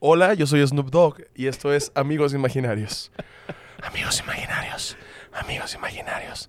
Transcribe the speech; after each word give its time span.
Hola, 0.00 0.34
yo 0.34 0.46
soy 0.46 0.64
Snoop 0.64 0.90
Dogg 0.90 1.22
y 1.34 1.48
esto 1.48 1.74
es 1.74 1.90
Amigos 1.92 2.32
Imaginarios. 2.32 3.10
Amigos 3.82 4.20
Imaginarios, 4.20 4.96
amigos 5.32 5.74
imaginarios. 5.74 6.48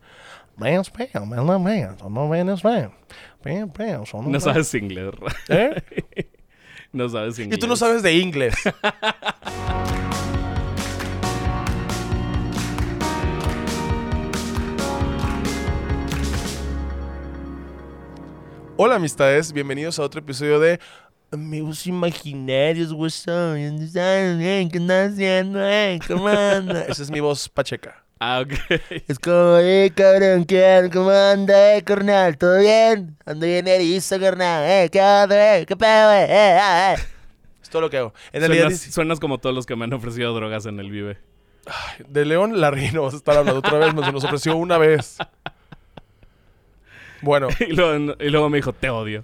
No 4.30 4.40
sabes 4.40 4.72
inglés. 4.76 5.14
¿Eh? 5.48 5.82
No 6.92 7.10
sabes 7.10 7.40
inglés. 7.40 7.58
Y 7.58 7.60
tú 7.60 7.66
no 7.68 7.76
sabes 7.76 8.04
de 8.04 8.14
inglés. 8.14 8.54
Hola 18.82 18.96
amistades, 18.96 19.52
bienvenidos 19.52 20.00
a 20.00 20.04
otro 20.04 20.22
episodio 20.22 20.58
de 20.58 20.80
Amigos 21.32 21.86
Imaginarios, 21.86 22.92
what's 22.92 23.28
up? 23.28 23.54
¿Qué 23.56 24.70
estás 24.74 25.12
haciendo? 25.14 25.60
eh? 25.64 26.00
¿Cómo 26.08 26.28
anda? 26.28 26.82
Esa 26.88 27.04
es 27.04 27.12
mi 27.12 27.20
voz 27.20 27.48
pacheca. 27.48 28.04
Ah, 28.20 28.42
ok. 28.42 28.54
Es 29.08 29.20
como, 29.20 29.58
eh, 29.60 29.92
cabrón, 29.96 30.44
¿qué 30.46 30.62
onda? 30.80 30.90
¿Cómo 30.92 31.10
anda, 31.12 31.76
eh, 31.78 31.84
carnal? 31.84 32.38
¿Todo 32.38 32.60
bien? 32.60 33.16
Ando 33.26 33.46
bien 33.46 33.68
erizo, 33.68 34.20
carnal, 34.20 34.64
eh, 34.66 34.90
¿qué 34.92 35.00
onda, 35.00 35.58
eh? 35.60 35.66
¿Qué 35.68 35.78
pedo, 35.78 36.12
eh? 36.14 36.26
eh, 36.28 36.58
ah, 36.60 36.96
eh. 36.98 37.02
Es 37.62 37.70
todo 37.70 37.84
lo 37.84 37.90
que 37.92 37.98
hago. 37.98 38.14
En 38.34 38.42
realidad, 38.42 38.64
Suenas, 38.72 38.82
suenas 38.94 39.20
como 39.20 39.38
todos 39.38 39.56
los 39.56 39.66
que 39.68 39.76
me 39.76 39.86
han 39.86 39.94
ofrecido 39.94 40.34
drogas 40.34 40.66
en 40.66 40.80
el 40.80 40.90
Vive. 40.90 41.18
de 42.08 42.26
León 42.26 42.60
Larry 42.60 42.90
no 42.92 43.02
vamos 43.02 43.14
a 43.14 43.18
estar 43.18 43.38
hablando 43.38 43.60
otra 43.60 43.78
vez, 43.78 43.94
nos, 43.94 44.12
nos 44.12 44.24
ofreció 44.24 44.58
una 44.58 44.80
vez. 44.80 45.18
Bueno, 47.22 47.50
Y 47.60 47.74
luego, 47.74 48.16
y 48.20 48.30
luego 48.30 48.50
me 48.50 48.58
dijo, 48.58 48.74
te 48.74 48.90
odio. 48.90 49.24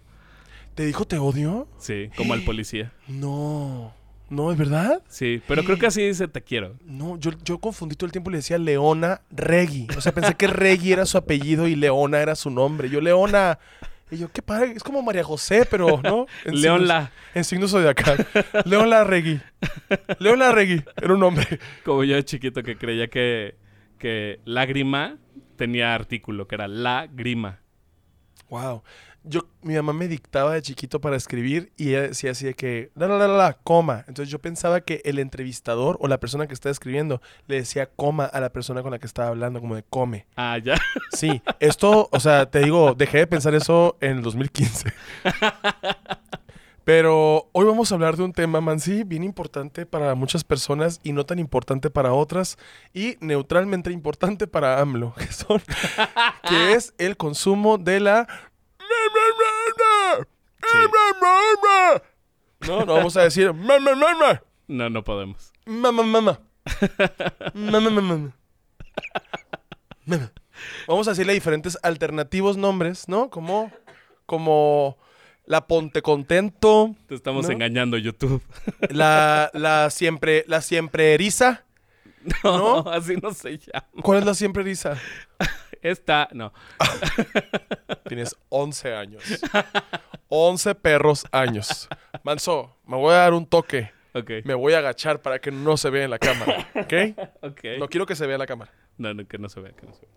¿Te 0.75 0.85
dijo 0.85 1.05
te 1.05 1.17
odio? 1.17 1.67
Sí, 1.79 2.09
como 2.15 2.33
al 2.33 2.41
policía. 2.43 2.91
No, 3.07 3.93
no, 4.29 4.51
¿es 4.51 4.57
verdad? 4.57 5.01
Sí, 5.07 5.41
pero 5.47 5.63
creo 5.63 5.77
que 5.77 5.87
así 5.87 6.01
dice 6.05 6.27
te 6.27 6.41
quiero. 6.41 6.75
No, 6.85 7.17
yo, 7.17 7.31
yo 7.43 7.57
confundí 7.59 7.95
todo 7.95 8.05
el 8.05 8.11
tiempo 8.11 8.29
y 8.29 8.33
le 8.33 8.37
decía 8.39 8.57
Leona 8.57 9.21
Reggie. 9.31 9.87
O 9.97 10.01
sea, 10.01 10.11
pensé 10.13 10.35
que 10.35 10.47
Reggie 10.47 10.93
era 10.93 11.05
su 11.05 11.17
apellido 11.17 11.67
y 11.67 11.75
Leona 11.75 12.19
era 12.19 12.35
su 12.35 12.49
nombre. 12.49 12.89
Yo, 12.89 13.01
Leona. 13.01 13.57
Y 14.11 14.17
yo, 14.17 14.31
qué 14.31 14.43
padre, 14.43 14.73
es 14.75 14.83
como 14.83 15.01
María 15.01 15.23
José, 15.23 15.65
pero, 15.69 15.99
¿no? 16.03 16.27
En 16.45 16.61
León 16.61 16.81
signos- 16.81 16.87
La. 16.87 17.11
En 17.33 17.43
signo 17.43 17.67
zodiacal. 17.67 18.25
Leona 18.65 19.03
Reggie. 19.03 19.41
Leona 20.19 20.51
Reggie 20.51 20.83
era 21.01 21.13
un 21.13 21.19
nombre. 21.21 21.59
Como 21.83 22.03
yo 22.03 22.15
de 22.15 22.23
chiquito 22.23 22.61
que 22.61 22.77
creía 22.77 23.07
que, 23.07 23.55
que 23.97 24.41
lágrima 24.45 25.17
tenía 25.55 25.95
artículo, 25.95 26.47
que 26.47 26.53
era 26.55 26.67
la 26.67 27.07
grima. 27.11 27.61
Wow. 28.49 28.83
Yo, 29.27 29.41
mi 29.61 29.73
mamá 29.75 29.93
me 29.93 30.07
dictaba 30.07 30.53
de 30.53 30.61
chiquito 30.61 31.01
para 31.01 31.15
escribir 31.15 31.71
y 31.77 31.89
ella 31.89 32.03
decía 32.03 32.31
así 32.31 32.45
de 32.45 32.53
que, 32.53 32.91
la, 32.95 33.07
la, 33.07 33.17
la, 33.17 33.27
la, 33.27 33.53
coma. 33.53 34.05
Entonces 34.07 34.29
yo 34.29 34.39
pensaba 34.39 34.81
que 34.81 35.01
el 35.05 35.19
entrevistador 35.19 35.97
o 35.99 36.07
la 36.07 36.19
persona 36.19 36.47
que 36.47 36.53
estaba 36.53 36.71
escribiendo 36.71 37.21
le 37.47 37.55
decía 37.55 37.87
coma 37.87 38.25
a 38.25 38.39
la 38.39 38.51
persona 38.51 38.83
con 38.83 38.91
la 38.91 38.99
que 38.99 39.07
estaba 39.07 39.29
hablando, 39.29 39.59
como 39.59 39.75
de 39.75 39.83
come. 39.83 40.27
Ah, 40.35 40.57
ya. 40.57 40.75
Sí, 41.11 41.41
esto, 41.59 42.09
o 42.11 42.19
sea, 42.19 42.49
te 42.49 42.59
digo, 42.59 42.93
dejé 42.93 43.19
de 43.19 43.27
pensar 43.27 43.55
eso 43.55 43.97
en 44.01 44.17
el 44.17 44.21
2015. 44.21 44.93
Pero 46.85 47.49
hoy 47.51 47.65
vamos 47.65 47.91
a 47.91 47.95
hablar 47.95 48.15
de 48.15 48.21
un 48.21 48.31
tema, 48.31 48.61
Mansi, 48.61 49.03
bien 49.03 49.23
importante 49.23 49.87
para 49.87 50.13
muchas 50.13 50.43
personas 50.43 51.01
y 51.03 51.13
no 51.13 51.25
tan 51.25 51.39
importante 51.39 51.89
para 51.89 52.13
otras 52.13 52.59
y 52.93 53.17
neutralmente 53.21 53.91
importante 53.91 54.45
para 54.45 54.79
AMLO, 54.79 55.15
que 55.17 55.33
son, 55.33 55.63
que 56.47 56.73
es 56.73 56.93
el 56.99 57.17
consumo 57.17 57.79
de 57.79 57.99
la... 57.99 58.27
No, 62.67 62.85
no 62.85 62.93
vamos 62.95 63.15
a 63.17 63.21
decir... 63.23 63.53
No, 64.67 64.89
no 64.89 65.03
podemos. 65.03 65.51
Mamá, 65.65 66.03
mamá. 66.03 66.39
Mamá, 67.53 67.79
mamá, 67.79 68.01
mamá. 68.01 68.35
Mamá. 70.05 70.31
Vamos 70.87 71.07
a 71.07 71.11
decirle 71.11 71.33
diferentes 71.33 71.77
alternativos 71.83 72.57
nombres, 72.57 73.07
¿no? 73.07 73.29
Como, 73.29 73.71
como 74.25 74.97
la 75.45 75.67
Ponte 75.67 76.01
Contento, 76.01 76.95
Te 77.07 77.15
estamos 77.15 77.45
¿No? 77.45 77.51
engañando, 77.51 77.97
YouTube. 77.97 78.41
la, 78.89 79.51
la 79.53 79.89
siempre, 79.89 80.43
la 80.47 80.61
siempre 80.61 81.13
eriza. 81.13 81.63
No, 82.43 82.81
¿No? 82.83 82.89
así 82.89 83.17
no 83.17 83.31
se 83.35 83.59
llama. 83.59 83.85
¿Cuál 84.01 84.17
es 84.19 84.25
la 84.25 84.33
siempre 84.33 84.63
eriza? 84.63 84.97
Esta, 85.85 86.27
no. 86.31 86.51
Tienes 88.07 88.35
11 88.49 88.95
años. 88.95 89.23
11 90.29 90.73
perros 90.73 91.25
años. 91.31 91.87
Manso, 92.23 92.75
me 92.87 92.97
voy 92.97 93.13
a 93.13 93.17
dar 93.17 93.33
un 93.35 93.45
toque. 93.45 93.91
Ok. 94.15 94.31
Me 94.45 94.55
voy 94.55 94.73
a 94.73 94.79
agachar 94.79 95.21
para 95.21 95.37
que 95.37 95.51
no 95.51 95.77
se 95.77 95.91
vea 95.91 96.05
en 96.05 96.09
la 96.09 96.17
cámara, 96.17 96.67
¿ok? 96.73 96.93
Ok. 97.43 97.61
No 97.77 97.87
quiero 97.87 98.07
que 98.07 98.15
se 98.15 98.25
vea 98.25 98.33
en 98.33 98.39
la 98.39 98.47
cámara. 98.47 98.71
No, 98.97 99.13
no, 99.13 99.27
que 99.27 99.37
no 99.37 99.47
se 99.47 99.59
vea, 99.59 99.73
que 99.73 99.85
no 99.85 99.93
se 99.93 100.01
vea. 100.07 100.15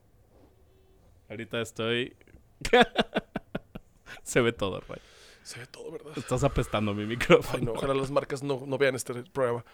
Ahorita 1.29 1.61
estoy. 1.61 2.17
se 4.23 4.41
ve 4.41 4.55
todo, 4.55 4.81
Ray. 4.89 5.03
Se 5.43 5.59
ve 5.59 5.67
todo, 5.67 5.93
¿verdad? 5.93 6.13
Estás 6.17 6.45
apestando 6.45 6.95
mi 6.95 7.03
Ay, 7.03 7.09
micrófono. 7.09 7.63
no, 7.63 7.73
ojalá 7.73 7.93
las 7.93 8.11
marcas 8.11 8.43
no, 8.43 8.63
no 8.67 8.79
vean 8.79 8.95
este 8.95 9.13
programa. 9.25 9.67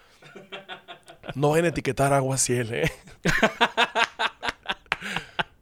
No 1.37 1.50
vayan 1.50 1.66
a 1.66 1.69
etiquetar 1.69 2.12
agua 2.12 2.37
ciel, 2.37 2.75
¿eh? 2.75 2.93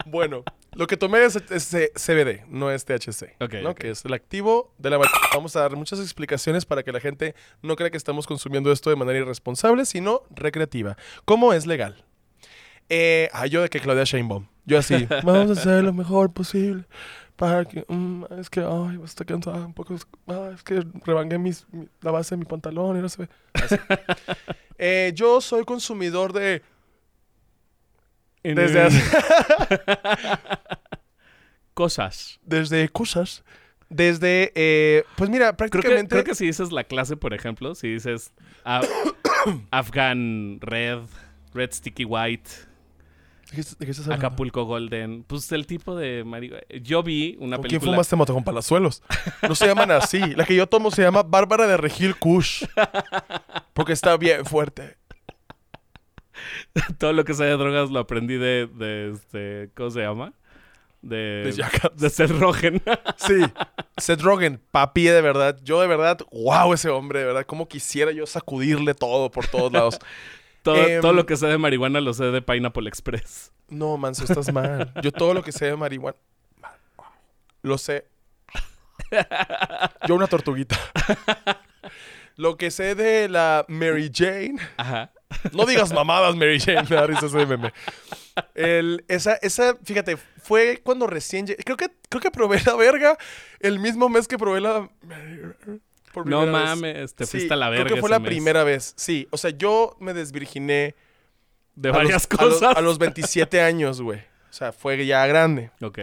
bueno, 0.07 0.43
lo 0.75 0.87
que 0.87 0.97
tomé 0.97 1.25
es, 1.25 1.37
es 1.37 1.63
C- 1.65 1.93
CBD, 1.95 2.45
no 2.49 2.71
es 2.71 2.85
THC. 2.85 3.35
Ok, 3.41 3.55
¿no? 3.63 3.75
Que 3.75 3.91
es 3.91 4.05
el 4.05 4.13
activo 4.15 4.73
de 4.79 4.91
la 4.91 4.99
marihuana. 4.99 5.27
Vamos 5.35 5.55
a 5.57 5.61
dar 5.61 5.77
muchas 5.77 6.01
explicaciones 6.01 6.65
para 6.65 6.83
que 6.83 6.93
la 6.93 7.01
gente 7.01 7.35
no 7.63 7.77
crea 7.77 7.91
que 7.91 7.97
estamos 7.97 8.27
consumiendo 8.27 8.73
esto 8.73 8.91
de 8.91 8.97
manera 8.97 9.19
irresponsable, 9.19 9.85
sino 9.85 10.23
recreativa. 10.31 10.97
¿Cómo 11.25 11.53
es 11.53 11.67
legal? 11.67 12.05
Eh, 12.89 13.29
ah, 13.33 13.47
yo 13.47 13.63
de 13.63 13.69
que 13.69 13.81
Claudia 13.81 14.05
Sheinbaum. 14.05 14.47
Yo 14.65 14.79
así, 14.79 15.07
vamos 15.25 15.51
a 15.57 15.61
hacer 15.61 15.83
lo 15.85 15.93
mejor 15.93 16.33
posible 16.33 16.85
para 17.37 17.65
que... 17.65 17.85
mm, 17.89 18.25
es 18.39 18.51
que, 18.51 18.61
ay, 18.61 18.99
quedando 19.27 19.51
ah, 19.53 19.67
un 19.67 19.75
poco... 19.75 19.97
ah, 20.29 20.51
es 20.55 20.63
que 20.63 20.85
rebangué 21.05 21.39
mis, 21.39 21.67
mi- 21.73 21.89
la 22.01 22.11
base 22.11 22.35
de 22.35 22.39
mi 22.41 22.45
pantalón 22.45 22.97
y 22.99 23.01
no 23.01 23.09
se 23.09 23.23
ve. 23.23 23.29
Así. 23.55 23.77
Eh, 24.85 25.13
yo 25.15 25.41
soy 25.41 25.65
consumidor 25.65 26.33
de... 26.33 26.61
En 28.45 28.55
Desde 28.57 28.81
el- 28.81 28.87
hace- 28.89 29.03
Cosas. 31.75 32.39
desde 32.45 32.89
cosas. 32.91 33.45
Desde... 33.89 34.53
eh, 34.55 35.05
pues 35.17 35.29
mira, 35.31 35.55
Creo 35.57 35.69
que, 35.71 35.79
prácticamente... 35.79 36.09
creo 36.11 36.25
que 36.25 36.35
si 36.35 36.47
dices 36.47 36.71
la 36.73 36.85
clase, 36.85 37.17
por 37.17 37.35
ejemplo, 37.35 37.75
si 37.75 37.89
dices 37.93 38.33
ah, 38.65 38.83
Afghan 39.71 40.59
Red, 40.61 41.01
Red 41.55 41.73
Sticky 41.73 42.05
White, 42.05 42.51
¿De 43.51 43.57
qué 43.85 43.91
estás- 43.91 44.07
hablando? 44.07 44.27
Acapulco 44.27 44.65
Golden, 44.65 45.25
pues 45.25 45.51
el 45.53 45.67
tipo 45.67 45.95
de 45.95 46.25
marihuana. 46.25 46.63
Yo 46.83 47.03
vi 47.03 47.37
una 47.39 47.57
¿Con 47.57 47.65
quién 47.65 47.81
película. 47.81 47.93
fumaste 47.93 48.17
moto? 48.17 48.33
Con 48.33 48.45
palazuelos. 48.45 49.03
No 49.47 49.55
se 49.55 49.67
llaman 49.67 49.91
así. 49.91 50.21
La 50.37 50.47
que 50.47 50.55
yo 50.55 50.67
tomo 50.67 50.91
se 50.91 51.03
llama 51.03 51.23
Bárbara 51.23 51.67
de 51.67 51.77
Regil 51.77 52.17
Kush. 52.17 52.65
Porque 53.75 53.93
está 53.93 54.17
bien 54.17 54.47
fuerte. 54.47 54.97
Todo 56.99 57.13
lo 57.13 57.25
que 57.25 57.35
sea 57.35 57.47
de 57.47 57.57
drogas 57.57 57.91
lo 57.91 58.01
aprendí 58.01 58.37
de, 58.37 58.69
de 58.75 59.11
este, 59.13 59.71
¿cómo 59.75 59.91
se 59.91 60.01
llama? 60.01 60.33
De, 61.03 61.43
De 61.45 61.53
Jackass. 61.53 61.97
de 61.97 62.11
Seth 62.11 62.31
Rogen. 62.31 62.83
Sí. 63.17 63.41
Seth 63.97 64.21
Rogen, 64.21 64.61
papi 64.71 65.05
de 65.05 65.21
verdad. 65.21 65.59
Yo 65.63 65.81
de 65.81 65.87
verdad, 65.87 66.19
wow, 66.33 66.73
ese 66.73 66.89
hombre, 66.91 67.21
de 67.21 67.27
verdad. 67.27 67.45
Cómo 67.47 67.69
quisiera 67.69 68.13
yo 68.13 68.27
sacudirle 68.27 68.95
todo 68.95 69.31
por 69.31 69.47
todos 69.47 69.73
lados. 69.73 69.99
todo, 70.63 70.77
Em, 70.77 71.01
todo 71.01 71.13
lo 71.13 71.27
que 71.27 71.37
sé 71.37 71.47
de 71.49 71.59
marihuana 71.59 72.01
lo 72.01 72.15
sé 72.15 72.25
de 72.27 72.41
Pineapple 72.43 72.89
Express. 72.89 73.53
No, 73.69 73.97
Manso, 73.97 74.25
estás 74.25 74.53
mal. 74.53 74.93
Yo 75.03 75.11
todo 75.13 75.35
lo 75.35 75.43
que 75.43 75.51
sé 75.51 75.67
de 75.67 75.77
marihuana, 75.77 76.17
lo 77.63 77.79
sé. 77.79 78.07
Yo 80.07 80.15
una 80.15 80.27
tortuguita. 80.27 80.77
Lo 82.37 82.57
que 82.57 82.71
sé 82.71 82.95
de 82.95 83.29
la 83.29 83.65
Mary 83.69 84.11
Jane. 84.13 84.57
Ajá. 84.77 85.11
No 85.53 85.67
digas 85.67 85.93
mamadas, 85.93 86.35
Mary 86.37 86.59
Jane. 86.61 86.83
Me 86.89 86.97
da 86.97 87.07
risa 87.07 87.27
ese 87.27 87.47
meme. 87.47 87.73
El- 88.55 89.05
esa, 89.09 89.35
esa, 89.37 89.77
fíjate, 89.85 90.17
fue 90.17 90.81
cuando 90.83 91.07
recién... 91.07 91.47
Creo 91.47 91.77
que, 91.77 91.89
creo 92.09 92.21
que 92.21 92.31
probé 92.31 92.61
la 92.65 92.75
verga 92.75 93.17
el 93.61 93.79
mismo 93.79 94.09
mes 94.09 94.27
que 94.29 94.39
probé 94.39 94.61
la... 94.61 94.89
por 96.13 96.27
No 96.27 96.47
mames, 96.47 97.15
te 97.15 97.25
Sí, 97.27 97.33
fuiste 97.33 97.55
a 97.55 97.57
la 97.57 97.69
verga. 97.71 97.85
Creo 97.85 97.97
que 97.97 98.01
fue 98.01 98.09
ese 98.09 98.15
la 98.15 98.19
mes. 98.21 98.29
primera 98.29 98.65
vez. 98.65 98.93
Sí, 98.97 99.27
o 99.31 99.37
sea, 99.37 99.51
yo 99.51 99.97
me 100.01 100.13
desvirginé 100.15 100.95
De 101.75 101.91
varias 101.91 102.27
los, 102.31 102.41
a 102.41 102.45
los- 102.45 102.55
cosas. 102.55 102.77
A 102.77 102.81
los, 102.81 102.99
27 102.99 103.61
años, 103.61 104.01
güey. 104.03 104.21
O 104.21 104.53
sea, 104.55 104.73
fue 104.73 105.05
ya 105.07 105.27
grande. 105.27 105.71
Ok. 105.81 105.99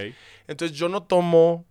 Entonces 0.47 0.75
yo 0.77 0.89
no 0.89 1.03
tomo, 1.03 1.65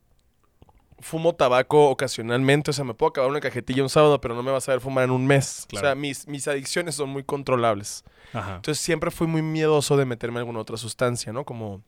fumo 1.00 1.34
tabaco 1.34 1.90
ocasionalmente. 1.90 2.70
O 2.70 2.74
sea, 2.74 2.84
me 2.84 2.94
puedo 2.94 3.10
acabar 3.10 3.30
una 3.30 3.40
cajetilla 3.40 3.82
un 3.82 3.88
sábado, 3.88 4.20
pero 4.20 4.34
no 4.34 4.42
me 4.42 4.50
vas 4.50 4.68
a 4.68 4.72
ver 4.72 4.80
fumar 4.80 5.04
en 5.04 5.10
un 5.10 5.26
mes. 5.26 5.66
Claro. 5.68 5.86
O 5.86 5.88
sea, 5.88 5.94
mis, 5.94 6.26
mis 6.28 6.48
adicciones 6.48 6.94
son 6.94 7.10
muy 7.10 7.24
controlables. 7.24 8.04
Ajá. 8.32 8.56
Entonces 8.56 8.82
siempre 8.82 9.10
fui 9.10 9.26
muy 9.26 9.42
miedoso 9.42 9.96
de 9.96 10.04
meterme 10.04 10.38
alguna 10.38 10.60
otra 10.60 10.76
sustancia, 10.76 11.32
¿no? 11.32 11.44
Como, 11.44 11.82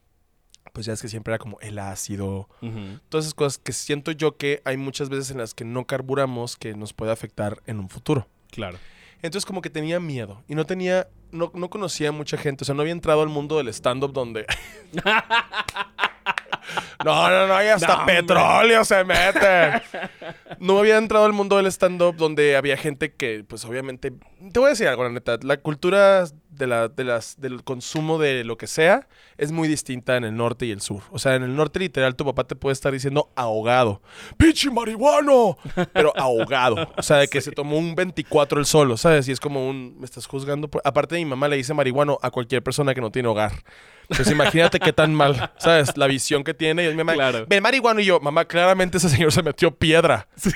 pues 0.72 0.86
ya 0.86 0.92
es 0.92 1.02
que 1.02 1.08
siempre 1.08 1.34
era 1.34 1.38
como 1.38 1.58
el 1.60 1.78
ácido. 1.78 2.48
Todas 3.08 3.26
esas 3.26 3.34
cosas 3.34 3.58
que 3.58 3.72
siento 3.72 4.12
yo 4.12 4.36
que 4.36 4.62
hay 4.64 4.76
muchas 4.76 5.08
veces 5.08 5.30
en 5.30 5.38
las 5.38 5.54
que 5.54 5.64
no 5.64 5.86
carburamos 5.86 6.56
que 6.56 6.74
nos 6.74 6.92
puede 6.92 7.12
afectar 7.12 7.62
en 7.66 7.78
un 7.78 7.88
futuro. 7.88 8.26
Claro. 8.50 8.78
Entonces 9.22 9.44
como 9.44 9.60
que 9.60 9.70
tenía 9.70 10.00
miedo 10.00 10.42
y 10.48 10.54
no 10.54 10.64
tenía, 10.64 11.08
no, 11.30 11.52
no 11.54 11.68
conocía 11.68 12.08
a 12.08 12.12
mucha 12.12 12.38
gente, 12.38 12.62
o 12.62 12.64
sea, 12.64 12.74
no 12.74 12.80
había 12.80 12.92
entrado 12.92 13.22
al 13.22 13.28
mundo 13.28 13.58
del 13.58 13.68
stand-up 13.68 14.12
donde... 14.12 14.46
no, 17.04 17.30
no, 17.30 17.46
no, 17.46 17.62
y 17.62 17.66
hasta 17.66 17.96
No, 17.98 18.06
petróleo 18.06 18.84
se 18.84 19.04
mete. 19.04 19.82
No 20.58 20.78
había 20.78 20.98
entrado 20.98 21.24
al 21.24 21.32
mundo 21.32 21.56
del 21.56 21.66
stand-up 21.66 22.16
donde 22.16 22.56
había 22.56 22.76
gente 22.76 23.12
que, 23.14 23.44
pues 23.46 23.64
obviamente, 23.64 24.12
te 24.52 24.58
voy 24.58 24.66
a 24.66 24.70
decir 24.70 24.88
algo, 24.88 25.04
la 25.04 25.10
neta, 25.10 25.38
la 25.42 25.56
cultura 25.58 26.24
de 26.50 26.66
la, 26.66 26.88
de 26.88 27.04
las, 27.04 27.40
del 27.40 27.64
consumo 27.64 28.18
de 28.18 28.44
lo 28.44 28.58
que 28.58 28.66
sea 28.66 29.08
es 29.38 29.52
muy 29.52 29.68
distinta 29.68 30.16
en 30.16 30.24
el 30.24 30.36
norte 30.36 30.66
y 30.66 30.70
el 30.70 30.80
sur. 30.80 31.02
O 31.10 31.18
sea, 31.18 31.34
en 31.34 31.42
el 31.42 31.56
norte 31.56 31.78
literal 31.78 32.14
tu 32.16 32.24
papá 32.24 32.44
te 32.44 32.54
puede 32.56 32.72
estar 32.74 32.92
diciendo 32.92 33.30
ahogado. 33.34 34.02
¡Pinche 34.36 34.70
marihuano! 34.70 35.56
Pero 35.92 36.12
ahogado. 36.16 36.92
O 36.96 37.02
sea, 37.02 37.18
de 37.18 37.28
que 37.28 37.40
se 37.40 37.52
tomó 37.52 37.78
un 37.78 37.94
24 37.94 38.60
el 38.60 38.66
solo, 38.66 38.96
¿sabes? 38.96 39.26
Y 39.28 39.32
es 39.32 39.40
como 39.40 39.68
un, 39.68 39.98
me 39.98 40.04
estás 40.04 40.26
juzgando. 40.26 40.68
por-". 40.68 40.82
Aparte 40.84 41.16
mi 41.16 41.24
mamá 41.24 41.48
le 41.48 41.56
dice 41.56 41.72
marihuano 41.72 42.18
a 42.22 42.30
cualquier 42.30 42.62
persona 42.62 42.94
que 42.94 43.00
no 43.00 43.10
tiene 43.10 43.28
hogar. 43.28 43.52
Entonces 44.02 44.32
imagínate 44.32 44.80
qué 44.80 44.92
tan 44.92 45.14
mal, 45.14 45.52
¿sabes? 45.58 45.96
La 45.96 46.08
visión 46.08 46.42
que 46.42 46.52
tiene. 46.52 46.89
Y 46.90 46.96
mi 46.96 46.98
mamá, 46.98 47.14
Claro. 47.14 47.46
ven 47.48 47.62
marihuano 47.62 48.00
y 48.00 48.04
yo, 48.04 48.20
mamá, 48.20 48.44
claramente 48.44 48.98
ese 48.98 49.08
señor 49.08 49.32
se 49.32 49.42
metió 49.42 49.70
piedra. 49.74 50.26
Sí. 50.36 50.50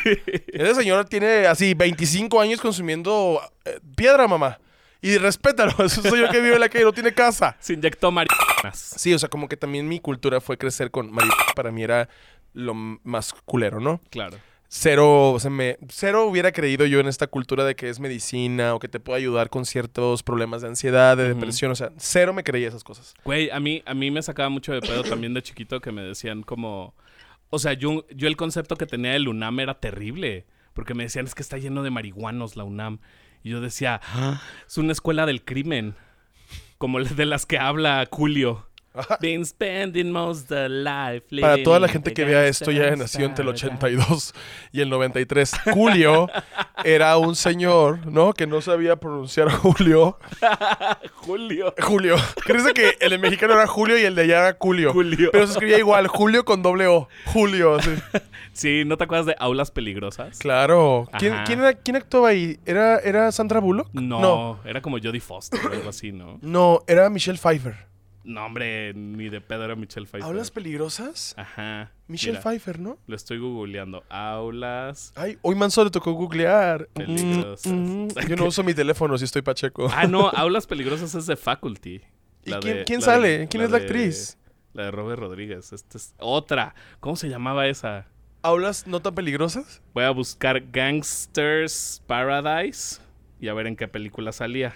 Ese 0.49 0.75
señor 0.75 1.05
tiene 1.07 1.47
así 1.47 1.75
25 1.75 2.41
años 2.41 2.61
consumiendo 2.61 3.41
eh, 3.65 3.81
piedra, 3.97 4.27
mamá. 4.29 4.59
Y 5.01 5.19
respétalo, 5.19 5.73
es 5.85 5.99
un 5.99 6.05
señor 6.05 6.31
que 6.31 6.41
vive 6.41 6.55
en 6.55 6.61
la 6.61 6.69
calle, 6.69 6.85
no 6.85 6.93
tiene 6.93 7.13
casa. 7.13 7.57
Se 7.61 7.75
inyectó 7.75 8.11
marihuanas. 8.11 8.95
Sí, 8.97 9.13
o 9.13 9.19
sea, 9.19 9.29
como 9.29 9.49
que 9.49 9.57
también 9.57 9.87
mi 9.87 10.01
cultura 10.01 10.41
fue 10.41 10.57
crecer 10.57 10.91
con 10.91 11.11
marihuana. 11.13 11.45
Para 11.55 11.71
mí 11.71 11.83
era 11.83 12.09
lo 12.55 12.73
más 12.75 13.35
culero, 13.45 13.81
¿no? 13.81 14.01
Claro. 14.11 14.39
Cero, 14.69 15.31
o 15.33 15.39
sea, 15.39 15.51
me, 15.51 15.79
cero 15.89 16.27
hubiera 16.27 16.51
creído 16.51 16.85
yo 16.87 16.99
en 16.99 17.07
esta 17.07 17.27
cultura 17.29 17.65
de 17.65 17.77
que 17.77 17.89
es 17.89 18.01
medicina 18.01 18.75
o 18.75 18.81
que 18.81 18.89
te 18.89 18.99
puede 18.99 19.19
ayudar 19.21 19.49
con 19.49 19.65
ciertos 19.67 20.23
problemas 20.23 20.63
de 20.63 20.69
ansiedad, 20.69 21.17
de 21.17 21.29
depresión. 21.29 21.71
O 21.71 21.77
sea, 21.77 21.93
cero 21.97 22.33
me 22.33 22.43
creía 22.43 22.69
esas 22.69 22.83
cosas. 22.83 23.15
Güey, 23.25 23.51
a 23.51 23.61
mí, 23.61 23.83
a 23.87 23.95
mí 23.95 24.11
me 24.11 24.21
sacaba 24.23 24.49
mucho 24.49 24.73
de 24.73 24.81
pedo 24.81 25.05
también 25.05 25.33
de 25.35 25.43
chiquito 25.43 25.81
que 25.81 25.93
me 25.93 26.03
decían 26.03 26.43
como... 26.43 26.95
O 27.51 27.59
sea, 27.61 27.75
yo, 27.75 28.05
yo 28.11 28.27
el 28.27 28.37
concepto 28.37 28.75
que 28.77 28.87
tenía 28.87 29.13
del 29.13 29.29
UNAM 29.29 29.61
era 29.61 29.75
terrible. 29.79 30.45
Porque 30.73 30.95
me 30.95 31.05
decían, 31.05 31.25
es 31.25 31.37
que 31.37 31.43
está 31.43 31.57
lleno 31.57 31.85
de 31.85 31.91
marihuanos 31.91 32.57
la 32.57 32.65
UNAM. 32.65 32.99
Y 33.45 33.51
yo 33.51 33.61
decía, 33.61 34.01
"Ah, 34.13 34.43
es 34.67 34.77
una 34.77 34.91
escuela 34.91 35.25
del 35.25 35.45
crimen. 35.45 35.95
Como 36.79 36.99
de 37.01 37.27
las 37.27 37.47
que 37.47 37.59
habla 37.59 38.09
Julio. 38.11 38.67
Been 39.21 39.45
spending 39.45 40.13
most 40.13 40.49
the 40.49 40.69
life 40.69 41.27
Para 41.41 41.63
toda 41.65 41.81
la 41.81 41.89
gente 41.89 42.13
que 42.13 42.25
vea 42.25 42.47
esto 42.47 42.71
ya 42.71 42.95
nació 42.95 43.27
entre 43.27 43.45
el 43.45 43.53
stars. 43.55 43.73
82 43.75 44.35
y 44.73 44.81
el 44.83 44.91
93. 44.91 45.53
Julio 45.73 46.29
era 46.85 47.17
un 47.17 47.35
señor, 47.35 48.07
¿no? 48.07 48.33
Que 48.33 48.47
no 48.47 48.61
sabía 48.61 48.97
pronunciar 48.97 49.51
Julio. 49.51 50.19
Julio. 51.15 51.75
Julio. 51.83 52.17
¿Crees 52.45 52.73
que 52.73 52.97
el 53.01 53.11
de 53.11 53.19
mexicano 53.19 53.55
era 53.55 53.67
Julio 53.67 53.99
y 53.99 54.03
el 54.03 54.15
de 54.15 54.23
allá 54.23 54.39
era 54.49 54.57
Julio? 54.61 54.93
Julio. 54.93 55.31
Pero 55.33 55.47
se 55.47 55.53
escribía 55.55 55.79
igual, 55.79 56.07
Julio 56.07 56.45
con 56.45 56.63
doble 56.63 56.87
O. 56.87 57.09
Julio, 57.27 57.81
sí. 57.81 57.91
Sí, 58.53 58.85
¿no 58.87 58.97
te 58.97 59.05
acuerdas 59.05 59.27
de 59.27 59.35
Aulas 59.41 59.73
Peligrosas? 59.73 60.39
Claro. 60.39 61.09
¿Quién, 61.19 61.35
quién, 61.47 61.59
era, 61.59 61.75
quién 61.75 61.97
actuaba 61.97 62.29
ahí? 62.29 62.59
¿Era, 62.65 62.99
¿Era 62.99 63.33
Sandra 63.33 63.59
Bullock? 63.59 63.89
No, 63.93 64.21
No, 64.21 64.61
era 64.65 64.81
como 64.81 64.99
Jodie 64.99 65.21
Foster 65.21 65.59
o 65.67 65.73
algo 65.73 65.89
así, 65.89 66.13
¿no? 66.13 66.39
No, 66.43 66.83
era 66.87 67.11
Michelle 67.11 67.39
Pfeiffer. 67.39 67.94
No, 68.25 68.47
hombre, 68.47 68.95
ni 68.95 69.29
de 69.29 69.41
pedo 69.43 69.65
era 69.65 69.77
Michelle 69.77 70.07
Pfeiffer. 70.07 70.23
¿Aulas 70.31 70.51
peligrosas? 70.51 71.35
Ajá. 71.37 71.93
Michelle 72.09 72.33
Mira, 72.39 72.43
Pfeiffer, 72.43 72.79
¿no? 72.81 72.99
Lo 73.07 73.17
estoy 73.17 73.39
googleando. 73.39 74.03
Aulas. 74.09 75.13
Ay, 75.15 75.39
hoy 75.43 75.55
Manso 75.55 75.85
le 75.85 75.91
tocó 75.91 76.13
googlear. 76.13 76.89
Peligrosas. 76.95 77.71
Mm, 77.71 78.05
mm. 78.07 78.09
Yo 78.29 78.37
no 78.37 78.47
uso 78.47 78.63
mi 78.65 78.73
teléfono 78.73 79.17
si 79.19 79.25
estoy 79.25 79.43
pacheco. 79.43 79.89
Ah, 79.93 80.07
no, 80.07 80.29
Aulas 80.31 80.67
Peligrosas 80.67 81.15
es 81.15 81.27
de 81.27 81.37
Faculty. 81.37 82.01
¿Y 82.47 82.51
La 82.51 82.61
quién, 82.61 82.77
de- 82.79 82.85
quién 82.85 83.01
la 83.01 83.05
sale? 83.07 83.39
de- 83.41 83.49
¿Quién 83.49 83.63
es 83.63 83.71
la 83.71 83.79
de- 83.79 83.85
actriz? 83.85 84.39
La 84.73 84.85
de 84.85 84.91
Robert 84.91 85.21
Rodríguez. 85.21 85.73
Esta 85.73 85.99
es 85.99 86.15
otra. 86.19 86.75
¿Cómo 87.01 87.17
se 87.17 87.29
llamaba 87.29 87.67
esa? 87.69 88.07
¿Aulas 88.43 88.87
no 88.87 89.01
tan 89.01 89.15
peligrosas? 89.15 89.83
Voy 89.95 90.05
a 90.05 90.11
buscar 90.11 90.63
Gangsters 90.71 92.03
Paradise 92.07 93.01
y 93.41 93.49
a 93.49 93.55
ver 93.55 93.67
en 93.67 93.77
qué 93.77 93.87
película 93.89 94.33
salía. 94.33 94.75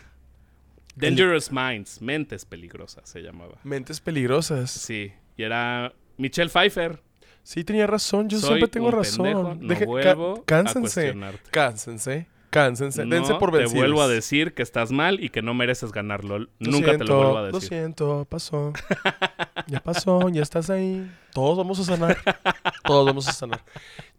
Dangerous 0.98 1.50
Minds, 1.52 2.00
Mentes 2.02 2.44
Peligrosas 2.44 3.08
se 3.08 3.20
llamaba. 3.20 3.58
Mentes 3.64 4.00
peligrosas. 4.00 4.70
Sí, 4.70 5.12
y 5.36 5.42
era 5.42 5.92
Michelle 6.16 6.50
Pfeiffer. 6.50 7.02
Sí, 7.42 7.64
tenía 7.64 7.86
razón. 7.86 8.28
Yo 8.28 8.38
Soy 8.38 8.48
siempre 8.48 8.68
tengo 8.68 8.88
un 8.88 8.92
razón. 8.92 9.24
pendejo, 9.24 9.54
no 9.54 9.68
Deje- 9.74 9.86
vuelvo 9.86 10.34
a 10.40 10.44
cánsense. 10.44 10.80
cuestionarte. 10.80 11.50
Cánsense. 11.50 12.26
Cánsense. 12.50 13.04
Dense 13.04 13.32
No 13.34 13.38
por 13.38 13.50
te 13.52 13.58
vencidos. 13.58 13.80
vuelvo 13.82 14.02
a 14.02 14.08
decir 14.08 14.54
que 14.54 14.62
estás 14.62 14.90
mal 14.90 15.22
y 15.22 15.28
que 15.28 15.42
no 15.42 15.52
mereces 15.54 15.92
ganarlo. 15.92 16.38
Lo 16.38 16.48
Nunca 16.58 16.96
te 16.96 17.04
lo 17.04 17.16
vuelvo 17.16 17.38
a 17.38 17.40
Lo 17.42 17.52
decir. 17.52 17.68
siento, 17.68 18.26
pasó. 18.28 18.72
ya 19.66 19.80
pasó, 19.80 20.28
ya 20.30 20.42
estás 20.42 20.70
ahí. 20.70 21.10
Todos 21.32 21.58
vamos 21.58 21.78
a 21.80 21.84
sanar. 21.84 22.16
Todos 22.84 23.04
vamos 23.06 23.28
a 23.28 23.32
sanar. 23.32 23.62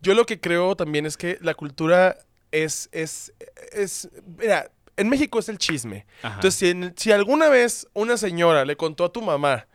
Yo 0.02 0.14
lo 0.14 0.26
que 0.26 0.40
creo 0.40 0.76
también 0.76 1.06
es 1.08 1.18
que 1.18 1.38
la 1.42 1.56
cultura 1.56 2.18
es, 2.52 2.90
es, 2.92 3.34
es, 3.74 4.10
mira, 4.40 4.72
en 5.00 5.10
México 5.10 5.40
es 5.40 5.50
el 5.50 5.58
chisme. 5.58 6.06
Ajá. 6.22 6.36
Entonces, 6.36 6.56
si, 6.60 6.70
en- 6.70 6.94
si 6.98 7.12
alguna 7.12 7.50
vez 7.50 7.88
una 7.94 8.18
señora 8.18 8.66
le 8.66 8.76
contó 8.76 9.06
a 9.06 9.12
tu 9.12 9.22
mamá 9.22 9.68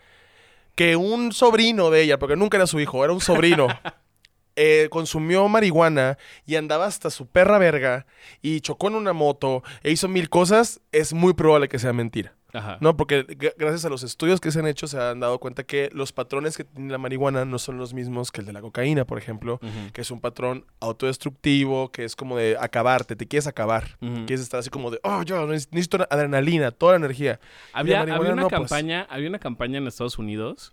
que 0.74 0.96
un 0.96 1.32
sobrino 1.32 1.90
de 1.90 2.02
ella, 2.02 2.18
porque 2.18 2.36
nunca 2.36 2.56
era 2.56 2.66
su 2.66 2.80
hijo, 2.80 3.04
era 3.04 3.12
un 3.12 3.20
sobrino, 3.20 3.68
eh, 4.56 4.88
consumió 4.90 5.48
marihuana 5.48 6.18
y 6.46 6.56
andaba 6.56 6.86
hasta 6.86 7.10
su 7.10 7.26
perra 7.26 7.58
verga 7.58 8.06
y 8.42 8.60
chocó 8.60 8.88
en 8.88 8.94
una 8.96 9.12
moto 9.12 9.62
e 9.82 9.90
hizo 9.90 10.08
mil 10.08 10.28
cosas, 10.28 10.80
es 10.92 11.12
muy 11.12 11.32
probable 11.34 11.68
que 11.68 11.78
sea 11.78 11.92
mentira. 11.92 12.34
Ajá. 12.54 12.78
No, 12.80 12.96
porque 12.96 13.26
gracias 13.58 13.84
a 13.84 13.88
los 13.90 14.02
estudios 14.04 14.40
que 14.40 14.50
se 14.52 14.60
han 14.60 14.66
hecho 14.68 14.86
se 14.86 14.98
han 14.98 15.18
dado 15.20 15.38
cuenta 15.40 15.64
que 15.64 15.90
los 15.92 16.12
patrones 16.12 16.56
que 16.56 16.62
tiene 16.62 16.92
la 16.92 16.98
marihuana 16.98 17.44
no 17.44 17.58
son 17.58 17.76
los 17.78 17.92
mismos 17.94 18.30
que 18.30 18.40
el 18.42 18.46
de 18.46 18.52
la 18.52 18.60
cocaína, 18.60 19.04
por 19.04 19.18
ejemplo, 19.18 19.58
que 19.92 20.00
es 20.02 20.10
un 20.12 20.20
patrón 20.20 20.64
autodestructivo, 20.80 21.90
que 21.90 22.04
es 22.04 22.16
como 22.16 22.36
de 22.36 22.56
acabarte, 22.58 23.16
te 23.16 23.26
quieres 23.26 23.46
acabar. 23.46 23.98
Quieres 23.98 24.40
estar 24.40 24.60
así 24.60 24.70
como 24.70 24.90
de, 24.90 25.00
oh, 25.02 25.22
yo 25.24 25.46
neces- 25.48 25.68
necesito 25.72 26.06
adrenalina, 26.08 26.70
toda 26.70 26.92
la 26.92 26.98
energía. 26.98 27.40
Había, 27.72 28.04
una 28.04 28.34
no, 28.34 28.48
pues. 28.48 28.50
campaña, 28.50 29.06
había 29.10 29.28
una 29.28 29.38
campaña 29.38 29.78
en 29.78 29.86
Estados 29.86 30.18
Unidos 30.18 30.72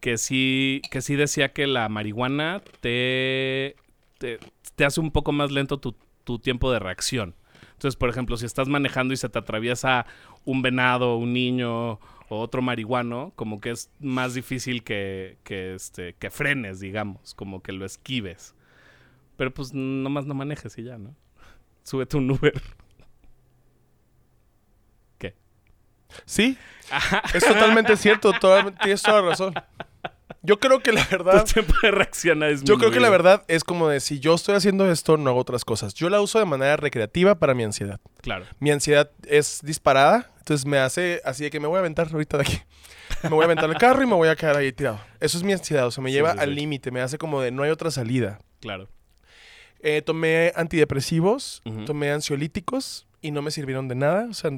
que 0.00 0.18
sí, 0.18 0.82
que 0.90 1.00
sí 1.02 1.14
decía 1.14 1.52
que 1.52 1.66
la 1.66 1.88
marihuana 1.88 2.62
te, 2.80 3.76
te, 4.18 4.38
te 4.74 4.84
hace 4.84 5.00
un 5.00 5.10
poco 5.10 5.30
más 5.32 5.50
lento 5.52 5.78
tu, 5.78 5.94
tu 6.24 6.38
tiempo 6.38 6.72
de 6.72 6.78
reacción. 6.78 7.34
Entonces, 7.80 7.96
por 7.96 8.10
ejemplo, 8.10 8.36
si 8.36 8.44
estás 8.44 8.68
manejando 8.68 9.14
y 9.14 9.16
se 9.16 9.30
te 9.30 9.38
atraviesa 9.38 10.04
un 10.44 10.60
venado, 10.60 11.16
un 11.16 11.32
niño 11.32 11.92
o 11.92 11.98
otro 12.28 12.60
marihuano, 12.60 13.32
como 13.36 13.58
que 13.58 13.70
es 13.70 13.90
más 14.00 14.34
difícil 14.34 14.84
que, 14.84 15.38
que, 15.44 15.74
este, 15.76 16.12
que 16.12 16.28
frenes, 16.30 16.78
digamos, 16.78 17.32
como 17.34 17.62
que 17.62 17.72
lo 17.72 17.86
esquives. 17.86 18.54
Pero 19.38 19.54
pues 19.54 19.72
nomás 19.72 20.26
no 20.26 20.34
manejes 20.34 20.76
y 20.76 20.82
ya, 20.82 20.98
¿no? 20.98 21.16
Súbete 21.82 22.18
un 22.18 22.30
Uber. 22.30 22.60
¿Qué? 25.16 25.34
Sí, 26.26 26.58
es 27.32 27.46
totalmente 27.46 27.96
cierto, 27.96 28.34
toda- 28.38 28.72
tienes 28.72 29.00
toda 29.00 29.22
la 29.22 29.28
razón. 29.30 29.54
Yo 30.42 30.58
creo 30.58 30.80
que 30.80 30.92
la 30.92 31.06
verdad... 31.10 31.44
Tu 31.44 31.52
tiempo 31.52 31.74
de 31.82 31.90
reacción 31.90 32.42
ha 32.42 32.50
Yo 32.52 32.78
creo 32.78 32.90
que 32.90 33.00
la 33.00 33.10
verdad 33.10 33.44
es 33.48 33.62
como 33.62 33.88
de 33.88 34.00
si 34.00 34.20
yo 34.20 34.34
estoy 34.34 34.54
haciendo 34.54 34.90
esto, 34.90 35.16
no 35.16 35.30
hago 35.30 35.38
otras 35.38 35.64
cosas. 35.64 35.94
Yo 35.94 36.08
la 36.08 36.20
uso 36.20 36.38
de 36.38 36.46
manera 36.46 36.76
recreativa 36.76 37.34
para 37.38 37.54
mi 37.54 37.62
ansiedad. 37.62 38.00
Claro. 38.22 38.46
Mi 38.58 38.70
ansiedad 38.70 39.10
es 39.26 39.60
disparada, 39.62 40.30
entonces 40.38 40.66
me 40.66 40.78
hace 40.78 41.20
así 41.24 41.44
de 41.44 41.50
que 41.50 41.60
me 41.60 41.66
voy 41.66 41.76
a 41.76 41.80
aventar 41.80 42.08
ahorita 42.10 42.38
de 42.38 42.42
aquí. 42.42 42.60
Me 43.22 43.30
voy 43.30 43.42
a 43.42 43.44
aventar 43.44 43.68
el 43.68 43.76
carro 43.76 44.02
y 44.02 44.06
me 44.06 44.14
voy 44.14 44.28
a 44.28 44.36
quedar 44.36 44.56
ahí 44.56 44.72
tirado. 44.72 45.00
Eso 45.18 45.36
es 45.36 45.44
mi 45.44 45.52
ansiedad, 45.52 45.86
o 45.86 45.90
sea, 45.90 46.02
me 46.02 46.12
lleva 46.12 46.32
sí, 46.32 46.38
al 46.38 46.50
sí. 46.50 46.54
límite, 46.54 46.90
me 46.90 47.00
hace 47.00 47.18
como 47.18 47.42
de 47.42 47.50
no 47.50 47.62
hay 47.62 47.70
otra 47.70 47.90
salida. 47.90 48.38
Claro. 48.60 48.88
Eh, 49.82 50.02
tomé 50.02 50.52
antidepresivos, 50.56 51.62
tomé 51.86 52.12
ansiolíticos 52.12 53.06
y 53.20 53.30
no 53.30 53.42
me 53.42 53.50
sirvieron 53.50 53.88
de 53.88 53.94
nada. 53.94 54.26
O 54.30 54.34
sea, 54.34 54.50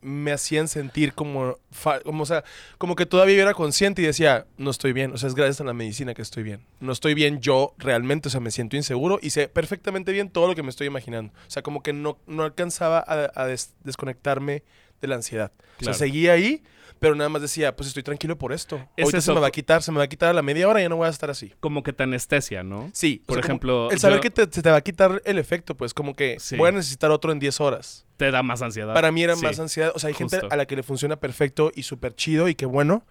me 0.00 0.32
hacían 0.32 0.68
sentir 0.68 1.12
como, 1.12 1.58
como, 2.04 2.22
o 2.22 2.26
sea, 2.26 2.44
como 2.78 2.94
que 2.96 3.06
todavía 3.06 3.42
era 3.42 3.54
consciente 3.54 4.00
y 4.02 4.04
decía, 4.06 4.46
no 4.56 4.70
estoy 4.70 4.92
bien. 4.92 5.12
O 5.12 5.16
sea, 5.18 5.28
es 5.28 5.34
gracias 5.34 5.60
a 5.60 5.64
la 5.64 5.72
medicina 5.74 6.14
que 6.14 6.22
estoy 6.22 6.42
bien. 6.42 6.60
No 6.80 6.92
estoy 6.92 7.14
bien 7.14 7.40
yo 7.40 7.74
realmente, 7.78 8.28
o 8.28 8.30
sea, 8.30 8.40
me 8.40 8.50
siento 8.50 8.76
inseguro 8.76 9.18
y 9.20 9.30
sé 9.30 9.48
perfectamente 9.48 10.12
bien 10.12 10.30
todo 10.30 10.46
lo 10.46 10.54
que 10.54 10.62
me 10.62 10.70
estoy 10.70 10.86
imaginando. 10.86 11.32
O 11.46 11.50
sea, 11.50 11.62
como 11.62 11.82
que 11.82 11.92
no, 11.92 12.18
no 12.26 12.44
alcanzaba 12.44 12.98
a, 13.06 13.30
a 13.34 13.46
des- 13.46 13.74
desconectarme 13.84 14.62
de 15.00 15.08
la 15.08 15.16
ansiedad. 15.16 15.52
O 15.56 15.78
Claro. 15.78 15.94
sea, 15.94 16.06
seguía 16.06 16.32
ahí, 16.32 16.62
pero 16.98 17.14
nada 17.14 17.28
más 17.30 17.40
decía, 17.42 17.76
pues 17.76 17.86
estoy 17.88 18.02
tranquilo 18.02 18.36
por 18.36 18.52
esto. 18.52 18.76
Es 18.96 19.04
Ahorita 19.04 19.10
se 19.20 19.30
eso. 19.30 19.34
me 19.34 19.40
va 19.40 19.46
a 19.46 19.50
quitar, 19.52 19.82
se 19.82 19.92
me 19.92 19.98
va 19.98 20.04
a 20.04 20.08
quitar 20.08 20.30
a 20.30 20.32
la 20.32 20.42
media 20.42 20.68
hora 20.68 20.80
y 20.80 20.82
ya 20.84 20.88
no 20.88 20.96
voy 20.96 21.06
a 21.06 21.10
estar 21.10 21.30
así. 21.30 21.52
Como 21.60 21.82
que 21.84 21.92
te 21.92 22.02
anestesia, 22.02 22.62
¿no? 22.64 22.90
Sí, 22.92 23.22
Por 23.26 23.38
o 23.38 23.40
sea, 23.42 23.46
ejemplo, 23.46 23.90
el 23.90 24.00
saber 24.00 24.16
yo- 24.18 24.22
que 24.22 24.30
te, 24.30 24.42
se 24.50 24.62
te 24.62 24.70
va 24.70 24.76
a 24.78 24.80
quitar 24.80 25.22
el 25.24 25.38
efecto, 25.38 25.76
pues 25.76 25.94
como 25.94 26.14
que 26.14 26.36
Sí. 26.40 26.56
voy 26.56 26.68
a 26.70 26.72
necesitar 26.72 27.10
otro 27.12 27.30
en 27.30 27.38
10 27.38 27.60
horas. 27.60 28.04
Te 28.16 28.30
da 28.32 28.42
más 28.42 28.62
ansiedad. 28.62 28.94
Para 28.94 29.12
mí 29.12 29.22
era 29.22 29.36
Sí. 29.36 29.44
más 29.44 29.60
ansiedad. 29.60 29.92
O 29.94 29.98
sea, 30.00 30.08
hay 30.08 30.14
gente 30.14 30.40
a 30.50 30.56
la 30.56 30.66
que 30.66 30.74
le 30.74 30.82
funciona 30.82 31.16
perfecto 31.16 31.70
y 31.74 31.84
súper 31.84 32.14
chido 32.16 32.48
y 32.48 32.54
qué 32.56 32.66
bueno. 32.66 33.04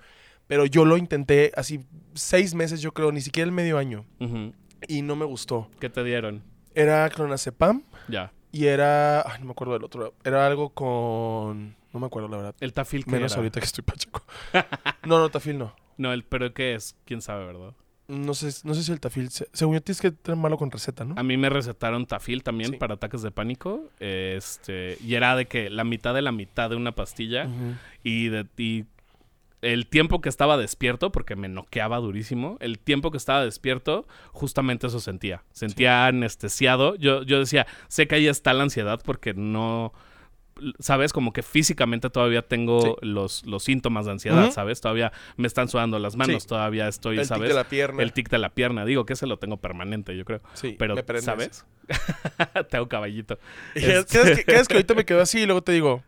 Pero 0.47 0.65
yo 0.65 0.85
lo 0.85 0.95
intenté 0.97 1.51
así 1.55 1.81
seis 2.13 2.53
meses, 2.53 2.81
yo 2.81 2.93
creo, 2.93 3.11
ni 3.11 3.19
siquiera 3.21 3.45
el 3.45 3.51
medio 3.53 3.77
año. 3.77 4.05
Y 4.87 5.01
no 5.01 5.15
me 5.15 5.25
gustó. 5.25 5.69
¿Qué 5.79 5.89
te 5.89 6.03
dieron? 6.03 6.43
Era 6.75 7.09
clonazepam, 7.09 7.83
Ya. 8.07 8.31
Y 8.51 8.65
era. 8.65 9.21
Ay, 9.29 9.39
no 9.39 9.45
me 9.45 9.51
acuerdo 9.51 9.73
del 9.73 9.83
otro. 9.83 10.13
Era 10.23 10.45
algo 10.47 10.69
con. 10.69 11.75
No 11.93 11.99
me 11.99 12.05
acuerdo, 12.07 12.27
la 12.29 12.37
verdad. 12.37 12.55
El 12.59 12.73
tafil 12.73 13.05
que 13.05 13.11
Menos 13.11 13.31
era? 13.31 13.39
ahorita 13.39 13.59
que 13.59 13.65
estoy 13.65 13.83
pacheco. 13.83 14.23
no, 15.05 15.19
no, 15.19 15.29
tafil 15.29 15.57
no. 15.57 15.73
No, 15.97 16.13
el 16.13 16.23
pero 16.23 16.53
¿qué 16.53 16.75
es? 16.75 16.95
¿Quién 17.05 17.21
sabe, 17.21 17.45
verdad? 17.45 17.73
No 18.07 18.33
sé, 18.35 18.47
no 18.65 18.73
sé 18.73 18.83
si 18.83 18.91
el 18.91 18.99
tafil. 18.99 19.29
se- 19.31 19.49
según 19.51 19.73
yo, 19.75 19.81
tienes 19.81 19.99
que 19.99 20.11
tener 20.11 20.39
malo 20.39 20.57
con 20.57 20.71
receta, 20.71 21.03
¿no? 21.03 21.15
A 21.17 21.23
mí 21.23 21.35
me 21.37 21.49
recetaron 21.49 22.05
tafil 22.05 22.41
también 22.43 22.71
Sí. 22.71 22.77
para 22.77 22.93
ataques 22.95 23.21
de 23.21 23.31
pánico. 23.31 23.89
Este, 23.99 24.97
y 25.03 25.15
era 25.15 25.35
de 25.35 25.45
que 25.47 25.69
la 25.69 25.83
mitad 25.83 26.13
de 26.13 26.21
la 26.21 26.31
mitad 26.31 26.69
de 26.69 26.75
una 26.75 26.93
pastilla 26.93 27.47
y, 28.03 28.27
de, 28.29 28.45
y 28.57 28.85
el 29.61 29.87
tiempo 29.87 30.21
que 30.21 30.29
estaba 30.29 30.57
despierto, 30.57 31.11
porque 31.11 31.35
me 31.35 31.47
noqueaba 31.49 31.97
durísimo, 31.97 32.57
el 32.59 32.77
tiempo 32.79 33.11
que 33.11 33.17
estaba 33.17 33.43
despierto, 33.43 34.07
justamente 34.31 34.87
eso 34.87 34.99
sentía. 34.99 35.43
Sentía 35.51 36.05
anestesiado. 36.07 36.95
Yo, 36.95 37.23
yo 37.23 37.39
decía, 37.39 37.65
sé 37.87 38.07
que 38.07 38.15
ahí 38.15 38.27
está 38.27 38.53
la 38.53 38.63
ansiedad 38.63 39.01
porque 39.03 39.33
no... 39.33 39.93
¿Sabes? 40.79 41.13
Como 41.13 41.33
que 41.33 41.43
físicamente 41.43 42.09
todavía 42.09 42.41
tengo 42.41 42.81
Sí. 42.81 42.91
los, 43.01 43.45
los 43.45 43.63
síntomas 43.63 44.05
de 44.07 44.13
ansiedad. 44.13 44.49
¿sabes? 44.49 44.81
Todavía 44.81 45.11
me 45.35 45.45
están 45.47 45.67
sudando 45.67 45.99
las 45.99 46.15
manos, 46.15 46.41
Sí. 46.43 46.49
todavía 46.49 46.87
estoy, 46.87 47.17
el 47.17 47.21
tic 47.21 47.27
¿sabes? 47.29 47.49
de 47.49 47.53
la 47.55 47.63
pierna. 47.65 48.01
El 48.01 48.11
tic 48.11 48.27
de 48.29 48.39
la 48.39 48.49
pierna. 48.49 48.83
Digo 48.83 49.05
que 49.05 49.13
ese 49.13 49.27
lo 49.27 49.37
tengo 49.37 49.57
permanente, 49.57 50.17
yo 50.17 50.25
creo. 50.25 50.41
Sí, 50.55 50.75
Pero, 50.79 50.95
me. 50.95 51.21
¿sabes? 51.21 51.63
Te 52.71 52.77
hago 52.77 52.87
caballito. 52.89 53.37
¿Qué 53.75 53.99
es 53.99 54.67
que, 54.67 54.73
ahorita 54.73 54.95
me 54.95 55.05
quedo 55.05 55.21
así 55.21 55.41
y 55.41 55.45
luego 55.45 55.61
te 55.61 55.73
digo, 55.73 56.03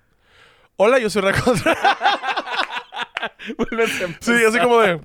hola, 0.78 0.98
yo 0.98 1.12
soy 1.12 1.22
Racontra. 1.22 1.78
sí, 4.22 4.32
así 4.48 4.60
como 4.60 4.80
de, 4.80 5.02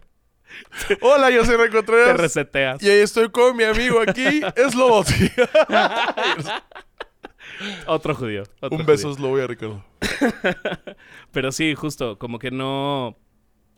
hola, 1.01 1.31
yo 1.31 1.45
soy 1.45 1.57
Te 1.57 1.65
Racontreras. 1.67 2.17
reseteas. 2.17 2.83
Y 2.83 2.89
ahí 2.91 3.01
estoy 3.01 3.31
con 3.31 3.57
mi 3.57 3.65
amigo 3.65 4.01
aquí, 4.01 4.43
Slobotsky. 4.71 5.31
Otro 7.87 8.15
judío. 8.15 8.43
otro 8.61 8.79
Un 8.79 8.87
beso, 8.87 9.09
judío. 9.09 9.17
Slobo 9.17 9.47
Ricardo. 9.47 9.85
Pero 11.33 11.53
sí, 11.53 11.75
justo, 11.75 12.19
como 12.19 12.39
que 12.39 12.51
no... 12.51 13.17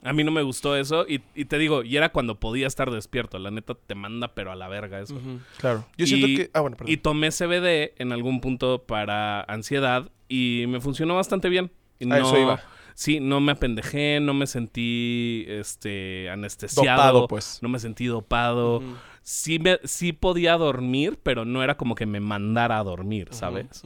A 0.02 0.12
mí 0.12 0.23
no 0.23 0.31
me 0.31 0.43
gustó 0.43 0.76
eso 0.76 1.05
y, 1.09 1.21
y 1.35 1.47
te 1.47 1.59
digo, 1.59 1.83
y 1.83 1.97
era 1.97 2.11
cuando 2.11 2.38
podía 2.38 2.69
estar 2.69 2.90
despierto. 2.90 3.38
La 3.40 3.50
neta 3.50 3.75
te 3.75 3.97
manda 3.97 4.35
pero 4.35 4.52
a 4.52 4.55
la 4.55 4.69
verga 4.69 5.00
eso. 5.00 5.21
Claro. 5.59 5.85
Yo 5.97 6.07
siento 6.07 6.28
que... 6.28 6.50
Ah, 6.55 6.61
bueno, 6.61 6.76
perdón. 6.76 6.93
Y 6.93 6.99
tomé 6.99 7.31
CBD 7.33 7.93
en 8.00 8.12
algún 8.12 8.40
punto 8.40 8.85
para 8.85 9.40
ansiedad 9.43 10.11
y 10.28 10.64
me 10.69 10.81
funcionó 10.81 11.16
bastante 11.16 11.49
bien. 11.49 11.73
Y 11.99 12.11
A 12.12 12.19
eso 12.19 12.38
iba. 12.38 12.62
Sí, 12.98 13.20
no 13.20 13.40
me 13.40 13.52
apendejé, 13.52 14.20
no 14.20 14.32
me 14.32 14.46
sentí 14.46 15.44
este 15.48 16.30
anestesiado, 16.30 16.96
Dopado, 16.96 17.28
pues. 17.28 17.58
no 17.60 17.68
me 17.68 17.78
sentí 17.78 18.06
dopado. 18.06 18.82
Sí, 19.20 19.58
me, 19.58 19.78
sí 19.84 20.14
podía 20.14 20.56
dormir, 20.56 21.18
pero 21.22 21.44
no 21.44 21.62
era 21.62 21.76
como 21.76 21.94
que 21.94 22.06
me 22.06 22.20
mandara 22.20 22.78
a 22.78 22.84
dormir, 22.84 23.28
¿sabes? 23.32 23.82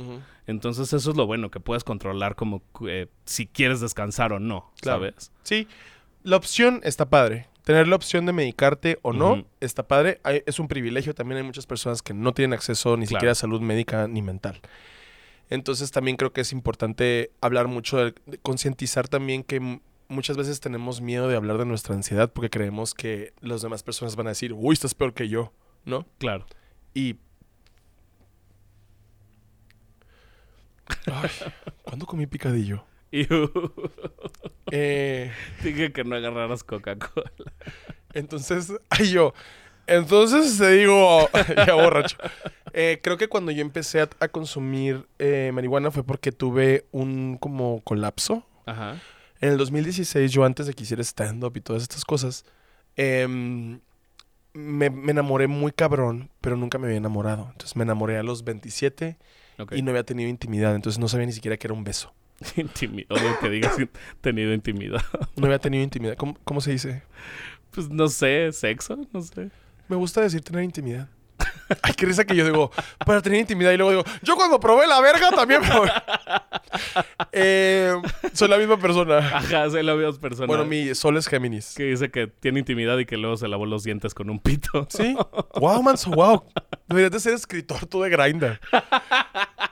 Entonces 0.47 0.93
eso 0.93 1.11
es 1.11 1.17
lo 1.17 1.27
bueno, 1.27 1.51
que 1.51 1.59
puedes 1.59 1.83
controlar 1.83 2.37
como 2.37 2.63
eh, 2.87 3.09
si 3.25 3.49
quieres 3.49 3.81
descansar 3.81 4.33
o 4.33 4.39
no, 4.39 4.71
Claro. 4.81 5.01
¿sabes? 5.01 5.33
Sí, 5.43 5.67
la 6.23 6.37
opción 6.37 6.81
está 6.85 7.11
padre. 7.11 7.49
Tener 7.65 7.89
la 7.89 7.97
opción 7.97 8.27
de 8.27 8.33
medicarte 8.33 9.01
o 9.03 9.13
no 9.13 9.45
está 9.61 9.89
padre. 9.89 10.21
Hay- 10.23 10.43
es 10.47 10.61
un 10.61 10.69
privilegio. 10.69 11.15
También 11.17 11.39
hay 11.39 11.45
muchas 11.45 11.67
personas 11.67 12.01
que 12.01 12.15
no 12.15 12.33
tienen 12.33 12.53
acceso 12.55 12.97
ni 12.97 13.07
Claro. 13.07 13.19
siquiera 13.19 13.33
a 13.33 13.35
salud 13.35 13.61
médica 13.61 14.07
ni 14.09 14.23
mental. 14.23 14.61
Entonces 15.51 15.91
también 15.91 16.17
creo 16.17 16.33
que 16.33 16.41
es 16.41 16.53
importante 16.53 17.33
hablar 17.41 17.69
mucho, 17.69 17.99
de, 17.99 18.15
de 18.27 18.39
concientizar 18.39 19.09
también 19.09 19.43
que 19.45 19.81
muchas 20.11 20.37
veces 20.37 20.61
tenemos 20.61 21.01
miedo 21.01 21.29
de 21.29 21.37
hablar 21.37 21.59
de 21.59 21.65
nuestra 21.65 21.95
ansiedad 21.95 22.33
porque 22.33 22.51
creemos 22.51 22.95
que 22.95 23.33
las 23.41 23.63
demás 23.63 23.83
personas 23.83 24.17
van 24.17 24.27
a 24.27 24.31
decir, 24.31 24.53
uy, 24.53 24.73
estás 24.73 24.95
peor 24.95 25.15
que 25.15 25.29
yo, 25.29 25.53
¿no? 25.85 26.07
Claro. 26.19 26.47
Y... 26.95 27.17
Ay, 31.07 31.31
¿Cuándo 31.83 32.07
comí 32.07 32.27
picadillo? 32.27 32.85
Eh... 34.73 35.33
dije 35.65 35.93
que 35.93 36.05
no 36.05 36.15
agarraras 36.15 36.63
Coca-Cola. 36.63 37.33
Entonces, 38.13 38.73
ay 38.91 39.11
yo, 39.11 39.35
entonces 39.87 40.57
te 40.59 40.71
digo, 40.73 41.29
ya 41.67 41.75
borracho. 41.75 42.17
Eh, 42.73 43.01
creo 43.03 43.17
que 43.17 43.29
cuando 43.29 43.51
yo 43.53 43.63
empecé 43.63 44.01
a, 44.01 44.09
a 44.21 44.29
consumir 44.29 45.07
eh, 45.19 45.51
marihuana 45.53 45.91
fue 45.91 46.05
porque 46.05 46.33
tuve 46.33 46.87
un 46.93 47.37
como 47.39 47.81
colapso. 47.83 48.47
Ajá. 48.67 49.01
En 49.41 49.49
el 49.51 49.57
2016, 49.59 50.31
yo 50.33 50.45
antes 50.45 50.67
de 50.67 50.75
que 50.75 50.83
hiciera 50.85 51.03
stand-up 51.03 51.57
y 51.57 51.61
todas 51.61 51.83
estas 51.83 52.05
cosas, 52.05 52.45
em, 52.97 53.81
me, 54.53 54.91
me 54.91 55.13
enamoré 55.13 55.47
muy 55.47 55.73
cabrón, 55.73 56.31
pero 56.41 56.57
nunca 56.57 56.79
me 56.79 56.87
había 56.87 56.99
enamorado. 56.99 57.49
Entonces 57.53 57.75
me 57.77 57.83
enamoré 57.85 58.19
a 58.19 58.23
los 58.23 58.45
27 58.45 59.17
Ok. 59.59 59.73
y 59.77 59.83
no 59.83 59.91
había 59.91 60.05
tenido 60.05 60.29
intimidad, 60.29 60.75
entonces 60.75 60.99
no 60.99 61.09
sabía 61.09 61.27
ni 61.27 61.33
siquiera 61.33 61.57
que 61.57 61.67
era 61.67 61.75
un 61.75 61.85
beso. 61.85 62.13
Intimi- 62.57 63.07
Odio 63.11 63.39
que 63.41 63.49
digas 63.51 63.77
tenido 64.21 64.53
intimidad. 64.53 65.03
No 65.37 65.47
había 65.47 65.59
tenido 65.59 65.83
intimidad. 65.85 66.17
¿Cómo, 66.17 66.37
cómo 66.45 66.61
se 66.61 66.73
dice? 66.73 67.03
Pues 67.71 67.89
no 67.89 68.09
sé, 68.09 68.51
sexo, 68.53 68.99
no 69.13 69.23
sé. 69.23 69.51
Me 69.91 69.97
gusta 69.97 70.21
decir 70.21 70.41
tener 70.41 70.63
intimidad. 70.63 71.09
Ay, 71.83 71.95
qué 71.95 72.07
risa 72.07 72.25
que 72.25 72.37
yo 72.37 72.45
digo, 72.45 72.71
para 73.05 73.21
tener 73.21 73.41
intimidad. 73.41 73.73
Y 73.73 73.77
luego 73.77 73.91
digo, 73.91 74.05
yo 74.23 74.37
cuando 74.37 74.61
probé 74.61 74.87
la 74.87 75.01
verga 75.01 75.31
también 75.33 75.61
probé. 75.63 75.91
Eh, 77.33 77.93
soy 78.33 78.49
la 78.49 78.57
misma 78.57 78.77
persona. 78.79 79.19
Ajá, 79.19 79.69
sé 79.71 79.83
la 79.83 79.95
misma 79.95 80.21
persona. 80.21 80.47
Bueno, 80.47 80.65
mi 80.65 80.95
sol 80.95 81.17
es 81.17 81.27
Géminis. 81.27 81.75
Que 81.77 81.85
dice 81.85 82.11
que 82.11 82.29
tiene 82.29 82.61
intimidad 82.61 82.97
y 82.99 83.07
que 83.07 83.17
luego 83.17 83.37
se 83.37 83.49
lavó 83.49 83.67
los 83.67 83.83
dientes 83.83 84.15
con 84.15 84.31
un 84.31 84.39
pito. 84.39 84.87
¿Sí? 84.89 85.17
Wow, 85.61 85.83
manso, 85.83 86.11
wow. 86.11 86.45
Deberías 86.89 87.13
de 87.13 87.21
ser 87.21 87.35
escritor 87.35 87.87
tú 87.87 88.03
de 88.03 88.11
Grindr. 88.11 88.61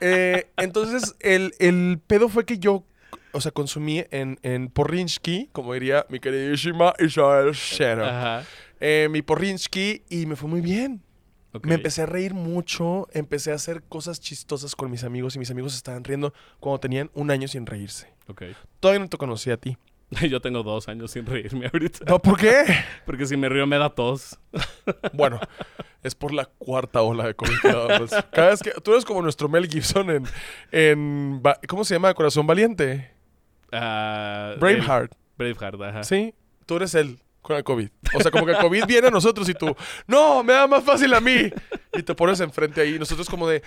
Eh, 0.01 0.49
entonces, 0.57 1.15
el, 1.19 1.53
el 1.59 1.99
pedo 2.05 2.29
fue 2.29 2.45
que 2.45 2.59
yo, 2.59 2.85
o 3.31 3.41
sea, 3.41 3.51
consumí 3.51 4.03
en, 4.11 4.37
en 4.43 4.69
Porrinsky, 4.69 5.49
como 5.51 5.73
diría 5.73 6.05
mi 6.09 6.19
queridísima 6.19 6.93
Isabel 6.99 7.53
Shero. 7.53 8.05
Ajá. 8.05 8.43
Eh, 8.79 9.07
mi 9.11 9.21
Porrinsky 9.21 10.03
y 10.09 10.25
me 10.25 10.35
fue 10.35 10.49
muy 10.49 10.61
bien. 10.61 11.01
Me 11.63 11.75
empecé 11.75 12.03
a 12.03 12.05
reír 12.05 12.33
mucho, 12.35 13.07
empecé 13.11 13.51
a 13.51 13.55
hacer 13.55 13.81
cosas 13.83 14.19
chistosas 14.21 14.75
con 14.75 14.91
mis 14.91 15.03
amigos 15.03 15.35
y 15.35 15.39
mis 15.39 15.49
amigos 15.49 15.75
estaban 15.75 16.03
riendo 16.03 16.31
cuando 16.59 16.79
tenían 16.79 17.09
un 17.15 17.31
año 17.31 17.47
sin 17.47 17.65
reírse. 17.65 18.13
Ok. 18.27 18.43
Todavía 18.79 18.99
no 18.99 19.09
te 19.09 19.17
conocí 19.17 19.49
a 19.49 19.57
ti. 19.57 19.75
Yo 20.29 20.41
tengo 20.41 20.61
dos 20.63 20.87
años 20.87 21.09
sin 21.11 21.25
reírme 21.25 21.65
ahorita. 21.73 22.05
No, 22.07 22.19
¿por 22.19 22.37
qué? 22.37 22.63
Porque 23.05 23.25
si 23.25 23.35
me 23.35 23.49
río 23.49 23.65
me 23.67 23.77
da 23.77 23.89
tos. 23.89 24.39
Bueno, 25.13 25.39
es 26.03 26.15
por 26.15 26.33
la 26.33 26.45
cuarta 26.45 27.01
ola 27.01 27.25
de 27.27 27.33
COVID. 27.35 27.53
Cada 28.31 28.49
vez 28.49 28.59
que 28.61 28.71
tú 28.83 28.91
eres 28.91 29.05
como 29.05 29.21
nuestro 29.21 29.47
Mel 29.49 29.67
Gibson 29.67 30.09
en, 30.09 30.23
en 30.71 31.41
¿cómo 31.67 31.83
se 31.83 31.93
llama? 31.95 32.13
Corazón 32.13 32.45
Valiente. 32.47 33.11
Ah, 33.71 34.55
Braveheart. 34.59 35.11
el- 35.11 35.17
Braveheart, 35.37 35.81
ajá. 35.81 36.03
Sí, 36.03 36.33
tú 36.65 36.75
eres 36.77 36.95
él 36.95 37.19
con 37.41 37.55
el 37.57 37.63
COVID. 37.63 37.89
O 38.13 38.19
sea, 38.21 38.31
como 38.31 38.45
que 38.45 38.51
el 38.51 38.57
COVID 38.57 38.85
viene 38.85 39.07
a 39.07 39.11
nosotros 39.11 39.47
y 39.49 39.53
tú, 39.53 39.75
no, 40.07 40.43
me 40.43 40.53
da 40.53 40.67
más 40.67 40.83
fácil 40.83 41.13
a 41.13 41.19
mí. 41.21 41.51
Y 41.93 42.03
te 42.03 42.13
pones 42.15 42.39
enfrente 42.41 42.81
ahí. 42.81 42.99
Nosotros 42.99 43.27
como 43.29 43.47
de, 43.47 43.63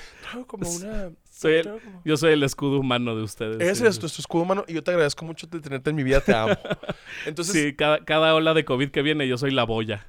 como 0.47 0.69
una... 0.71 1.11
Soy 1.31 1.55
el- 1.55 1.81
yo 2.05 2.17
soy 2.17 2.35
el 2.35 2.43
escudo 2.45 2.79
humano 2.79 3.17
de 3.17 3.23
ustedes. 3.23 3.57
Ese 3.61 3.75
sí. 3.75 3.87
es 3.87 4.01
nuestro 4.01 4.21
escudo 4.21 4.43
humano 4.43 4.65
y 4.69 4.75
yo 4.75 4.83
te 4.85 4.91
agradezco 4.93 5.25
mucho 5.25 5.47
de 5.49 5.59
tenerte 5.61 5.91
en 5.91 5.97
mi 5.97 6.03
vida, 6.05 6.21
te 6.21 6.35
amo. 6.35 6.55
Entonces, 7.27 7.55
Sí, 7.55 7.75
cada, 7.75 8.05
cada 8.05 8.35
ola 8.35 8.55
de 8.55 8.65
COVID 8.65 8.91
que 8.91 9.03
viene, 9.03 9.27
yo 9.27 9.37
soy 9.39 9.51
la 9.51 9.65
boya. 9.65 10.07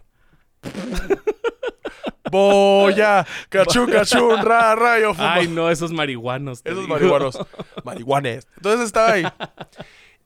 boya, 2.31 3.25
cachún, 3.49 3.91
cachún, 3.91 4.41
ra, 4.43 4.75
ra, 4.75 4.99
yo 4.99 5.13
fumo. 5.13 5.27
Ay, 5.27 5.47
no, 5.47 5.69
esos 5.69 5.91
marihuanos. 5.91 6.61
Esos 6.63 6.79
digo. 6.81 6.93
marihuanos. 6.93 7.37
Marihuanes. 7.83 8.47
Entonces 8.57 8.85
estaba 8.87 9.11
ahí. 9.13 9.23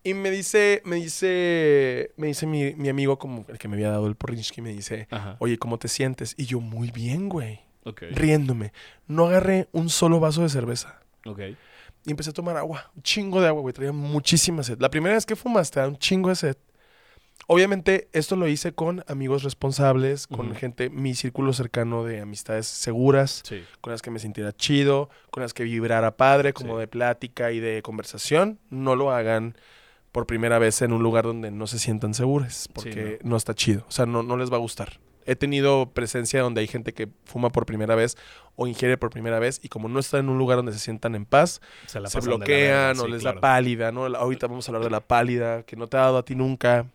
Y 0.07 0.13
me 0.13 0.31
dice, 0.31 0.81
me 0.85 0.95
dice, 0.97 2.11
me 2.15 2.27
dice 2.27 2.45
mi, 2.47 2.73
mi 2.75 2.87
amigo, 2.89 3.17
como 3.19 3.45
el 3.49 3.57
que 3.57 3.67
me 3.67 3.75
había 3.75 3.89
dado 3.91 4.07
el 4.07 4.15
porrinsky, 4.15 4.61
me 4.61 4.71
dice, 4.71 5.07
Ajá. 5.11 5.35
oye, 5.39 5.57
¿cómo 5.57 5.77
te 5.77 5.87
sientes? 5.89 6.33
Y 6.37 6.45
yo, 6.45 6.61
muy 6.61 6.91
bien, 6.91 7.27
güey. 7.27 7.59
Ok. 7.83 8.03
Riéndome. 8.11 8.71
No 9.07 9.25
agarré 9.27 9.67
un 9.71 9.89
solo 9.89 10.19
vaso 10.19 10.43
de 10.43 10.49
cerveza. 10.49 11.01
Ok. 11.25 11.39
Y 12.05 12.11
empecé 12.11 12.29
a 12.29 12.33
tomar 12.33 12.55
agua. 12.55 12.89
Un 12.95 13.03
chingo 13.03 13.41
de 13.41 13.47
agua, 13.47 13.61
güey. 13.61 13.73
Traía 13.73 13.91
muchísima 13.91 14.63
sed. 14.63 14.77
La 14.79 14.89
primera 14.89 15.15
vez 15.15 15.25
que 15.25 15.35
fumas 15.35 15.71
te 15.71 15.79
da 15.81 15.87
un 15.89 15.97
chingo 15.97 16.29
de 16.29 16.35
sed. 16.35 16.57
Obviamente, 17.47 18.09
esto 18.13 18.35
lo 18.35 18.47
hice 18.47 18.73
con 18.73 19.03
amigos 19.07 19.43
responsables, 19.43 20.27
con 20.27 20.53
gente, 20.55 20.89
mi 20.89 21.15
círculo 21.15 21.53
cercano 21.53 22.03
de 22.03 22.19
amistades 22.21 22.67
seguras 22.67 23.41
Sí. 23.45 23.63
con 23.79 23.91
las 23.91 24.01
que 24.01 24.11
me 24.11 24.19
sintiera 24.19 24.51
chido, 24.53 25.09
con 25.31 25.43
las 25.43 25.53
que 25.53 25.63
vibrara 25.63 26.17
padre, 26.17 26.51
como 26.53 26.75
Sí. 26.75 26.79
de 26.81 26.87
plática 26.87 27.51
y 27.51 27.59
de 27.59 27.81
conversación, 27.81 28.59
no 28.69 28.95
lo 28.95 29.11
hagan 29.11 29.55
por 30.11 30.25
primera 30.25 30.57
vez 30.59 30.81
en 30.81 30.93
un 30.93 31.03
lugar 31.03 31.25
donde 31.25 31.51
no 31.51 31.67
se 31.67 31.79
sientan 31.79 32.13
seguros, 32.13 32.69
porque 32.73 33.19
no. 33.23 33.35
está 33.37 33.53
chido, 33.53 33.85
o 33.87 33.91
sea, 33.91 34.05
no, 34.05 34.23
no 34.23 34.37
les 34.37 34.51
va 34.51 34.55
a 34.55 34.59
gustar. 34.59 34.99
He 35.29 35.35
tenido 35.35 35.91
presencia 35.93 36.41
donde 36.41 36.61
hay 36.61 36.67
gente 36.67 36.93
que 36.93 37.09
fuma 37.25 37.49
por 37.49 37.65
primera 37.65 37.95
vez 37.95 38.15
o 38.55 38.65
ingiere 38.65 38.97
por 38.97 39.09
primera 39.09 39.39
vez 39.39 39.59
y 39.61 39.67
como 39.67 39.89
no 39.89 39.99
está 39.99 40.19
en 40.19 40.29
un 40.29 40.37
lugar 40.37 40.55
donde 40.57 40.71
se 40.71 40.79
sientan 40.79 41.15
en 41.15 41.25
paz, 41.25 41.59
Se, 41.85 41.99
la 41.99 42.07
bloquean 42.09 42.97
o 42.99 43.07
les 43.07 43.21
claro. 43.23 43.35
da 43.35 43.41
pálida, 43.41 43.91
¿no? 43.91 44.05
Ahorita 44.05 44.47
vamos 44.47 44.67
a 44.67 44.71
hablar 44.71 44.83
de 44.85 44.89
la 44.89 45.01
pálida, 45.01 45.63
que 45.63 45.75
no 45.75 45.87
te 45.87 45.97
ha 45.97 46.01
dado 46.01 46.17
a 46.19 46.23
ti 46.23 46.33
nunca. 46.33 46.85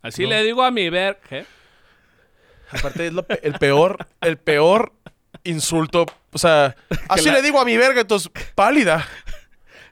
Así 0.00 0.22
No. 0.22 0.30
le 0.30 0.42
digo 0.44 0.62
a 0.62 0.70
mi 0.70 0.88
ver. 0.88 1.20
¿Qué? 1.28 1.44
Aparte 2.70 3.06
es 3.08 3.12
lo 3.12 3.22
pe- 3.26 3.40
el 3.46 3.54
peor, 3.54 3.98
el 4.22 4.38
peor 4.38 4.92
insulto. 5.44 6.06
O 6.32 6.38
sea, 6.38 6.74
así 7.10 7.26
la- 7.26 7.34
le 7.34 7.42
digo 7.42 7.60
a 7.60 7.64
mi 7.66 7.76
verga, 7.76 8.00
entonces, 8.00 8.30
pálida. 8.54 9.06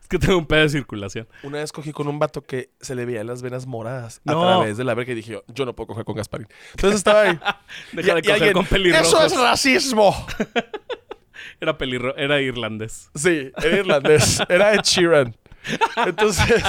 Es 0.06 0.08
que 0.08 0.20
tengo 0.20 0.38
un 0.38 0.46
pedo 0.46 0.60
de 0.60 0.68
circulación. 0.68 1.26
Una 1.42 1.58
vez 1.58 1.72
cogí 1.72 1.90
con 1.90 2.06
un 2.06 2.20
vato 2.20 2.40
que 2.40 2.70
se 2.80 2.94
le 2.94 3.04
veían 3.04 3.26
las 3.26 3.42
venas 3.42 3.66
moradas 3.66 4.20
a 4.24 4.30
No. 4.30 4.40
través 4.46 4.76
de 4.76 4.84
la 4.84 4.94
verga 4.94 5.10
y 5.10 5.16
dije, 5.16 5.42
yo 5.48 5.64
no 5.66 5.74
puedo 5.74 5.88
coger 5.88 6.04
con 6.04 6.14
Gasparín. 6.14 6.46
Entonces 6.76 6.98
estaba 6.98 7.22
ahí. 7.22 7.40
Deja 7.92 8.14
de 8.14 8.20
coger 8.22 8.34
alguien, 8.34 8.52
con 8.52 8.66
pelirrojos. 8.66 9.08
Eso 9.08 9.26
es 9.26 9.36
racismo. 9.36 10.14
Era 11.60 11.76
pelirro, 11.76 12.16
era 12.16 12.40
irlandés. 12.40 13.10
Sí, 13.16 13.50
era 13.56 13.76
irlandés. 13.78 14.40
Era 14.48 14.74
Ed 14.74 14.82
Sheeran. 14.84 15.34
Entonces, 16.06 16.62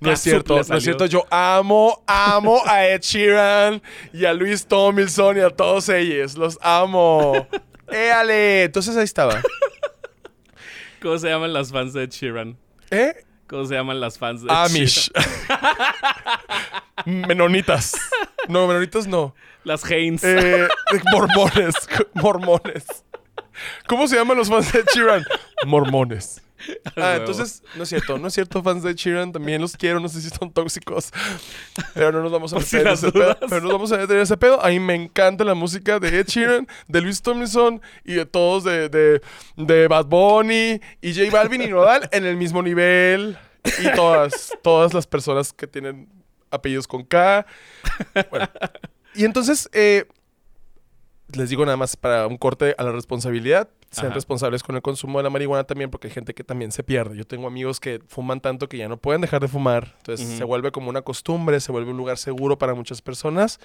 no 0.00 0.10
es 0.10 0.20
cierto, 0.20 0.54
no 0.68 0.76
es 0.76 0.82
cierto. 0.84 1.04
Yo 1.04 1.26
amo, 1.30 2.02
amo 2.06 2.62
a 2.66 2.86
Ed 2.86 3.02
Sheeran 3.02 3.82
y 4.14 4.24
a 4.24 4.32
Luis 4.32 4.66
Tomilson 4.66 5.36
y 5.36 5.40
a 5.40 5.50
todos 5.50 5.90
ellos. 5.90 6.36
Los 6.38 6.58
amo. 6.62 7.46
¡Éale! 7.88 8.64
Entonces 8.64 8.96
ahí 8.96 9.04
estaba. 9.04 9.42
¿Cómo 11.00 11.18
se 11.18 11.28
llaman 11.28 11.52
las 11.52 11.70
fans 11.70 11.92
de 11.92 12.04
Ed 12.04 12.10
Sheeran? 12.10 12.58
¿Eh? 12.90 13.24
¿Cómo 13.46 13.64
se 13.64 13.74
llaman 13.74 14.00
las 14.00 14.18
fans 14.18 14.42
de 14.42 14.48
Ed 14.48 14.54
Amish. 14.54 15.10
Menonitas. 17.06 17.94
No, 18.48 18.66
menonitas 18.66 19.06
no. 19.06 19.34
Las 19.64 19.84
Haynes. 19.84 20.24
Eh, 20.24 20.68
mormones. 21.12 21.74
Mormones. 22.14 22.86
¿Cómo 23.86 24.06
se 24.06 24.16
llaman 24.16 24.36
los 24.36 24.48
fans 24.48 24.72
de 24.72 24.80
Ed 24.80 24.86
Sheeran? 24.94 25.24
Mormones. 25.66 26.42
Ah, 26.96 27.16
entonces, 27.16 27.62
no 27.76 27.84
es 27.84 27.88
cierto, 27.88 28.18
no 28.18 28.28
es 28.28 28.34
cierto, 28.34 28.62
fans 28.62 28.82
de 28.82 28.90
Ed 28.90 28.96
Sheeran, 28.96 29.32
también 29.32 29.60
los 29.60 29.76
quiero, 29.76 30.00
no 30.00 30.08
sé 30.08 30.20
si 30.20 30.30
son 30.30 30.52
tóxicos, 30.52 31.10
pero 31.94 32.12
no 32.12 32.22
nos 32.22 32.32
vamos 32.32 32.52
a 32.52 32.56
meter 32.58 32.86
en 32.86 32.92
ese 32.94 33.12
pedo, 33.12 33.36
pero 33.48 33.60
no 33.60 33.68
nos 33.68 33.72
vamos 33.72 33.92
a 33.92 33.98
meter 33.98 34.16
en 34.16 34.22
ese 34.22 34.36
pedo, 34.36 34.64
a 34.64 34.68
mí 34.68 34.80
me 34.80 34.94
encanta 34.94 35.44
la 35.44 35.54
música 35.54 36.00
de 36.00 36.08
Ed 36.08 36.26
Sheeran, 36.26 36.66
de 36.88 37.00
Luis 37.00 37.22
Tomlinson 37.22 37.80
y 38.04 38.14
de 38.14 38.26
todos, 38.26 38.64
de, 38.64 38.88
de, 38.88 39.20
de 39.56 39.88
Bad 39.88 40.06
Bunny 40.06 40.80
y 41.00 41.14
J 41.14 41.30
Balvin 41.30 41.62
y 41.62 41.68
Nodal 41.68 42.08
en 42.12 42.26
el 42.26 42.36
mismo 42.36 42.62
nivel 42.62 43.38
y 43.80 43.92
todas, 43.94 44.52
todas 44.62 44.94
las 44.94 45.06
personas 45.06 45.52
que 45.52 45.66
tienen 45.66 46.08
apellidos 46.50 46.86
con 46.86 47.04
K. 47.04 47.46
Bueno, 48.30 48.48
y 49.14 49.24
entonces, 49.24 49.68
eh, 49.72 50.06
les 51.32 51.50
digo 51.50 51.64
nada 51.64 51.76
más 51.76 51.96
para 51.96 52.26
un 52.26 52.36
corte 52.36 52.74
a 52.78 52.82
la 52.84 52.92
responsabilidad. 52.92 53.68
Sean 53.90 54.08
Ajá. 54.08 54.14
responsables 54.16 54.62
con 54.62 54.76
el 54.76 54.82
consumo 54.82 55.18
de 55.18 55.22
la 55.24 55.30
marihuana 55.30 55.64
también 55.64 55.90
porque 55.90 56.08
hay 56.08 56.12
gente 56.12 56.34
que 56.34 56.44
también 56.44 56.72
se 56.72 56.82
pierde. 56.82 57.16
Yo 57.16 57.26
tengo 57.26 57.46
amigos 57.46 57.80
que 57.80 58.00
fuman 58.06 58.40
tanto 58.40 58.68
que 58.68 58.76
ya 58.76 58.88
no 58.88 58.98
pueden 58.98 59.22
dejar 59.22 59.40
de 59.40 59.48
fumar. 59.48 59.94
Entonces 59.98 60.26
se 60.26 60.44
vuelve 60.44 60.72
como 60.72 60.90
una 60.90 61.02
costumbre, 61.02 61.60
se 61.60 61.72
vuelve 61.72 61.90
un 61.90 61.96
lugar 61.96 62.18
seguro 62.18 62.58
para 62.58 62.74
muchas 62.74 63.00
personas 63.00 63.60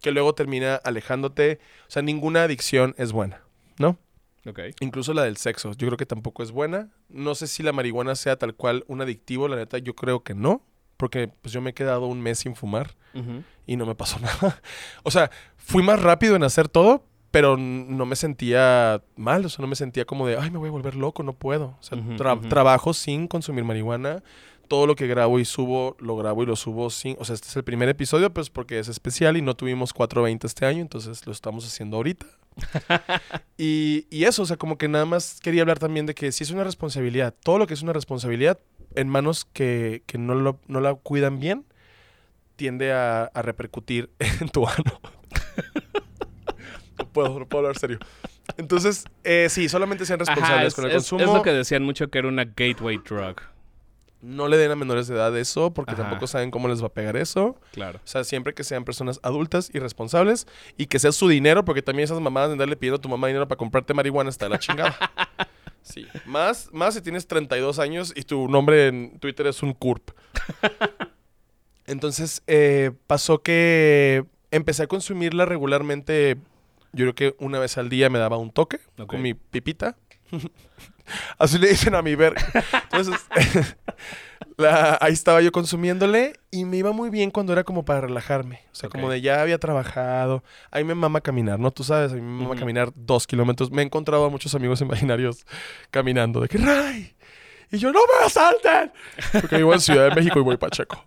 que 0.00 0.12
luego 0.12 0.34
termina 0.34 0.76
alejándote. 0.76 1.58
O 1.88 1.90
sea, 1.90 2.02
ninguna 2.02 2.44
adicción 2.44 2.94
es 2.96 3.12
buena, 3.12 3.42
¿no? 3.78 3.98
Ok. 4.46 4.60
Incluso 4.80 5.12
la 5.12 5.24
del 5.24 5.36
sexo. 5.36 5.72
Yo 5.72 5.88
creo 5.88 5.96
que 5.98 6.06
tampoco 6.06 6.42
es 6.42 6.52
buena. 6.52 6.88
No 7.08 7.34
sé 7.34 7.46
si 7.46 7.62
la 7.62 7.72
marihuana 7.72 8.14
sea 8.14 8.36
tal 8.36 8.54
cual 8.54 8.84
un 8.88 9.00
adictivo. 9.02 9.48
La 9.48 9.56
neta, 9.56 9.78
yo 9.78 9.94
creo 9.94 10.22
que 10.22 10.34
no. 10.34 10.62
Porque 10.96 11.28
pues 11.42 11.52
yo 11.52 11.60
me 11.60 11.70
he 11.70 11.74
quedado 11.74 12.06
un 12.06 12.20
mes 12.20 12.38
sin 12.38 12.54
fumar 12.56 12.94
Ujú. 13.14 13.42
y 13.66 13.76
no 13.76 13.86
me 13.86 13.94
pasó 13.94 14.18
nada. 14.20 14.60
O 15.02 15.10
sea, 15.10 15.30
fui 15.56 15.82
más 15.82 16.00
rápido 16.02 16.36
en 16.36 16.42
hacer 16.42 16.68
todo, 16.68 17.04
pero 17.30 17.56
no 17.58 18.06
me 18.06 18.16
sentía 18.16 19.02
mal, 19.16 19.44
o 19.44 19.48
sea, 19.48 19.62
no 19.62 19.68
me 19.68 19.76
sentía 19.76 20.04
como 20.06 20.26
de, 20.26 20.36
ay, 20.38 20.50
me 20.50 20.58
voy 20.58 20.68
a 20.68 20.72
volver 20.72 20.94
loco, 20.96 21.22
no 21.22 21.34
puedo. 21.34 21.76
O 21.78 21.82
sea, 21.82 21.98
tra- 21.98 22.48
trabajo 22.48 22.94
sin 22.94 23.28
consumir 23.28 23.64
marihuana. 23.64 24.22
Todo 24.68 24.88
lo 24.88 24.96
que 24.96 25.06
grabo 25.06 25.38
y 25.38 25.44
subo, 25.44 25.96
lo 26.00 26.16
grabo 26.16 26.42
y 26.42 26.46
lo 26.46 26.56
subo 26.56 26.90
sin... 26.90 27.14
O 27.20 27.24
sea, 27.24 27.36
este 27.36 27.46
es 27.46 27.54
el 27.56 27.62
primer 27.62 27.88
episodio, 27.88 28.34
pues 28.34 28.50
porque 28.50 28.80
es 28.80 28.88
especial 28.88 29.36
y 29.36 29.42
no 29.42 29.54
tuvimos 29.54 29.92
420 29.92 30.44
este 30.44 30.66
año, 30.66 30.80
entonces 30.80 31.24
lo 31.24 31.30
estamos 31.30 31.64
haciendo 31.64 31.98
ahorita. 31.98 32.26
y, 33.56 34.06
y 34.10 34.24
eso, 34.24 34.42
o 34.42 34.46
sea, 34.46 34.56
como 34.56 34.76
que 34.78 34.88
nada 34.88 35.04
más 35.04 35.38
quería 35.40 35.62
hablar 35.62 35.78
también 35.78 36.06
de 36.06 36.14
que 36.14 36.32
si 36.32 36.44
es 36.44 36.50
una 36.50 36.64
responsabilidad, 36.64 37.34
todo 37.44 37.58
lo 37.58 37.66
que 37.66 37.74
es 37.74 37.82
una 37.82 37.92
responsabilidad 37.92 38.58
en 38.94 39.08
manos 39.08 39.44
que, 39.52 40.02
que 40.06 40.18
no, 40.18 40.34
lo- 40.34 40.60
no 40.66 40.80
la 40.80 40.94
cuidan 40.94 41.38
bien, 41.40 41.64
tiende 42.56 42.92
a, 42.92 43.24
a 43.24 43.42
repercutir 43.42 44.10
en 44.40 44.48
tu 44.48 44.66
ano. 44.66 45.00
no 46.98 47.06
puedo, 47.12 47.38
no 47.38 47.46
puedo 47.46 47.66
hablar 47.66 47.78
serio. 47.78 47.98
Entonces, 48.56 49.04
eh, 49.24 49.48
sí, 49.50 49.68
solamente 49.68 50.06
sean 50.06 50.18
responsables 50.18 50.50
Ajá, 50.58 50.66
es, 50.66 50.74
con 50.74 50.84
el 50.84 50.90
es- 50.92 50.96
consumo. 50.96 51.22
es 51.24 51.30
lo 51.30 51.42
que 51.42 51.52
decían 51.52 51.82
mucho 51.82 52.08
que 52.08 52.18
era 52.18 52.28
una 52.28 52.44
gateway 52.44 52.98
drug. 52.98 53.36
No 54.22 54.48
le 54.48 54.56
den 54.56 54.70
a 54.70 54.76
menores 54.76 55.06
de 55.08 55.14
edad 55.14 55.36
eso, 55.36 55.72
porque 55.74 55.92
Ajá. 55.92 56.02
tampoco 56.04 56.26
saben 56.26 56.50
cómo 56.50 56.68
les 56.68 56.82
va 56.82 56.86
a 56.86 56.92
pegar 56.92 57.16
eso. 57.16 57.60
Claro. 57.72 57.98
O 58.02 58.06
sea, 58.06 58.24
siempre 58.24 58.54
que 58.54 58.64
sean 58.64 58.84
personas 58.84 59.20
adultas 59.22 59.70
y 59.72 59.78
responsables 59.78 60.46
y 60.78 60.86
que 60.86 60.98
sea 60.98 61.12
su 61.12 61.28
dinero, 61.28 61.64
porque 61.64 61.82
también 61.82 62.04
esas 62.04 62.18
mamadas 62.20 62.48
de 62.48 62.52
andarle 62.54 62.76
pidiendo 62.76 62.96
a 62.96 63.00
tu 63.00 63.08
mamá 63.10 63.26
dinero 63.26 63.46
para 63.46 63.58
comprarte 63.58 63.92
marihuana 63.92 64.30
está 64.30 64.46
de 64.46 64.50
la 64.50 64.58
chingada. 64.58 64.96
Sí. 65.86 66.06
Más, 66.24 66.68
más 66.72 66.94
si 66.94 67.00
tienes 67.00 67.28
32 67.28 67.78
años 67.78 68.12
y 68.16 68.22
tu 68.22 68.48
nombre 68.48 68.88
en 68.88 69.18
Twitter 69.20 69.46
es 69.46 69.62
un 69.62 69.72
CURP. 69.72 70.10
Entonces, 71.86 72.42
eh, 72.48 72.90
pasó 73.06 73.42
que 73.42 74.24
empecé 74.50 74.82
a 74.82 74.86
consumirla 74.88 75.44
regularmente. 75.44 76.36
Yo 76.92 77.04
creo 77.04 77.14
que 77.14 77.36
una 77.38 77.60
vez 77.60 77.78
al 77.78 77.88
día 77.88 78.10
me 78.10 78.18
daba 78.18 78.36
un 78.36 78.50
toque 78.50 78.80
con 79.06 79.22
mi 79.22 79.34
pipita. 79.34 79.96
Así 81.38 81.58
le 81.58 81.68
dicen 81.68 81.94
a 81.94 82.02
mi 82.02 82.16
ver. 82.16 82.34
Entonces, 82.90 83.24
la- 84.56 84.96
ahí 85.00 85.12
estaba 85.12 85.40
yo 85.42 85.52
consumiéndole 85.52 86.32
y 86.50 86.64
me 86.64 86.78
iba 86.78 86.92
muy 86.92 87.10
bien 87.10 87.30
cuando 87.30 87.52
era 87.52 87.64
como 87.64 87.84
para 87.84 88.00
relajarme. 88.02 88.60
O 88.72 88.74
sea, 88.74 88.88
como 88.88 89.10
de 89.10 89.20
ya 89.20 89.42
había 89.42 89.58
trabajado. 89.58 90.42
A 90.70 90.78
mí 90.78 90.84
me 90.84 90.94
mama 90.94 91.20
caminar, 91.20 91.58
¿no? 91.58 91.70
Tú 91.70 91.84
sabes, 91.84 92.12
a 92.12 92.14
mí 92.14 92.22
me 92.22 92.28
mama 92.42 92.50
Ujú. 92.50 92.60
caminar 92.60 92.90
dos 92.94 93.26
kilómetros. 93.26 93.70
Me 93.70 93.82
he 93.82 93.84
encontrado 93.84 94.24
a 94.24 94.30
muchos 94.30 94.54
amigos 94.54 94.80
imaginarios 94.80 95.44
caminando. 95.90 96.40
De 96.40 96.48
que, 96.48 96.58
¡Ray! 96.58 97.14
Y 97.70 97.78
yo, 97.78 97.92
¡no 97.92 97.98
me 98.00 98.24
asalten! 98.26 98.92
Porque 99.32 99.56
vivo 99.56 99.74
en 99.74 99.80
Ciudad 99.80 100.08
de 100.08 100.14
México 100.14 100.38
y 100.38 100.42
voy 100.42 100.56
Pacheco. 100.56 101.04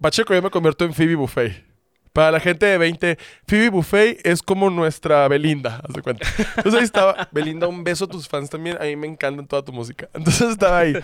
Pacheco 0.00 0.34
yo 0.34 0.42
me 0.42 0.50
convierto 0.50 0.84
en 0.84 0.92
Phoebe 0.94 1.14
Buffet. 1.16 1.64
Para 2.12 2.30
la 2.32 2.40
gente 2.40 2.66
de 2.66 2.78
20, 2.78 3.18
Phoebe 3.46 3.68
Buffet 3.70 4.20
es 4.26 4.42
como 4.42 4.70
nuestra 4.70 5.28
Belinda, 5.28 5.80
haz 5.86 5.94
de 5.94 6.02
cuenta. 6.02 6.26
Entonces 6.56 6.74
ahí 6.74 6.84
estaba, 6.84 7.28
Belinda, 7.30 7.68
un 7.68 7.84
beso 7.84 8.06
a 8.06 8.08
tus 8.08 8.26
fans 8.28 8.50
también. 8.50 8.76
A 8.80 8.84
mí 8.84 8.96
me 8.96 9.06
encanta 9.06 9.44
toda 9.46 9.64
tu 9.64 9.72
música. 9.72 10.08
Entonces 10.14 10.50
estaba 10.50 10.78
ahí. 10.78 10.94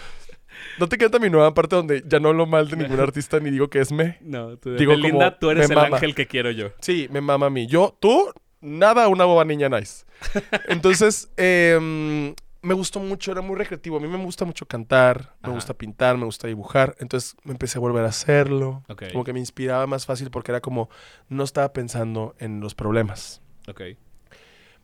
¿No 0.78 0.88
te 0.88 0.96
encanta 0.96 1.18
mi 1.18 1.30
nueva 1.30 1.54
parte 1.54 1.76
donde 1.76 2.02
ya 2.06 2.20
no 2.20 2.28
hablo 2.30 2.46
mal 2.46 2.68
de 2.68 2.76
ningún 2.76 3.00
artista 3.00 3.40
ni 3.40 3.50
digo 3.50 3.68
que 3.70 3.80
es 3.80 3.92
me? 3.92 4.18
No, 4.22 4.56
tú, 4.56 4.74
Digo, 4.74 4.92
Belinda, 4.92 5.30
como 5.30 5.38
tú 5.38 5.50
eres 5.50 5.70
el 5.70 5.76
mama. 5.76 5.96
ángel 5.96 6.14
que 6.14 6.26
quiero 6.26 6.50
yo. 6.50 6.70
Sí, 6.80 7.08
me 7.10 7.20
mama 7.20 7.46
a 7.46 7.50
mí. 7.50 7.66
Yo, 7.66 7.96
tú, 8.00 8.32
nada, 8.60 9.08
una 9.08 9.24
boba 9.24 9.44
niña 9.44 9.68
nice. 9.68 10.04
Entonces, 10.68 11.30
em, 11.36 12.34
me 12.62 12.72
gustó 12.74 12.98
mucho, 13.00 13.30
era 13.32 13.40
muy 13.42 13.56
recreativo. 13.56 13.98
A 13.98 14.00
mí 14.00 14.08
me 14.08 14.16
gusta 14.24 14.44
mucho 14.44 14.66
cantar, 14.66 15.34
me 15.42 15.50
gusta 15.50 15.74
pintar, 15.74 16.16
me 16.16 16.24
gusta 16.24 16.48
dibujar. 16.48 16.96
Entonces 16.98 17.36
me 17.44 17.52
empecé 17.52 17.78
a 17.78 17.80
volver 17.80 18.04
a 18.04 18.08
hacerlo. 18.08 18.82
Como 19.12 19.22
que 19.24 19.32
me 19.34 19.38
inspiraba 19.40 19.86
más 19.86 20.06
fácil 20.06 20.30
porque 20.30 20.50
era 20.52 20.60
como, 20.60 20.88
no 21.28 21.44
estaba 21.44 21.72
pensando 21.72 22.34
en 22.38 22.60
los 22.60 22.74
problemas. 22.74 23.42
Ok. 23.68 23.82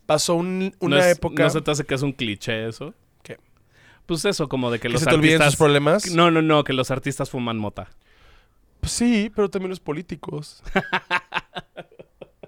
Pasó 0.06 0.34
un- 0.34 0.74
¿No 0.80 0.86
una 0.86 0.98
es- 1.08 1.16
época... 1.16 1.42
¿No 1.44 1.50
se 1.50 1.60
te 1.62 1.70
hace 1.70 1.84
que 1.84 1.94
es 1.94 2.02
un 2.02 2.12
cliché 2.12 2.66
eso? 2.68 2.94
Pues 4.10 4.24
eso, 4.24 4.48
como 4.48 4.72
de 4.72 4.80
que, 4.80 4.88
que 4.88 4.88
los 4.88 5.02
se 5.02 5.06
te 5.06 5.14
olviden 5.14 5.36
sus 5.36 5.42
artistas... 5.42 5.56
problemas. 5.56 6.10
No, 6.10 6.32
no, 6.32 6.42
no, 6.42 6.64
que 6.64 6.72
los 6.72 6.90
artistas 6.90 7.30
fuman 7.30 7.58
mota. 7.58 7.90
Pues 8.80 8.90
sí, 8.90 9.30
pero 9.32 9.48
también 9.48 9.70
los 9.70 9.78
políticos. 9.78 10.64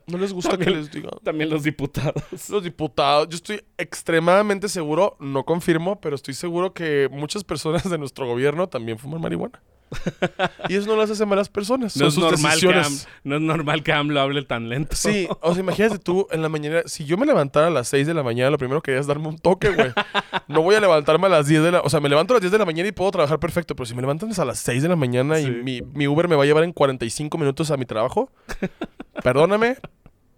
no 0.08 0.18
les 0.18 0.32
gusta 0.32 0.58
que 0.58 0.68
les 0.70 0.90
digan. 0.90 1.12
También 1.22 1.50
los 1.50 1.62
diputados. 1.62 2.20
Los 2.50 2.64
diputados, 2.64 3.28
yo 3.28 3.36
estoy 3.36 3.62
extremadamente 3.78 4.68
seguro, 4.68 5.16
no 5.20 5.44
confirmo, 5.44 6.00
pero 6.00 6.16
estoy 6.16 6.34
seguro 6.34 6.74
que 6.74 7.08
muchas 7.12 7.44
personas 7.44 7.88
de 7.88 7.96
nuestro 7.96 8.26
gobierno 8.26 8.68
también 8.68 8.98
fuman 8.98 9.20
marihuana. 9.20 9.62
y 10.68 10.76
eso 10.76 10.86
no 10.86 10.96
las 10.96 11.10
hace 11.10 11.26
malas 11.26 11.48
personas, 11.48 11.96
No 11.96 12.10
son 12.10 12.24
es, 12.24 12.40
normal 12.40 12.60
que. 12.60 12.74
Am- 12.74 12.98
no 13.24 13.36
es 13.36 13.42
normal 13.42 13.82
que 13.82 13.92
AMLO 13.92 14.20
hable 14.20 14.42
tan 14.42 14.68
lento. 14.68 14.96
Sí, 14.96 15.28
o 15.40 15.52
sea, 15.54 15.62
imagínate 15.62 15.98
tú 15.98 16.26
en 16.30 16.42
la 16.42 16.48
mañana, 16.48 16.82
si 16.86 17.04
yo 17.04 17.16
me 17.16 17.26
levantara 17.26 17.68
a 17.68 17.70
las 17.70 17.88
6 17.88 18.06
de 18.06 18.14
la 18.14 18.22
mañana, 18.22 18.50
lo 18.50 18.58
primero 18.58 18.82
que 18.82 18.90
haría 18.92 19.00
es 19.00 19.06
darme 19.06 19.28
un 19.28 19.38
toque, 19.38 19.70
güey. 19.70 19.92
No 20.48 20.62
voy 20.62 20.74
a 20.74 20.80
levantarme 20.80 21.26
a 21.26 21.30
las 21.30 21.46
10 21.46 21.62
de 21.62 21.72
la, 21.72 21.80
o 21.80 21.90
sea, 21.90 22.00
me 22.00 22.08
levanto 22.08 22.34
a 22.34 22.36
las 22.36 22.42
10 22.42 22.52
de 22.52 22.58
la 22.58 22.64
mañana 22.64 22.88
y 22.88 22.92
puedo 22.92 23.10
trabajar 23.10 23.38
perfecto, 23.38 23.74
pero 23.76 23.86
si 23.86 23.94
me 23.94 24.00
levantan 24.00 24.30
a 24.36 24.44
las 24.44 24.58
6 24.60 24.82
de 24.82 24.88
la 24.88 24.96
mañana 24.96 25.38
y 25.40 25.50
mi, 25.50 25.82
mi 25.82 26.06
Uber 26.08 26.28
me 26.28 26.36
va 26.36 26.42
a 26.42 26.46
llevar 26.46 26.64
en 26.64 26.72
45 26.72 27.38
minutos 27.38 27.70
a 27.70 27.76
mi 27.76 27.84
trabajo, 27.86 28.30
perdóname, 29.22 29.76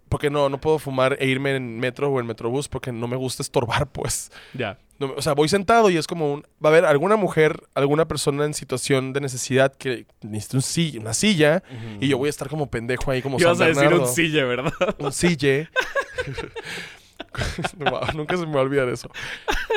porque 0.09 0.29
no, 0.29 0.49
no 0.49 0.59
puedo 0.59 0.79
fumar 0.79 1.17
e 1.19 1.27
irme 1.27 1.55
en 1.55 1.79
metro 1.79 2.09
o 2.11 2.19
en 2.19 2.25
metrobús 2.25 2.67
porque 2.67 2.91
no 2.91 3.07
me 3.07 3.15
gusta 3.15 3.41
estorbar, 3.43 3.87
pues. 3.87 4.31
Ya. 4.53 4.77
No, 4.99 5.13
o 5.15 5.21
sea, 5.21 5.33
voy 5.33 5.49
sentado 5.49 5.89
y 5.89 5.97
es 5.97 6.07
como 6.07 6.33
un... 6.33 6.41
Va 6.63 6.69
a 6.69 6.73
haber 6.73 6.85
alguna 6.85 7.17
mujer, 7.17 7.63
alguna 7.73 8.07
persona 8.07 8.45
en 8.45 8.53
situación 8.53 9.11
de 9.11 9.21
necesidad 9.21 9.73
que 9.75 10.05
necesita 10.21 10.57
un 10.57 10.61
silla, 10.63 10.99
una 11.01 11.13
silla 11.13 11.63
y 11.99 12.07
yo 12.07 12.17
voy 12.17 12.27
a 12.27 12.29
estar 12.29 12.47
como 12.47 12.69
pendejo 12.69 13.11
ahí 13.11 13.21
como 13.21 13.37
¿Qué 13.37 13.45
vas 13.45 13.57
San 13.57 13.67
a 13.67 13.69
decir 13.69 13.93
un 13.93 14.07
sille, 14.07 14.43
verdad? 14.43 14.73
Un 14.99 15.11
sille. 15.11 15.69
Wow, 17.77 18.01
nunca 18.13 18.37
se 18.37 18.45
me 18.45 18.53
va 18.53 18.59
a 18.59 18.63
olvidar 18.63 18.87
eso. 18.89 19.09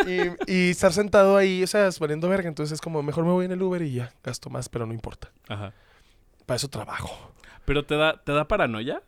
Y, 0.07 0.53
y 0.53 0.71
estar 0.71 0.93
sentado 0.93 1.37
ahí, 1.37 1.63
o 1.63 1.67
sea, 1.67 1.89
es 1.89 1.99
valiendo 1.99 2.29
verga. 2.29 2.49
Entonces 2.49 2.75
es 2.75 2.81
como, 2.81 3.03
mejor 3.03 3.25
me 3.25 3.33
voy 3.33 3.47
en 3.47 3.53
el 3.53 3.63
Uber 3.63 3.83
y 3.83 3.93
ya, 3.93 4.13
gasto 4.23 4.51
más, 4.51 4.69
pero 4.69 4.87
no 4.87 4.93
importa. 4.93 5.31
Ajá. 5.49 5.73
Para 6.47 6.57
eso 6.57 6.69
trabajo. 6.69 7.33
¿Pero 7.65 7.85
te 7.85 7.97
da, 7.97 8.23
te 8.23 8.33
da 8.33 8.47
paranoia? 8.47 9.03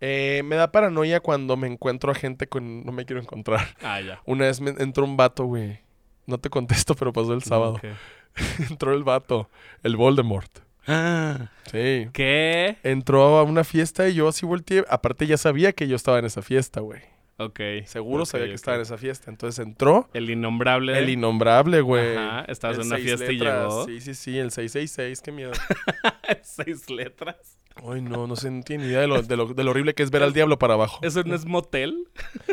Eh, 0.00 0.42
me 0.44 0.56
da 0.56 0.70
paranoia 0.70 1.20
cuando 1.20 1.56
me 1.56 1.66
encuentro 1.66 2.12
a 2.12 2.14
gente 2.14 2.46
con... 2.46 2.84
No 2.84 2.92
me 2.92 3.04
quiero 3.04 3.20
encontrar. 3.20 3.76
Ah, 3.82 4.00
ya. 4.00 4.20
Una 4.26 4.44
vez 4.46 4.60
me 4.60 4.70
entró 4.78 5.04
un 5.04 5.16
vato, 5.16 5.44
güey. 5.44 5.80
No 6.26 6.38
te 6.38 6.50
contesto, 6.50 6.94
pero 6.94 7.12
pasó 7.12 7.32
el 7.34 7.42
sábado. 7.42 7.80
Entró 8.70 8.94
el 8.94 9.02
vato. 9.02 9.48
El 9.82 9.96
Voldemort. 9.96 10.60
Ah, 10.86 11.50
Sí. 11.70 12.08
¿Qué? 12.12 12.76
Entró 12.82 13.38
a 13.38 13.42
una 13.42 13.64
fiesta 13.64 14.08
y 14.08 14.14
yo 14.14 14.28
así 14.28 14.46
volteé. 14.46 14.84
Aparte 14.88 15.26
ya 15.26 15.36
sabía 15.36 15.72
que 15.72 15.88
yo 15.88 15.96
estaba 15.96 16.18
en 16.18 16.24
esa 16.26 16.42
fiesta, 16.42 16.80
güey. 16.80 17.00
Ok. 17.38 17.60
Seguro 17.84 18.26
sabía 18.26 18.46
que 18.46 18.54
estaba 18.54 18.76
en 18.76 18.82
esa 18.82 18.98
fiesta. 18.98 19.30
Entonces 19.30 19.64
entró 19.64 20.08
El 20.12 20.28
innombrable. 20.30 20.98
el 20.98 21.08
innombrable, 21.08 21.80
güey. 21.80 22.16
Ajá, 22.16 22.44
estabas 22.48 22.78
en 22.78 22.86
una 22.86 22.96
fiesta 22.98 23.30
y 23.32 23.38
llegó. 23.38 23.84
Sí, 23.86 24.00
sí, 24.00 24.14
sí, 24.14 24.38
el 24.38 24.50
666, 24.50 25.20
qué 25.22 25.32
miedo. 25.32 25.52
Seis 26.42 26.88
letras. 26.90 27.58
Ay, 27.86 28.00
no, 28.02 28.26
no 28.26 28.36
sé, 28.36 28.50
no 28.50 28.62
tiene 28.62 28.84
ni 28.84 28.90
idea 28.90 29.00
de 29.00 29.06
lo, 29.06 29.22
de, 29.22 29.36
lo, 29.36 29.46
de 29.46 29.64
lo 29.64 29.70
horrible 29.70 29.94
que 29.94 30.02
es 30.02 30.10
ver 30.10 30.22
al 30.22 30.32
diablo 30.32 30.58
para 30.58 30.74
abajo. 30.74 30.98
¿Eso 31.02 31.22
no 31.24 31.34
es 31.34 31.44
motel? 31.44 32.08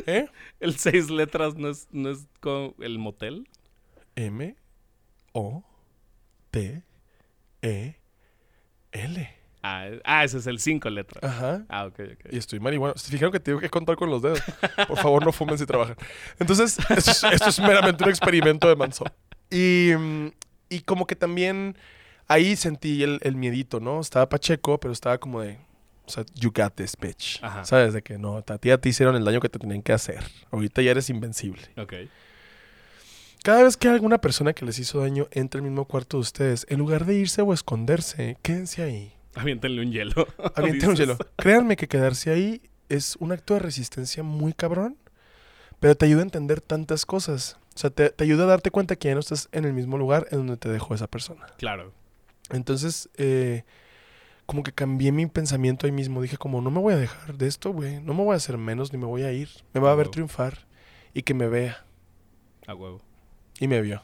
¿Eh? 0.05 0.27
¿El 0.59 0.77
seis 0.77 1.09
letras 1.09 1.55
no 1.55 1.69
es, 1.69 1.88
no 1.91 2.09
es 2.09 2.27
como 2.39 2.75
el 2.79 2.99
motel? 2.99 3.47
M, 4.15 4.55
O, 5.33 5.63
T, 6.51 6.83
E, 7.61 7.99
L. 8.91 9.35
Ah, 9.67 9.88
ah, 10.03 10.23
ese 10.23 10.38
es 10.38 10.45
el 10.45 10.59
cinco 10.59 10.91
letras. 10.91 11.23
Ajá. 11.23 11.65
Ah, 11.69 11.85
ok, 11.88 11.99
ok. 11.99 12.31
Y 12.31 12.38
estoy 12.38 12.59
marihuana. 12.59 12.93
¿Se 12.97 13.11
fijaron 13.11 13.31
que 13.31 13.39
tengo 13.39 13.59
que 13.59 13.69
contar 13.69 13.95
con 13.95 14.11
los 14.11 14.21
dedos? 14.21 14.39
Por 14.88 14.97
favor, 14.99 15.25
no 15.25 15.31
fumen 15.31 15.57
si 15.57 15.65
trabajan. 15.65 15.95
Entonces, 16.38 16.77
esto 16.91 17.11
es, 17.11 17.23
esto 17.23 17.49
es 17.49 17.59
meramente 17.59 18.03
un 18.03 18.11
experimento 18.11 18.69
de 18.69 18.75
Manso. 18.75 19.05
Y, 19.49 19.91
mm, 19.97 20.27
y 20.69 20.81
como 20.81 21.07
que 21.07 21.15
también 21.15 21.75
ahí 22.27 22.55
sentí 22.55 23.03
el, 23.03 23.19
el 23.21 23.35
miedito, 23.35 23.79
¿no? 23.79 23.99
Estaba 23.99 24.29
Pacheco, 24.29 24.79
pero 24.79 24.91
estaba 24.93 25.17
como 25.17 25.41
de... 25.41 25.57
O 26.07 26.09
sea, 26.09 26.23
you 26.35 26.51
got 26.53 26.75
this, 26.75 26.95
bitch. 26.99 27.39
Ajá. 27.41 27.65
¿Sabes? 27.65 27.93
De 27.93 28.03
que 28.03 28.19
no, 28.19 28.38
a 28.38 28.41
ti 28.43 28.69
ya 28.69 28.77
te 28.77 28.89
hicieron 28.89 29.15
el 29.15 29.25
daño 29.25 29.39
que 29.39 29.49
te 29.49 29.57
tenían 29.57 29.81
que 29.81 29.91
hacer. 29.91 30.23
Ahorita 30.51 30.83
ya 30.83 30.91
eres 30.91 31.09
invencible. 31.09 31.63
Ok. 31.77 31.93
Cada 33.43 33.63
vez 33.63 33.75
que 33.77 33.88
alguna 33.88 34.19
persona 34.19 34.53
que 34.53 34.65
les 34.65 34.77
hizo 34.79 35.01
daño 35.01 35.27
entra 35.31 35.59
al 35.59 35.63
mismo 35.63 35.85
cuarto 35.85 36.17
de 36.17 36.21
ustedes, 36.21 36.65
en 36.69 36.79
lugar 36.79 37.05
de 37.05 37.15
irse 37.15 37.41
o 37.41 37.53
esconderse, 37.53 38.38
quédense 38.41 38.83
ahí. 38.83 39.13
Aviéntenle 39.35 39.81
un 39.81 39.91
hielo. 39.91 40.27
Avienten 40.55 40.89
un 40.89 40.95
hielo. 40.95 41.17
Créanme 41.35 41.75
que 41.75 41.88
quedarse 41.88 42.31
ahí 42.31 42.61
es 42.89 43.15
un 43.19 43.31
acto 43.31 43.55
de 43.55 43.59
resistencia 43.59 44.23
muy 44.23 44.53
cabrón, 44.53 44.97
pero 45.79 45.95
te 45.95 46.05
ayuda 46.05 46.21
a 46.21 46.23
entender 46.23 46.61
tantas 46.61 47.05
cosas. 47.05 47.57
O 47.75 47.77
sea, 47.77 47.89
te, 47.89 48.09
te 48.09 48.23
ayuda 48.23 48.45
a 48.45 48.47
darte 48.47 48.71
cuenta 48.71 48.95
que 48.95 49.09
ya 49.09 49.13
no 49.15 49.19
estás 49.19 49.49
en 49.51 49.65
el 49.65 49.73
mismo 49.73 49.97
lugar 49.97 50.27
en 50.31 50.39
donde 50.39 50.57
te 50.57 50.69
dejó 50.69 50.95
esa 50.95 51.07
persona. 51.07 51.45
Claro. 51.57 51.93
Entonces, 52.51 53.10
eh, 53.17 53.63
como 54.45 54.63
que 54.63 54.71
cambié 54.71 55.12
mi 55.12 55.25
pensamiento 55.25 55.86
ahí 55.86 55.91
mismo. 55.91 56.21
Dije 56.21 56.38
como, 56.38 56.62
no 56.62 56.71
me 56.71 56.79
voy 56.79 56.93
a 56.93 56.97
dejar 56.97 57.38
de 57.38 57.47
esto, 57.47 57.71
güey. 57.71 58.01
No 58.01 58.13
me 58.13 58.23
voy 58.23 58.34
a 58.34 58.38
hacer 58.38 58.58
menos 58.58 58.93
ni 58.93 58.99
me 58.99 59.05
voy 59.05 59.23
a 59.23 59.31
ir. 59.31 59.49
Me 59.73 59.81
va 59.81 59.91
a 59.91 59.95
ver 59.95 60.10
triunfar 60.10 60.67
y 61.13 61.23
que 61.23 61.34
me 61.34 61.47
vea. 61.47 61.86
A 62.67 62.75
huevo. 62.75 63.01
Y 63.60 63.67
me 63.67 63.81
vio. 63.81 64.03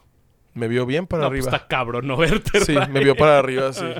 Me 0.53 0.67
vio 0.67 0.85
bien 0.85 1.07
para 1.07 1.23
no, 1.23 1.29
pues 1.29 1.45
arriba. 1.45 1.57
está 1.57 1.67
cabrón 1.67 2.07
no 2.07 2.17
verte. 2.17 2.61
Sí, 2.65 2.75
me 2.89 3.03
vio 3.03 3.15
para 3.15 3.39
arriba 3.39 3.69
así. 3.69 3.85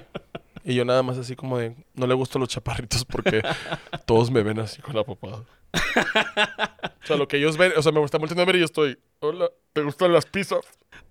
Y 0.64 0.76
yo 0.76 0.86
nada 0.86 1.02
más 1.02 1.18
así 1.18 1.36
como 1.36 1.58
de, 1.58 1.76
no 1.96 2.06
le 2.06 2.14
gustan 2.14 2.40
los 2.40 2.50
chaparritos 2.50 3.04
porque 3.06 3.42
todos 4.06 4.30
me 4.30 4.44
ven 4.44 4.60
así 4.60 4.82
con 4.82 4.96
la 4.96 5.04
papada. 5.04 5.44
O 5.74 7.06
sea, 7.08 7.18
lo 7.18 7.28
que 7.28 7.38
ellos 7.38 7.58
ven, 7.58 7.74
o 7.76 7.82
sea, 7.82 7.92
me 7.92 8.04
están 8.04 8.20
volteando 8.20 8.44
a 8.44 8.46
ver 8.46 8.58
y 8.58 8.60
yo 8.60 8.66
estoy, 8.66 9.00
hola, 9.20 9.50
¿te 9.74 9.82
gustan 9.82 10.14
las 10.14 10.26
pizzas? 10.26 10.62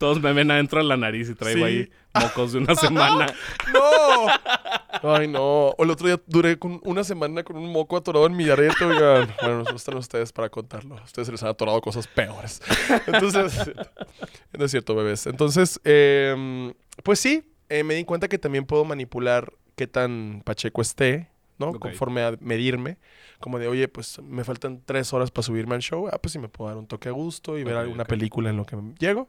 Todos 0.00 0.18
me 0.22 0.32
ven 0.32 0.50
adentro 0.50 0.78
de 0.80 0.86
la 0.88 0.96
nariz 0.96 1.28
y 1.28 1.34
traigo 1.34 1.58
Sí. 1.58 1.62
ahí 1.72 1.90
mocos 2.14 2.52
de 2.52 2.58
una 2.58 2.74
semana. 2.74 3.26
¡No! 3.74 5.10
Ay, 5.14 5.28
no. 5.28 5.68
O 5.68 5.84
el 5.84 5.90
otro 5.90 6.06
día 6.06 6.18
duré 6.26 6.58
con 6.58 6.80
una 6.84 7.04
semana 7.04 7.42
con 7.42 7.58
un 7.58 7.70
moco 7.70 7.98
atorado 7.98 8.24
en 8.24 8.34
mi 8.34 8.48
arete, 8.48 8.82
oigan. 8.82 9.28
Bueno, 9.42 9.62
no 9.64 9.76
están 9.76 9.98
ustedes 9.98 10.32
para 10.32 10.48
contarlo. 10.48 10.96
A 10.96 11.02
ustedes 11.04 11.26
se 11.26 11.32
les 11.32 11.42
han 11.42 11.50
atorado 11.50 11.78
cosas 11.82 12.06
peores. 12.06 12.62
Entonces, 13.06 13.72
no 14.58 14.64
es 14.64 14.70
cierto, 14.70 14.94
bebés. 14.94 15.26
Entonces, 15.26 15.78
eh, 15.84 16.72
pues 17.04 17.20
sí, 17.20 17.44
eh, 17.68 17.84
me 17.84 17.94
di 17.94 18.04
cuenta 18.04 18.26
que 18.26 18.38
también 18.38 18.64
puedo 18.64 18.86
manipular 18.86 19.52
qué 19.76 19.86
tan 19.86 20.40
pacheco 20.46 20.80
esté, 20.80 21.28
¿no? 21.58 21.72
Conforme 21.78 22.22
a 22.22 22.32
medirme. 22.40 22.96
Como 23.40 23.58
de, 23.58 23.68
oye, 23.68 23.88
pues 23.88 24.20
me 24.22 24.44
faltan 24.44 24.82
tres 24.84 25.12
horas 25.12 25.30
para 25.30 25.44
subirme 25.44 25.74
al 25.74 25.80
show. 25.80 26.08
Ah, 26.12 26.18
pues 26.18 26.32
sí 26.32 26.38
me 26.38 26.48
puedo 26.48 26.68
dar 26.68 26.78
un 26.78 26.86
toque 26.86 27.08
a 27.08 27.12
gusto 27.12 27.58
y 27.58 27.64
ver 27.64 27.76
alguna 27.76 28.04
película 28.04 28.50
en 28.50 28.58
lo 28.58 28.66
que 28.66 28.76
llego. 28.98 29.28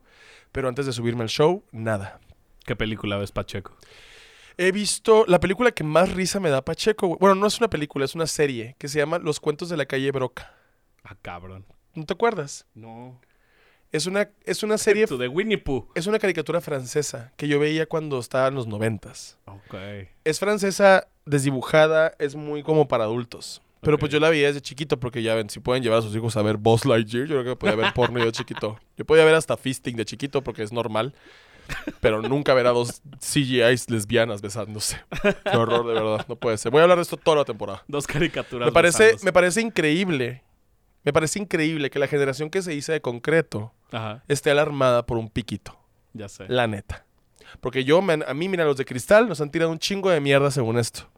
Pero 0.51 0.67
antes 0.67 0.85
de 0.85 0.91
subirme 0.91 1.23
al 1.23 1.29
show, 1.29 1.63
nada. 1.71 2.19
¿Qué 2.65 2.75
película 2.75 3.17
ves, 3.17 3.31
Pacheco? 3.31 3.73
He 4.57 4.71
visto 4.71 5.25
la 5.27 5.39
película 5.39 5.71
que 5.71 5.83
más 5.83 6.13
risa 6.13 6.39
me 6.39 6.49
da 6.49 6.61
Pacheco. 6.63 7.17
Bueno, 7.17 7.35
no 7.35 7.47
es 7.47 7.57
una 7.57 7.69
película, 7.69 8.05
es 8.05 8.13
una 8.13 8.27
serie 8.27 8.75
que 8.77 8.89
se 8.89 8.99
llama 8.99 9.17
Los 9.17 9.39
cuentos 9.39 9.69
de 9.69 9.77
la 9.77 9.85
calle 9.85 10.11
Broca. 10.11 10.53
Ah, 11.03 11.15
cabrón. 11.21 11.65
¿No 11.95 12.05
te 12.05 12.13
acuerdas? 12.13 12.65
No. 12.73 13.19
Es 13.91 14.05
una, 14.05 14.29
es 14.45 14.63
una 14.63 14.77
serie, 14.77 15.05
de 15.05 15.27
Winnie 15.27 15.57
Pooh. 15.57 15.89
es 15.95 16.07
una 16.07 16.17
caricatura 16.17 16.61
francesa 16.61 17.33
que 17.35 17.49
yo 17.49 17.59
veía 17.59 17.87
cuando 17.87 18.19
estaba 18.19 18.47
en 18.47 18.55
los 18.55 18.67
noventas. 18.67 19.37
Ok. 19.45 19.75
Es 20.23 20.39
francesa, 20.39 21.07
desdibujada, 21.25 22.13
es 22.17 22.35
muy 22.35 22.63
como 22.63 22.87
para 22.87 23.03
adultos. 23.03 23.61
Pero 23.81 23.97
pues 23.97 24.11
yo 24.11 24.19
la 24.19 24.29
veía 24.29 24.47
desde 24.47 24.61
chiquito 24.61 24.99
porque 24.99 25.23
ya 25.23 25.33
ven, 25.33 25.49
si 25.49 25.59
pueden 25.59 25.81
llevar 25.83 25.99
a 25.99 26.01
sus 26.03 26.15
hijos 26.15 26.37
a 26.37 26.41
ver 26.43 26.57
Buzz 26.57 26.85
Lightyear, 26.85 27.27
yo 27.27 27.41
creo 27.41 27.55
que 27.55 27.55
podía 27.55 27.75
ver 27.75 27.93
porno 27.93 28.19
yo 28.19 28.25
de 28.25 28.31
chiquito. 28.31 28.79
Yo 28.95 29.05
podía 29.05 29.25
ver 29.25 29.33
hasta 29.35 29.57
fisting 29.57 29.95
de 29.95 30.05
chiquito 30.05 30.43
porque 30.43 30.63
es 30.63 30.71
normal. 30.71 31.13
Pero 31.99 32.21
nunca 32.21 32.53
ver 32.53 32.67
a 32.67 32.71
dos 32.71 33.01
CGIs 33.19 33.89
lesbianas 33.89 34.41
besándose. 34.41 34.99
Qué 35.21 35.55
horror, 35.55 35.87
de 35.87 35.93
verdad. 35.93 36.25
No 36.27 36.35
puede 36.35 36.57
ser. 36.57 36.71
Voy 36.71 36.79
a 36.79 36.83
hablar 36.83 36.97
de 36.97 37.03
esto 37.03 37.17
toda 37.17 37.37
la 37.37 37.45
temporada. 37.45 37.83
Dos 37.87 38.07
caricaturas. 38.07 38.65
Me 38.67 38.71
parece, 38.71 39.03
besándose. 39.03 39.25
me 39.25 39.33
parece 39.33 39.61
increíble. 39.61 40.43
Me 41.03 41.13
parece 41.13 41.39
increíble 41.39 41.89
que 41.89 41.97
la 41.97 42.07
generación 42.07 42.49
que 42.49 42.61
se 42.61 42.75
hizo 42.75 42.91
de 42.91 43.01
concreto 43.01 43.73
Ajá, 43.91 44.23
esté 44.27 44.51
alarmada 44.51 45.05
por 45.05 45.17
un 45.17 45.29
piquito. 45.29 45.77
ya 46.13 46.29
sé. 46.29 46.45
La 46.47 46.67
neta. 46.67 47.05
Porque 47.59 47.83
yo, 47.83 47.99
a 47.99 48.33
mí, 48.33 48.49
mira, 48.49 48.65
los 48.65 48.77
de 48.77 48.85
cristal 48.85 49.27
nos 49.27 49.41
han 49.41 49.49
tirado 49.49 49.71
un 49.71 49.79
chingo 49.79 50.09
de 50.09 50.19
mierda 50.21 50.51
según 50.51 50.77
esto. 50.77 51.09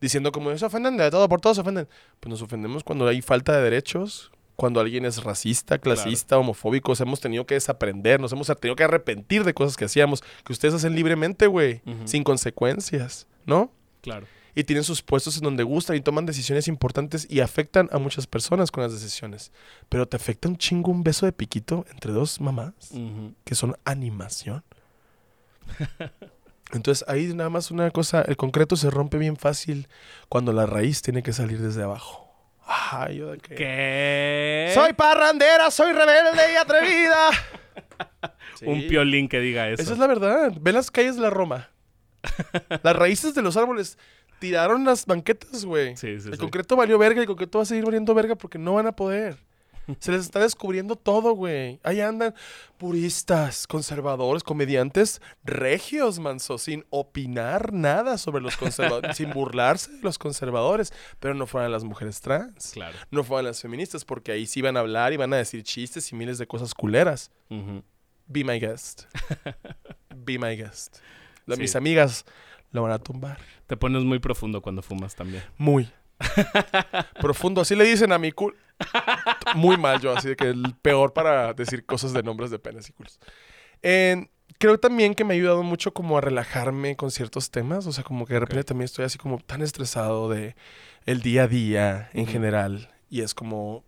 Diciendo 0.00 0.32
como, 0.32 0.56
se 0.56 0.64
ofenden 0.64 0.96
de 0.96 1.10
todo, 1.10 1.28
por 1.28 1.40
todo 1.40 1.54
se 1.54 1.60
ofenden. 1.60 1.86
Pues 2.20 2.30
nos 2.30 2.42
ofendemos 2.42 2.82
cuando 2.84 3.06
hay 3.06 3.20
falta 3.22 3.56
de 3.56 3.62
derechos, 3.62 4.30
cuando 4.56 4.80
alguien 4.80 5.04
es 5.04 5.22
racista, 5.22 5.78
clasista, 5.78 6.38
homofóbico. 6.38 6.92
Hemos 6.98 7.20
tenido 7.20 7.46
que 7.46 7.54
desaprender, 7.54 8.20
nos 8.20 8.32
hemos 8.32 8.46
tenido 8.46 8.76
que 8.76 8.84
arrepentir 8.84 9.44
de 9.44 9.54
cosas 9.54 9.76
que 9.76 9.84
hacíamos, 9.86 10.22
que 10.44 10.52
ustedes 10.52 10.74
hacen 10.74 10.94
libremente, 10.94 11.46
güey, 11.46 11.82
Ujú. 11.86 12.06
sin 12.08 12.24
consecuencias, 12.24 13.26
¿no? 13.46 13.72
Claro. 14.02 14.26
y 14.52 14.64
tienen 14.64 14.82
sus 14.82 15.00
puestos 15.00 15.36
en 15.36 15.44
donde 15.44 15.62
gustan 15.62 15.94
y 15.94 16.00
toman 16.00 16.26
decisiones 16.26 16.66
importantes 16.66 17.24
y 17.30 17.38
afectan 17.40 17.88
a 17.92 17.98
muchas 17.98 18.26
personas 18.26 18.70
con 18.72 18.82
las 18.82 18.92
decisiones. 18.92 19.52
Pero 19.88 20.08
te 20.08 20.16
afecta 20.16 20.48
un 20.48 20.56
chingo 20.56 20.90
un 20.90 21.04
beso 21.04 21.24
de 21.24 21.32
piquito 21.32 21.86
entre 21.90 22.10
dos 22.12 22.40
mamás 22.40 22.72
Ujú. 22.90 23.32
que 23.44 23.54
son 23.54 23.76
animación. 23.84 24.64
Entonces 26.72 27.04
ahí 27.08 27.34
nada 27.34 27.50
más 27.50 27.70
una 27.70 27.90
cosa, 27.90 28.22
el 28.22 28.36
concreto 28.36 28.76
se 28.76 28.90
rompe 28.90 29.18
bien 29.18 29.36
fácil 29.36 29.88
cuando 30.28 30.52
la 30.52 30.66
raíz 30.66 31.02
tiene 31.02 31.22
que 31.22 31.32
salir 31.32 31.60
desde 31.60 31.82
abajo. 31.82 32.28
Ay, 32.64 33.16
yo 33.16 33.32
de 33.32 33.38
qué. 33.38 33.54
¿Qué? 33.56 34.72
Soy 34.74 34.92
parrandera, 34.92 35.70
soy 35.70 35.92
rebelde 35.92 36.52
y 36.52 36.56
atrevida. 36.56 37.30
Un 38.62 38.86
piolín 38.86 39.28
que 39.28 39.40
diga 39.40 39.68
eso. 39.68 39.82
Esa 39.82 39.94
es 39.94 39.98
la 39.98 40.06
verdad. 40.06 40.52
Ve 40.60 40.72
las 40.72 40.90
calles 40.90 41.16
de 41.16 41.22
la 41.22 41.30
Roma. 41.30 41.70
las 42.82 42.94
raíces 42.94 43.34
de 43.34 43.42
los 43.42 43.56
árboles 43.56 43.98
tiraron 44.38 44.84
las 44.84 45.06
banquetas, 45.06 45.64
güey. 45.64 45.96
Sí, 45.96 46.20
sí, 46.20 46.28
el 46.30 46.38
concreto 46.38 46.76
valió 46.76 46.98
verga 46.98 47.18
y 47.18 47.22
el 47.22 47.26
concreto 47.26 47.58
va 47.58 47.62
a 47.62 47.66
seguir 47.66 47.84
valiendo 47.84 48.14
verga 48.14 48.36
porque 48.36 48.58
no 48.58 48.74
van 48.74 48.86
a 48.86 48.92
poder. 48.92 49.36
Se 49.98 50.12
les 50.12 50.20
está 50.22 50.40
descubriendo 50.40 50.96
todo, 50.96 51.32
güey. 51.34 51.80
Ahí 51.82 52.00
andan 52.00 52.34
puristas, 52.78 53.66
conservadores, 53.66 54.42
comediantes 54.42 55.20
regios, 55.44 56.18
manso, 56.18 56.58
sin 56.58 56.84
opinar 56.90 57.72
nada 57.72 58.16
sobre 58.18 58.42
los 58.42 58.56
conservadores, 58.56 59.16
sin 59.16 59.32
burlarse 59.32 59.90
de 59.92 60.02
los 60.02 60.18
conservadores. 60.18 60.92
Pero 61.18 61.34
no 61.34 61.46
fueran 61.46 61.72
las 61.72 61.84
mujeres 61.84 62.20
trans, 62.20 62.70
Claro. 62.72 62.96
no 63.10 63.24
fueran 63.24 63.46
las 63.46 63.60
feministas, 63.60 64.04
porque 64.04 64.32
ahí 64.32 64.46
sí 64.46 64.62
van 64.62 64.76
a 64.76 64.80
hablar 64.80 65.12
y 65.12 65.16
van 65.16 65.32
a 65.32 65.36
decir 65.36 65.62
chistes 65.62 66.10
y 66.12 66.14
miles 66.16 66.38
de 66.38 66.46
cosas 66.46 66.72
culeras. 66.74 67.30
Be 68.28 68.44
my 68.44 68.60
guest. 68.60 69.04
Be 70.14 70.38
my 70.38 70.56
guest. 70.56 70.98
La- 71.46 71.56
Sí. 71.56 71.62
Mis 71.62 71.74
amigas 71.74 72.24
lo 72.70 72.82
van 72.82 72.92
a 72.92 72.98
tumbar. 73.00 73.38
Te 73.66 73.76
pones 73.76 74.04
muy 74.04 74.20
profundo 74.20 74.62
cuando 74.62 74.82
fumas 74.82 75.16
también. 75.16 75.42
Muy. 75.58 75.90
Profundo. 77.20 77.60
Así 77.60 77.74
le 77.74 77.84
dicen 77.84 78.12
a 78.12 78.18
mi 78.18 78.30
cul. 78.32 78.54
Muy 79.54 79.76
mal 79.76 80.00
yo, 80.00 80.16
así 80.16 80.28
de 80.28 80.36
que 80.36 80.48
el 80.48 80.74
peor 80.82 81.12
para 81.12 81.52
decir 81.54 81.84
cosas 81.84 82.12
de 82.12 82.22
nombres 82.22 82.50
de 82.50 82.58
penes 82.58 82.88
y 82.88 82.92
culos. 82.92 83.18
Creo 84.58 84.78
también 84.78 85.14
que 85.14 85.24
me 85.24 85.32
ha 85.32 85.36
ayudado 85.36 85.62
mucho 85.62 85.94
como 85.94 86.18
a 86.18 86.20
relajarme 86.20 86.94
con 86.96 87.10
ciertos 87.10 87.50
temas. 87.50 87.86
O 87.86 87.92
sea, 87.92 88.04
como 88.04 88.26
que 88.26 88.34
de 88.34 88.40
repente 88.40 88.64
también 88.64 88.84
estoy 88.84 89.06
así 89.06 89.16
como 89.16 89.38
tan 89.38 89.62
estresado 89.62 90.28
de 90.28 90.54
el 91.06 91.22
día 91.22 91.44
a 91.44 91.48
día 91.48 92.10
en 92.12 92.26
general. 92.26 92.90
Y 93.08 93.22
es 93.22 93.32
como... 93.32 93.84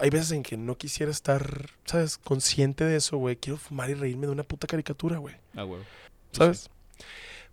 Hay 0.00 0.10
veces 0.10 0.32
en 0.32 0.42
que 0.42 0.56
no 0.56 0.76
quisiera 0.76 1.12
estar, 1.12 1.70
¿sabes? 1.84 2.18
Consciente 2.18 2.84
de 2.84 2.96
eso, 2.96 3.16
güey. 3.16 3.36
Quiero 3.36 3.58
fumar 3.58 3.90
y 3.90 3.94
reírme 3.94 4.26
de 4.26 4.32
una 4.32 4.42
puta 4.42 4.66
caricatura, 4.66 5.18
güey. 5.18 5.36
Ah, 5.54 5.64
huevo. 5.64 5.84
¿sabes? 6.32 6.68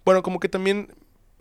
Bueno, 0.03 0.23
como 0.23 0.39
que 0.39 0.49
también 0.49 0.91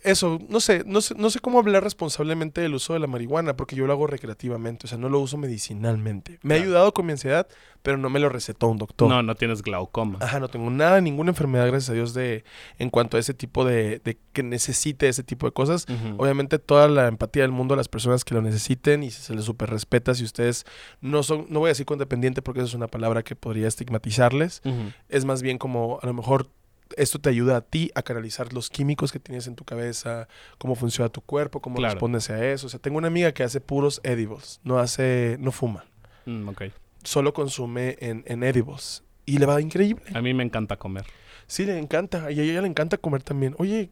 eso, 0.05 0.39
no 0.49 0.61
sé, 0.61 0.85
no 0.87 1.01
sé, 1.01 1.15
no 1.17 1.31
sé 1.31 1.41
cómo 1.41 1.59
hablar 1.59 1.83
responsablemente 1.83 2.61
del 2.61 2.75
uso 2.75 2.93
de 2.93 2.99
la 3.01 3.07
marihuana, 3.07 3.57
porque 3.57 3.75
yo 3.75 3.87
lo 3.87 3.93
hago 3.95 4.07
recreativamente, 4.07 4.87
o 4.87 4.89
sea, 4.89 4.99
no 4.99 5.09
lo 5.09 5.19
uso 5.19 5.39
medicinalmente. 5.39 6.39
Me 6.43 6.55
ha 6.55 6.57
ayudado 6.59 6.93
con 6.93 7.07
mi 7.07 7.13
ansiedad, 7.13 7.49
pero 7.83 7.97
no 7.97 8.11
me 8.11 8.21
lo 8.21 8.29
recetó 8.29 8.69
un 8.69 8.77
doctor. 8.77 9.09
No, 9.09 9.23
no 9.23 9.35
tienes 9.35 9.63
glaucoma. 9.63 10.19
Ajá, 10.21 10.41
no 10.41 10.49
tengo 10.49 10.71
nada, 10.71 11.01
ninguna 11.01 11.31
enfermedad, 11.31 11.67
gracias 11.67 11.91
a 11.91 11.95
Dios, 11.95 12.13
de 12.13 12.45
en 12.79 12.91
cuanto 12.91 13.17
a 13.17 13.21
ese 13.21 13.33
tipo 13.33 13.65
de, 13.65 14.01
de 14.05 14.19
que 14.35 14.43
necesite 14.43 15.09
ese 15.09 15.23
tipo 15.23 15.47
de 15.47 15.53
cosas. 15.53 15.87
Obviamente 16.19 16.59
toda 16.59 16.87
la 16.89 17.09
empatía 17.09 17.43
del 17.43 17.53
mundo 17.53 17.73
a 17.75 17.77
las 17.77 17.89
personas 17.89 18.25
que 18.25 18.35
lo 18.35 18.43
necesiten 18.43 19.03
y 19.03 19.11
se 19.11 19.35
les 19.35 19.47
super 19.47 19.71
respeta 19.71 20.15
si 20.15 20.25
ustedes 20.25 20.67
no 21.01 21.23
son, 21.23 21.47
no 21.49 21.61
voy 21.61 21.69
a 21.69 21.71
decir 21.71 21.87
codependiente 21.87 22.43
porque 22.43 22.61
eso 22.61 22.69
es 22.69 22.75
una 22.75 22.89
palabra 22.89 23.23
que 23.23 23.37
podría 23.37 23.69
estigmatizarles. 23.69 24.63
Es 25.09 25.25
más 25.25 25.41
bien 25.41 25.57
como 25.57 25.99
a 26.03 26.07
lo 26.07 26.13
mejor 26.13 26.49
esto 26.97 27.19
te 27.19 27.29
ayuda 27.31 27.57
a 27.57 27.61
ti 27.63 27.91
a 27.95 28.03
canalizar 28.03 28.53
los 28.53 28.71
químicos 28.71 29.11
que 29.13 29.19
tienes 29.19 29.47
en 29.47 29.55
tu 29.57 29.65
cabeza, 29.65 30.29
cómo 30.59 30.75
funciona 30.75 31.09
tu 31.09 31.21
cuerpo, 31.21 31.61
cómo 31.61 31.77
Claro. 31.77 31.95
respondes 31.95 32.31
a 32.31 32.45
eso. 32.47 32.67
O 32.67 32.71
sea, 32.71 32.79
tengo 32.81 32.99
una 32.99 33.09
amiga 33.09 33.33
que 33.33 33.43
hace 33.43 33.61
puros 33.61 34.01
edibles, 34.05 34.61
no 34.65 34.79
hace, 34.79 35.37
no 35.41 35.51
fuma, 35.53 35.85
Mm, 36.27 36.49
ok. 36.49 36.63
solo 37.03 37.33
consume 37.35 37.97
en, 38.01 38.23
en 38.27 38.43
edibles. 38.45 39.03
Y 39.27 39.39
le 39.39 39.47
va 39.47 39.61
increíble. 39.61 40.03
A 40.15 40.21
mí 40.21 40.35
me 40.35 40.43
encanta 40.45 40.77
comer. 40.77 41.05
Sí, 41.47 41.65
le 41.65 41.79
encanta. 41.79 42.31
Y 42.31 42.41
a 42.41 42.43
ella 42.43 42.61
le 42.63 42.69
encanta 42.69 42.97
comer 42.99 43.23
también. 43.23 43.55
Oye, 43.59 43.91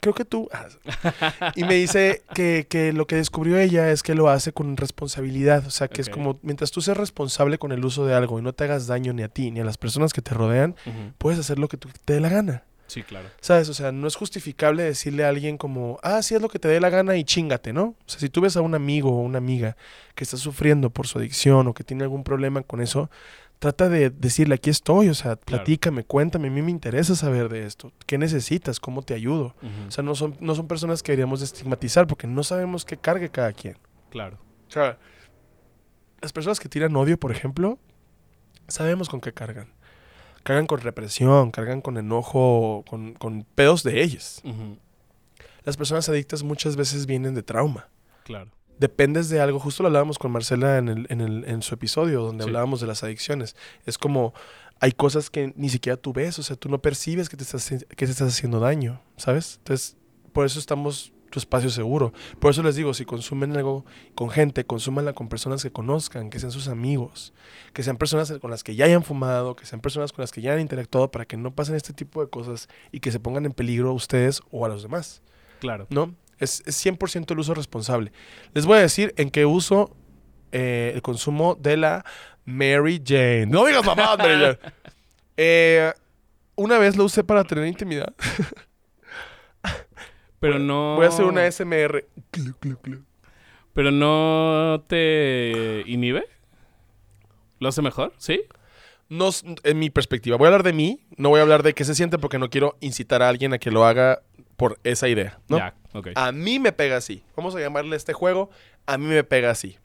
creo 0.00 0.14
que 0.14 0.24
tú... 0.24 0.48
ah. 0.52 0.66
Y 1.54 1.64
me 1.64 1.74
dice 1.74 2.22
que, 2.34 2.66
que 2.68 2.92
lo 2.92 3.06
que 3.06 3.16
descubrió 3.16 3.58
ella 3.58 3.90
es 3.90 4.02
que 4.02 4.14
lo 4.14 4.28
hace 4.28 4.52
con 4.52 4.76
responsabilidad. 4.76 5.66
O 5.66 5.70
sea, 5.70 5.88
que 5.88 6.00
es 6.00 6.08
como, 6.08 6.38
mientras 6.42 6.70
tú 6.70 6.80
seas 6.80 6.96
responsable 6.96 7.58
con 7.58 7.72
el 7.72 7.84
uso 7.84 8.06
de 8.06 8.14
algo 8.14 8.38
y 8.38 8.42
no 8.42 8.52
te 8.52 8.64
hagas 8.64 8.86
daño 8.86 9.12
ni 9.12 9.22
a 9.22 9.28
ti 9.28 9.50
ni 9.50 9.60
a 9.60 9.64
las 9.64 9.78
personas 9.78 10.12
que 10.12 10.22
te 10.22 10.34
rodean, 10.34 10.74
puedes 11.18 11.38
hacer 11.38 11.58
lo 11.58 11.68
que 11.68 11.76
tú- 11.76 11.88
te 12.04 12.14
dé 12.14 12.20
la 12.20 12.28
gana. 12.28 12.62
Sí, 12.86 13.02
claro. 13.02 13.28
¿Sabes? 13.42 13.68
O 13.68 13.74
sea, 13.74 13.92
no 13.92 14.08
es 14.08 14.16
justificable 14.16 14.82
decirle 14.82 15.24
a 15.24 15.28
alguien 15.28 15.58
como, 15.58 15.98
ah, 16.02 16.22
sí 16.22 16.34
es 16.34 16.40
lo 16.40 16.48
que 16.48 16.58
te 16.58 16.68
dé 16.68 16.80
la 16.80 16.88
gana 16.88 17.16
y 17.18 17.24
chingate, 17.24 17.74
¿no? 17.74 17.82
O 17.84 17.96
sea, 18.06 18.18
si 18.18 18.30
tú 18.30 18.40
ves 18.40 18.56
a 18.56 18.62
un 18.62 18.74
amigo 18.74 19.10
o 19.10 19.20
una 19.20 19.36
amiga 19.36 19.76
que 20.14 20.24
está 20.24 20.38
sufriendo 20.38 20.88
por 20.88 21.06
su 21.06 21.18
adicción 21.18 21.66
o 21.68 21.74
que 21.74 21.84
tiene 21.84 22.04
algún 22.04 22.24
problema 22.24 22.62
con 22.62 22.80
eso, 22.80 23.10
trata 23.58 23.88
de 23.88 24.10
decirle, 24.10 24.54
aquí 24.54 24.70
estoy, 24.70 25.08
o 25.08 25.14
sea, 25.14 25.36
platícame, 25.36 26.04
cuéntame, 26.04 26.48
a 26.48 26.50
mí 26.50 26.62
me 26.62 26.70
interesa 26.70 27.14
saber 27.16 27.48
de 27.48 27.66
esto. 27.66 27.92
¿Qué 28.06 28.18
necesitas? 28.18 28.78
¿Cómo 28.80 29.02
te 29.02 29.14
ayudo? 29.14 29.54
O 29.86 29.90
sea, 29.90 30.04
no 30.04 30.14
son, 30.14 30.36
no 30.40 30.54
son 30.54 30.68
personas 30.68 31.02
que 31.02 31.12
deberíamos 31.12 31.40
de 31.40 31.46
estigmatizar 31.46 32.06
porque 32.06 32.26
no 32.26 32.42
sabemos 32.44 32.84
qué 32.84 32.96
cargue 32.96 33.30
cada 33.30 33.52
quien. 33.52 33.76
claro. 34.10 34.38
O 34.68 34.70
sea, 34.70 34.98
las 36.20 36.30
personas 36.30 36.60
que 36.60 36.68
tiran 36.68 36.94
odio, 36.94 37.18
por 37.18 37.32
ejemplo, 37.32 37.78
sabemos 38.66 39.08
con 39.08 39.22
qué 39.22 39.32
cargan. 39.32 39.72
Cargan 40.42 40.66
con 40.66 40.80
represión, 40.80 41.50
cargan 41.50 41.80
con 41.80 41.96
enojo, 41.96 42.84
con, 42.86 43.14
con 43.14 43.44
pedos 43.54 43.82
de 43.82 44.02
ellos. 44.02 44.42
Ujú. 44.44 44.76
Las 45.64 45.78
personas 45.78 46.06
adictas 46.10 46.42
muchas 46.42 46.76
veces 46.76 47.06
vienen 47.06 47.34
de 47.34 47.42
trauma. 47.42 47.88
Claro. 48.24 48.50
Dependes 48.78 49.28
de 49.28 49.40
algo, 49.40 49.58
justo 49.58 49.82
lo 49.82 49.88
hablábamos 49.88 50.18
con 50.18 50.30
Marcela 50.30 50.78
en, 50.78 50.88
el, 50.88 51.06
en, 51.10 51.20
el, 51.20 51.44
en 51.44 51.62
su 51.62 51.74
episodio 51.74 52.22
donde 52.22 52.44
Sí. 52.44 52.48
hablábamos 52.48 52.80
de 52.80 52.86
las 52.86 53.02
adicciones. 53.02 53.56
Es 53.86 53.98
como, 53.98 54.34
hay 54.80 54.92
cosas 54.92 55.30
que 55.30 55.52
ni 55.56 55.68
siquiera 55.68 55.96
tú 55.96 56.12
ves, 56.12 56.38
o 56.38 56.42
sea, 56.42 56.56
tú 56.56 56.68
no 56.68 56.80
percibes 56.80 57.28
que 57.28 57.36
te 57.36 57.42
estás, 57.42 57.68
que 57.68 58.06
te 58.06 58.10
estás 58.12 58.28
haciendo 58.32 58.60
daño, 58.60 59.00
¿sabes? 59.16 59.56
Entonces, 59.58 59.96
por 60.32 60.46
eso 60.46 60.58
estamos 60.58 61.12
tu 61.30 61.38
espacio 61.38 61.68
seguro. 61.68 62.14
Por 62.38 62.52
eso 62.52 62.62
les 62.62 62.74
digo, 62.76 62.94
si 62.94 63.04
consumen 63.04 63.54
algo 63.54 63.84
con 64.14 64.30
gente, 64.30 64.64
consúmanla 64.64 65.12
con 65.12 65.28
personas 65.28 65.62
que 65.62 65.70
conozcan, 65.70 66.30
que 66.30 66.38
sean 66.38 66.52
sus 66.52 66.68
amigos, 66.68 67.34
que 67.74 67.82
sean 67.82 67.98
personas 67.98 68.32
con 68.40 68.50
las 68.50 68.64
que 68.64 68.74
ya 68.76 68.86
hayan 68.86 69.02
fumado, 69.02 69.54
que 69.54 69.66
sean 69.66 69.82
personas 69.82 70.12
con 70.12 70.22
las 70.22 70.32
que 70.32 70.40
ya 70.40 70.54
han 70.54 70.60
interactuado 70.60 71.10
para 71.10 71.26
que 71.26 71.36
no 71.36 71.54
pasen 71.54 71.74
este 71.74 71.92
tipo 71.92 72.22
de 72.24 72.30
cosas 72.30 72.68
y 72.92 73.00
que 73.00 73.12
se 73.12 73.20
pongan 73.20 73.44
en 73.44 73.52
peligro 73.52 73.90
a 73.90 73.92
ustedes 73.92 74.40
o 74.50 74.64
a 74.64 74.68
los 74.70 74.82
demás. 74.82 75.20
Claro. 75.60 75.86
¿no? 75.90 76.14
Es, 76.38 76.62
es 76.66 76.84
100% 76.84 77.30
el 77.32 77.38
uso 77.38 77.54
responsable. 77.54 78.12
Les 78.54 78.66
voy 78.66 78.78
a 78.78 78.80
decir 78.80 79.12
en 79.16 79.30
qué 79.30 79.46
uso 79.46 79.96
eh, 80.52 80.92
el 80.94 81.02
consumo 81.02 81.54
de 81.56 81.76
la 81.76 82.04
Mary 82.44 83.02
Jane. 83.04 83.46
No 83.46 83.66
digas 83.66 83.84
mamá, 83.84 84.16
Mary 84.16 84.40
Jane. 84.40 84.58
Eh, 85.40 85.92
una 86.56 86.78
vez 86.78 86.96
lo 86.96 87.04
usé 87.04 87.22
para 87.22 87.44
tener 87.44 87.64
intimidad. 87.68 88.12
Pero 90.40 90.58
no. 90.58 90.96
Voy 90.96 91.04
a 91.04 91.08
hacer 91.10 91.26
una 91.26 91.48
SMR. 91.48 92.06
Pero 93.72 93.92
no 93.92 94.82
te 94.88 95.84
inhibe. 95.86 96.26
¿Lo 97.60 97.68
hace 97.68 97.82
mejor? 97.82 98.12
¿Sí? 98.18 98.42
No, 99.08 99.30
en 99.62 99.78
mi 99.78 99.90
perspectiva. 99.90 100.36
Voy 100.36 100.46
a 100.46 100.48
hablar 100.48 100.64
de 100.64 100.72
mí. 100.72 101.06
No 101.16 101.28
voy 101.28 101.38
a 101.38 101.42
hablar 101.42 101.62
de 101.62 101.72
qué 101.72 101.84
se 101.84 101.94
siente 101.94 102.18
porque 102.18 102.40
no 102.40 102.50
quiero 102.50 102.76
incitar 102.80 103.22
a 103.22 103.28
alguien 103.28 103.52
a 103.52 103.58
que 103.58 103.70
lo 103.70 103.84
haga 103.84 104.22
por 104.58 104.78
esa 104.82 105.08
idea. 105.08 105.38
¿no? 105.48 105.56
Ya, 105.56 105.74
ok. 105.94 106.08
A 106.16 106.32
mí 106.32 106.58
me 106.58 106.72
pega 106.72 106.96
así. 106.98 107.22
Vamos 107.36 107.54
a 107.54 107.60
llamarle 107.60 107.96
este 107.96 108.12
juego. 108.12 108.50
A 108.86 108.98
mí 108.98 109.06
me 109.06 109.22
pega 109.24 109.50
así. 109.50 109.78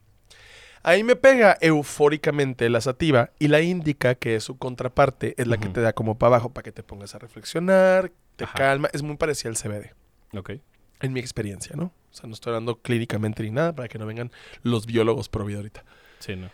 Ahí 0.81 1.03
me 1.03 1.15
pega 1.15 1.57
eufóricamente 1.61 2.69
la 2.69 2.81
sativa 2.81 3.29
y 3.39 3.47
la 3.47 3.61
indica 3.61 4.15
que 4.15 4.35
es 4.35 4.43
su 4.43 4.57
contraparte, 4.57 5.33
es 5.37 5.47
la 5.47 5.57
que 5.57 5.69
te 5.69 5.79
da 5.79 5.93
como 5.93 6.17
para 6.17 6.35
abajo 6.35 6.49
para 6.51 6.63
que 6.63 6.73
te 6.73 6.83
pongas 6.83 7.15
a 7.15 7.19
reflexionar, 7.19 8.11
te 8.35 8.43
Ajá. 8.43 8.57
calma. 8.57 8.89
Es 8.91 9.01
muy 9.03 9.15
parecida 9.15 9.49
al 9.49 9.55
CBD, 9.55 9.93
Ok. 10.37 10.53
en 11.01 11.13
mi 11.13 11.21
experiencia, 11.21 11.75
¿no? 11.77 11.85
O 11.85 12.13
sea, 12.13 12.27
no 12.27 12.33
estoy 12.33 12.51
hablando 12.51 12.81
clínicamente 12.81 13.43
ni 13.43 13.51
nada 13.51 13.73
para 13.73 13.87
que 13.87 13.97
no 13.97 14.05
vengan 14.05 14.29
los 14.63 14.85
biólogos 14.85 15.29
pro 15.29 15.45
vida 15.45 15.57
ahorita. 15.59 15.85
Sí, 16.19 16.35
no. 16.35 16.49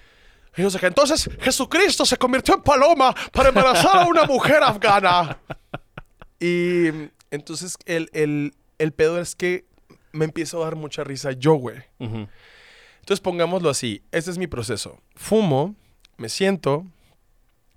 Entonces, 0.55 1.29
Jesucristo 1.39 2.05
se 2.05 2.17
convirtió 2.17 2.53
en 2.53 2.61
paloma 2.61 3.15
para 3.31 3.49
embarazar 3.49 3.97
a 3.97 4.05
una 4.05 4.25
mujer 4.25 4.61
afgana. 4.61 5.39
Y 6.41 6.89
entonces 7.31 7.77
el, 7.85 8.09
el, 8.13 8.53
el 8.77 8.91
pedo 8.91 9.19
es 9.19 9.35
que 9.35 9.65
me 10.11 10.25
empiezo 10.25 10.61
a 10.61 10.65
dar 10.65 10.75
mucha 10.75 11.03
risa 11.03 11.31
yo, 11.31 11.53
güey. 11.53 11.77
Entonces 11.99 13.21
pongámoslo 13.21 13.69
así, 13.69 14.01
este 14.11 14.31
es 14.31 14.37
mi 14.37 14.47
proceso. 14.47 14.99
Fumo, 15.15 15.75
me 16.17 16.29
siento 16.29 16.85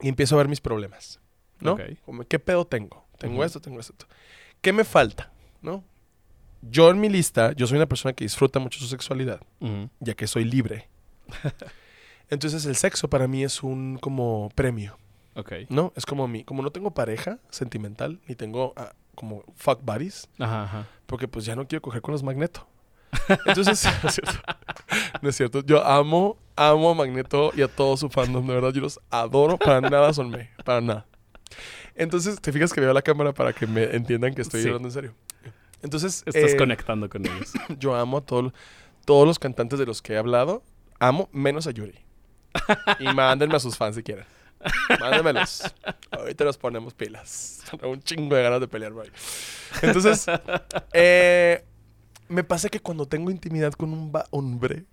y 0.00 0.08
empiezo 0.08 0.34
a 0.34 0.38
ver 0.38 0.48
mis 0.48 0.60
problemas, 0.60 1.20
¿no? 1.60 1.72
Ok. 1.74 1.80
Como, 2.04 2.24
¿qué 2.24 2.38
pedo 2.38 2.66
tengo? 2.66 3.04
Tengo 3.18 3.44
esto, 3.44 3.60
tengo 3.60 3.78
esto. 3.80 4.06
¿Qué 4.60 4.72
me 4.72 4.84
falta? 4.84 5.32
¿No? 5.60 5.84
Yo 6.62 6.90
en 6.90 7.00
mi 7.00 7.08
lista, 7.08 7.52
yo 7.52 7.66
soy 7.66 7.76
una 7.76 7.86
persona 7.86 8.12
que 8.12 8.24
disfruta 8.24 8.58
mucho 8.58 8.78
su 8.78 8.86
sexualidad, 8.86 9.40
ya 10.00 10.14
que 10.14 10.26
soy 10.26 10.44
libre. 10.44 10.88
Entonces 12.30 12.64
el 12.66 12.76
sexo 12.76 13.08
para 13.10 13.28
mí 13.28 13.44
es 13.44 13.62
un 13.62 13.98
como 13.98 14.48
premio, 14.54 14.96
Ok. 15.34 15.52
¿no? 15.68 15.92
Es 15.96 16.06
como 16.06 16.26
mi, 16.28 16.44
como 16.44 16.62
no 16.62 16.70
tengo 16.70 16.92
pareja 16.92 17.38
sentimental, 17.50 18.20
ni 18.26 18.34
tengo 18.34 18.74
como 19.14 19.42
fuck 19.56 19.80
buddies, 19.82 20.28
Ajá, 20.38 20.64
ajá. 20.64 20.86
porque 21.06 21.28
pues 21.28 21.44
ya 21.44 21.54
no 21.56 21.66
quiero 21.66 21.82
coger 21.82 22.00
con 22.02 22.12
los 22.12 22.22
Magneto. 22.22 22.66
Entonces, 23.46 23.84
no 24.02 24.08
es 24.08 24.14
cierto. 24.14 24.32
No 25.20 25.28
es 25.28 25.36
cierto. 25.36 25.60
Yo 25.64 25.84
amo, 25.84 26.38
amo 26.56 26.90
a 26.90 26.94
Magneto 26.94 27.52
y 27.54 27.60
a 27.62 27.68
todo 27.68 27.96
su 27.98 28.08
fandom, 28.08 28.46
de 28.46 28.54
verdad. 28.54 28.72
Yo 28.72 28.80
los 28.80 28.98
adoro. 29.10 29.58
Para 29.58 29.80
nada 29.82 30.12
son 30.14 30.30
me. 30.30 30.50
Para 30.64 30.80
nada. 30.80 31.06
Entonces, 31.94 32.40
te 32.40 32.50
fijas 32.52 32.72
que 32.72 32.80
veo 32.80 32.92
la 32.94 33.02
cámara 33.02 33.32
para 33.34 33.52
que 33.52 33.66
me 33.66 33.84
entiendan 33.94 34.34
que 34.34 34.40
estoy 34.40 34.62
Sí. 34.62 34.68
hablando 34.68 34.88
en 34.88 34.92
serio. 34.92 35.14
Entonces, 35.82 36.22
Estás 36.26 36.52
eh, 36.52 36.56
conectando 36.56 37.08
con 37.10 37.26
ellos. 37.26 37.52
yo 37.78 37.94
amo 37.94 38.18
a 38.18 38.20
todo- 38.22 38.54
todos 39.04 39.26
los 39.26 39.38
cantantes 39.38 39.78
de 39.78 39.84
los 39.84 40.00
que 40.00 40.14
he 40.14 40.16
hablado. 40.16 40.62
Amo 40.98 41.28
menos 41.32 41.66
a 41.66 41.70
Yuri. 41.72 41.98
Y 42.98 43.04
mándenme 43.12 43.56
a 43.56 43.60
sus 43.60 43.76
fans 43.76 43.96
si 43.96 44.02
quieren. 44.02 44.24
Mándenmelos. 45.00 45.62
Ahorita 46.10 46.44
nos 46.44 46.58
ponemos 46.58 46.94
pilas. 46.94 47.62
Un 47.82 48.02
chingo 48.02 48.36
de 48.36 48.42
ganas 48.42 48.60
de 48.60 48.68
pelear, 48.68 48.92
bro. 48.92 49.04
Entonces, 49.82 50.26
eh, 50.92 51.64
me 52.28 52.44
pasa 52.44 52.68
que 52.68 52.80
cuando 52.80 53.06
tengo 53.06 53.30
intimidad 53.30 53.72
con 53.72 53.92
un 53.92 54.12
hombre, 54.30 54.84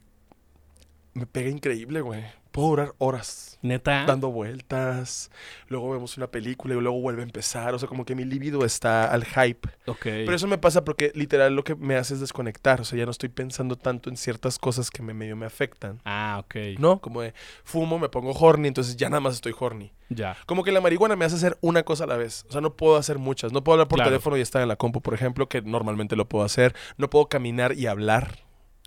me 1.20 1.26
pega 1.26 1.50
increíble, 1.50 2.02
güey. 2.02 2.24
Puedo 2.52 2.70
durar 2.70 2.94
horas 2.98 3.60
Neta. 3.62 4.06
dando 4.08 4.32
vueltas. 4.32 5.30
Luego 5.68 5.92
vemos 5.92 6.18
una 6.18 6.28
película 6.32 6.74
y 6.74 6.80
luego 6.82 7.00
vuelve 7.00 7.22
a 7.22 7.26
empezar. 7.26 7.76
O 7.76 7.80
sea, 7.80 7.88
como 7.88 8.06
que 8.06 8.16
mi 8.16 8.26
libido 8.26 8.66
está 8.66 9.06
al 9.12 9.24
hype. 9.24 9.70
Ok. 9.86 10.00
Pero 10.02 10.34
eso 10.34 10.48
me 10.48 10.58
pasa 10.58 10.84
porque 10.84 11.12
literal 11.14 11.56
lo 11.56 11.64
que 11.64 11.76
me 11.76 11.96
hace 11.96 12.16
es 12.16 12.20
desconectar. 12.22 12.82
O 12.82 12.86
sea, 12.86 12.98
ya 12.98 13.06
no 13.06 13.12
estoy 13.12 13.30
pensando 13.30 13.76
tanto 13.76 14.10
en 14.10 14.18
ciertas 14.18 14.58
cosas 14.58 14.90
que 14.90 15.04
me 15.04 15.14
medio 15.14 15.36
me 15.36 15.46
afectan. 15.46 16.02
Ah, 16.06 16.38
ok. 16.44 16.56
¿No? 16.80 17.00
Como 17.00 17.22
de 17.22 17.36
fumo, 17.64 18.00
me 18.00 18.10
pongo 18.10 18.32
horny, 18.32 18.68
entonces 18.70 18.98
ya 18.98 19.10
nada 19.10 19.20
más 19.22 19.36
estoy 19.36 19.54
horny. 19.58 19.92
Ya. 20.10 20.36
Como 20.48 20.64
que 20.64 20.72
la 20.72 20.82
marihuana 20.82 21.16
me 21.16 21.26
hace 21.26 21.36
hacer 21.36 21.56
una 21.62 21.84
cosa 21.84 22.06
a 22.06 22.08
la 22.08 22.18
vez. 22.18 22.46
O 22.50 22.52
sea, 22.52 22.62
no 22.62 22.74
puedo 22.76 22.96
hacer 22.98 23.20
muchas. 23.20 23.54
No 23.54 23.64
puedo 23.64 23.76
hablar 23.76 23.88
por 23.90 23.98
Claro. 23.98 24.10
teléfono 24.10 24.38
y 24.38 24.42
estar 24.42 24.62
en 24.64 24.70
la 24.70 24.76
compu, 24.76 25.02
por 25.02 25.14
ejemplo, 25.14 25.48
que 25.48 25.62
normalmente 25.62 26.16
lo 26.16 26.28
puedo 26.28 26.44
hacer. 26.46 26.74
No 26.98 27.12
puedo 27.12 27.28
caminar 27.28 27.74
y 27.74 27.86
hablar 27.86 28.40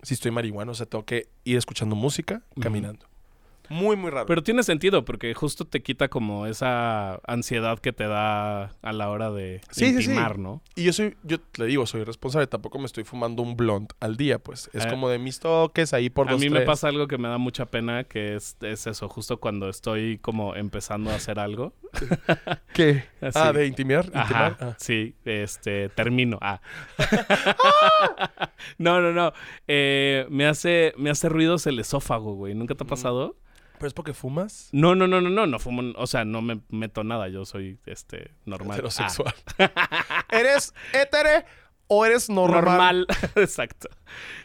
si 0.03 0.15
estoy 0.15 0.31
marihuana. 0.31 0.73
O 0.73 0.75
sea, 0.75 0.87
tengo 0.87 1.05
que 1.05 1.29
ir 1.45 1.57
escuchando 1.57 1.95
música, 1.97 2.43
caminando. 2.61 3.07
Muy, 3.73 3.97
muy 3.97 4.11
raro. 4.11 4.27
Pero 4.27 4.43
tiene 4.43 4.63
sentido 4.63 5.05
porque 5.05 5.33
justo 5.35 5.65
te 5.65 5.83
quita 5.83 6.09
como 6.09 6.47
esa 6.47 7.21
ansiedad 7.27 7.79
que 7.79 7.93
te 7.93 8.05
da 8.07 8.65
a 8.83 8.93
la 8.93 9.09
hora 9.09 9.31
de 9.31 9.61
Sí, 9.71 9.87
sí, 9.87 10.03
sí. 10.03 10.11
intimar, 10.11 10.39
¿no? 10.39 10.63
Y 10.75 10.85
yo 10.85 10.93
soy, 10.93 11.17
yo 11.23 11.39
le 11.57 11.67
digo, 11.67 11.87
soy 11.87 12.05
responsable. 12.05 12.47
Tampoco 12.47 12.79
me 12.79 12.85
estoy 12.87 13.05
fumando 13.05 13.43
un 13.43 13.57
blunt 13.57 13.93
al 14.01 14.17
día, 14.17 14.39
pues. 14.39 14.69
Es 14.75 14.85
Eh, 14.85 14.89
como 14.91 15.09
de 15.09 15.19
mis 15.19 15.41
toques 15.41 15.95
ahí 15.95 16.11
por 16.11 16.29
a 16.29 16.33
dos, 16.33 16.41
mí 16.41 16.51
me 16.51 16.61
pasa 16.63 16.89
algo 16.89 17.07
que 17.09 17.17
me 17.19 17.29
da 17.29 17.39
mucha 17.39 17.67
pena, 17.67 18.05
que 18.05 18.35
es, 18.37 18.57
es 18.61 18.87
eso, 18.87 19.09
justo 19.09 19.39
cuando 19.41 19.69
estoy 19.69 20.19
como 20.19 20.55
empezando 20.55 21.11
a 21.11 21.15
hacer 21.15 21.39
algo. 21.39 21.73
¿Qué? 22.75 23.05
Así. 23.21 23.39
Ah, 23.41 23.53
de 23.53 23.67
intimidar. 23.67 24.05
intimar. 24.07 24.25
Ajá, 24.27 24.57
Ah. 24.61 24.75
sí, 24.79 25.15
este, 25.25 25.89
termino. 25.89 26.39
Ah. 26.43 26.61
no, 28.79 29.01
no, 29.01 29.13
no. 29.13 29.33
Eh, 29.67 30.27
me, 30.31 30.47
hace, 30.47 30.93
me 30.97 31.11
hace 31.11 31.29
ruidos 31.29 31.67
el 31.67 31.79
esófago, 31.79 32.35
güey. 32.35 32.55
¿Nunca 32.55 32.75
te 32.75 32.85
ha 32.85 32.87
pasado? 32.87 33.37
¿Pero 33.83 33.89
es 33.89 33.95
porque 33.95 34.15
fumas? 34.15 34.69
No, 34.71 34.95
no, 34.95 35.09
no, 35.09 35.21
no, 35.21 35.29
no, 35.29 35.45
no 35.45 35.59
fumo, 35.59 35.83
o 35.97 36.07
sea, 36.07 36.25
no 36.25 36.41
me 36.41 36.61
meto 36.69 37.03
nada, 37.03 37.27
yo 37.27 37.45
soy, 37.45 37.81
este, 37.85 38.31
normal. 38.45 38.79
Heterosexual. 38.79 39.35
¿Eres 40.31 40.73
hétere 40.93 41.45
o 41.93 42.07
eres 42.07 42.31
normal? 42.31 42.65
normal, 42.65 43.07
exacto. 43.37 43.89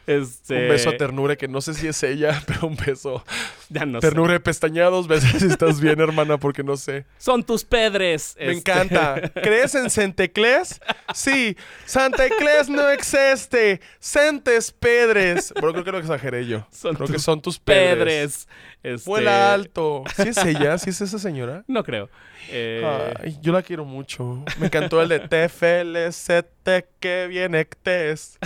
Este, 0.06 0.54
Un 0.62 0.68
beso 0.70 0.88
a 0.88 0.96
ternura 0.96 1.36
que 1.36 1.48
no 1.48 1.60
sé 1.60 1.74
si 1.74 1.86
es 1.86 2.02
ella, 2.02 2.42
pero 2.46 2.66
un 2.66 2.76
beso. 2.76 3.24
Ya 3.68 3.84
no 3.84 4.00
sé. 4.00 4.06
Ternura 4.08 4.32
de 4.34 4.40
pestañados, 4.40 5.06
veces 5.06 5.42
si 5.42 5.46
estás 5.46 5.80
bien, 5.82 6.00
hermana, 6.00 6.38
porque 6.38 6.62
no 6.62 6.76
sé. 6.76 7.04
Son 7.18 7.42
tus 7.42 7.64
pedres. 7.64 8.34
Me 8.38 8.52
este. 8.52 8.58
encanta. 8.58 9.20
¿Crees 9.42 9.74
en 9.74 9.90
Santeclés? 9.90 10.80
Sí. 11.14 11.56
Santeclés 11.84 12.68
no 12.68 12.88
existe. 12.88 13.80
Sentes 13.98 14.72
Pedres. 14.72 15.52
Pero 15.54 15.72
creo 15.72 15.84
que 15.84 15.92
lo 15.92 15.98
exageré 15.98 16.46
yo. 16.46 16.66
Son 16.70 16.94
creo 16.94 17.08
que 17.08 17.18
son 17.18 17.40
tus 17.40 17.58
pedres. 17.58 18.46
Pedres. 18.46 18.48
Este, 18.82 19.10
Vuela 19.10 19.52
alto. 19.52 20.04
¿Sí 20.16 20.28
es 20.28 20.38
ella? 20.38 20.78
¿Sí 20.78 20.90
es 20.90 21.00
esa 21.00 21.18
señora? 21.18 21.64
No 21.66 21.84
creo. 21.84 22.08
Eh, 22.50 23.14
Ay, 23.22 23.38
yo 23.42 23.52
la 23.52 23.62
quiero 23.62 23.84
mucho. 23.84 24.44
Me 24.58 24.66
encantó 24.66 25.00
el 25.02 25.08
de 25.08 25.20
TFLCT 25.28 26.68
que 27.00 27.26
viene 27.28 27.64
TES. 27.64 28.38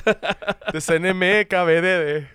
De 0.72 0.81
CNM 0.81 1.46
KBDD. 1.48 2.26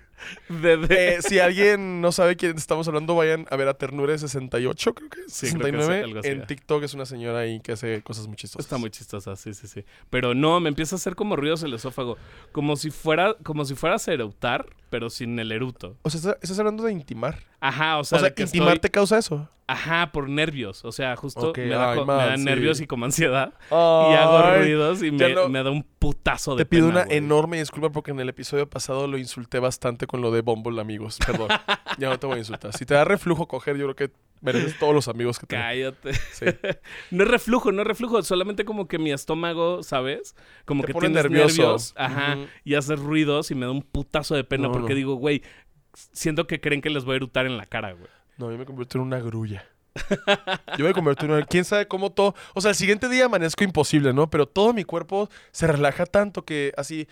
de- 0.49 0.77
de- 0.77 0.87
Eh, 1.15 1.21
si 1.21 1.39
alguien 1.39 2.01
no 2.01 2.11
sabe 2.11 2.35
quién 2.35 2.57
estamos 2.57 2.87
hablando, 2.87 3.15
vayan 3.15 3.45
a 3.51 3.55
ver 3.55 3.67
a 3.67 3.75
Ternure 3.75 4.17
68, 4.17 4.93
creo 4.95 5.09
que. 5.09 5.19
Sí, 5.27 5.47
creo 5.53 5.61
que 5.61 5.69
es 5.69 5.85
69. 5.85 6.03
algo 6.03 6.19
así. 6.19 6.29
en 6.29 6.45
TikTok 6.47 6.83
es 6.83 6.93
una 6.95 7.05
señora 7.05 7.39
ahí 7.39 7.59
que 7.59 7.73
hace 7.73 8.01
cosas 8.01 8.27
muy 8.27 8.35
chistosas. 8.35 8.65
Está 8.65 8.77
muy 8.77 8.89
chistosa, 8.89 9.35
sí, 9.35 9.53
sí, 9.53 9.67
sí. 9.67 9.83
Pero 10.09 10.33
no, 10.33 10.59
me 10.59 10.69
empieza 10.69 10.95
a 10.95 10.97
hacer 10.97 11.15
como 11.15 11.35
ruidos 11.35 11.61
el 11.63 11.73
esófago. 11.73 12.17
Como 12.51 12.75
si 12.77 12.89
fuera, 12.89 13.35
como 13.43 13.63
si 13.65 13.75
fueras 13.75 14.07
a 14.07 14.13
eructar, 14.13 14.65
pero 14.89 15.09
sin 15.09 15.37
el 15.39 15.51
eruto. 15.51 15.97
O 16.01 16.09
sea, 16.09 16.17
¿estás- 16.19 16.37
estás 16.41 16.59
hablando 16.59 16.83
de 16.83 16.91
intimar. 16.93 17.43
Ajá, 17.59 17.97
o 17.97 18.03
sea, 18.03 18.17
O 18.17 18.19
sea, 18.21 18.29
de 18.29 18.35
que 18.35 18.43
intimar 18.43 18.69
estoy- 18.69 18.79
te 18.81 18.89
causa 18.91 19.17
eso. 19.17 19.49
Ajá, 19.69 20.13
por 20.13 20.29
nervios. 20.29 20.85
O 20.85 20.93
sea, 20.93 21.17
justo 21.17 21.51
me, 21.53 21.67
da, 21.67 21.91
ay, 21.91 21.99
me 22.31 22.37
sí. 22.37 22.43
nervios 22.45 22.79
y 22.79 22.87
como 22.87 23.03
ansiedad. 23.03 23.53
y 23.69 23.73
hago 23.73 24.55
ruidos 24.59 25.03
y 25.03 25.11
me, 25.11 25.33
no- 25.33 25.49
me 25.49 25.61
da 25.61 25.71
un 25.71 25.83
putazo 25.99 26.55
de 26.55 26.63
Te 26.63 26.65
pido 26.65 26.87
pena, 26.87 26.99
una 26.99 27.05
güey. 27.07 27.17
enorme 27.17 27.59
disculpa 27.59 27.89
porque 27.89 28.11
en 28.11 28.19
el 28.21 28.29
episodio 28.29 28.69
pasado 28.69 29.07
lo 29.07 29.17
insulté 29.17 29.59
bastante 29.59 30.07
con 30.07 30.21
lo 30.21 30.31
de 30.31 30.39
Bumble, 30.41 30.79
amigos. 30.79 31.17
Perdón. 31.25 31.49
ya 31.97 32.07
no 32.09 32.17
te 32.17 32.27
voy 32.27 32.35
a 32.35 32.39
insultar. 32.39 32.71
Si 32.77 32.85
te 32.85 32.93
da 32.93 33.03
reflujo 33.03 33.47
coger, 33.49 33.75
yo 33.75 33.93
creo 33.93 33.95
que 34.09 34.15
mereces 34.39 34.77
todos 34.79 34.93
los 34.93 35.09
amigos 35.09 35.37
que 35.37 35.47
te 35.47 35.57
Cállate. 35.57 36.13
Sí. 36.13 36.45
No 37.11 37.23
es 37.23 37.29
reflujo, 37.29 37.71
no 37.73 37.81
es 37.81 37.87
reflujo. 37.87 38.21
Solamente 38.23 38.63
como 38.63 38.87
que 38.87 38.99
mi 38.99 39.11
estómago, 39.11 39.83
¿sabes? 39.83 40.33
Como 40.63 40.83
Te 40.83 40.93
que 40.93 40.99
tienes 40.99 41.23
nervioso. 41.23 41.61
nervios. 41.61 41.93
Ajá. 41.97 42.37
Y 42.63 42.75
haces 42.75 42.99
ruidos 42.99 43.51
y 43.51 43.55
me 43.55 43.65
da 43.65 43.71
un 43.73 43.81
putazo 43.81 44.35
de 44.35 44.45
pena 44.45 44.67
No, 44.67 44.71
porque 44.71 44.93
no. 44.93 44.95
digo, 44.95 45.15
güey, 45.15 45.41
siento 46.11 46.47
que 46.47 46.61
creen 46.61 46.81
que 46.81 46.89
les 46.89 47.05
voy 47.05 47.13
a 47.13 47.17
erutar 47.17 47.45
en 47.45 47.57
la 47.57 47.65
cara, 47.65 47.93
güey. 47.93 48.09
No, 48.37 48.51
yo 48.51 48.57
me 48.57 48.65
convierto 48.65 48.97
en 48.97 49.03
una 49.03 49.19
grulla. 49.19 49.65
Yo 50.77 50.85
me 50.85 50.93
convierto 50.93 51.25
en 51.25 51.31
una... 51.31 51.45
¿Quién 51.45 51.65
sabe 51.65 51.87
cómo 51.87 52.11
todo... 52.11 52.35
O 52.53 52.61
sea, 52.61 52.69
el 52.69 52.75
siguiente 52.75 53.09
día 53.09 53.25
amanezco 53.25 53.63
imposible, 53.63 54.13
¿no? 54.13 54.29
Pero 54.29 54.47
todo 54.47 54.73
mi 54.73 54.83
cuerpo 54.83 55.29
se 55.51 55.65
relaja 55.67 56.05
tanto 56.05 56.45
que 56.45 56.71
así... 56.77 57.07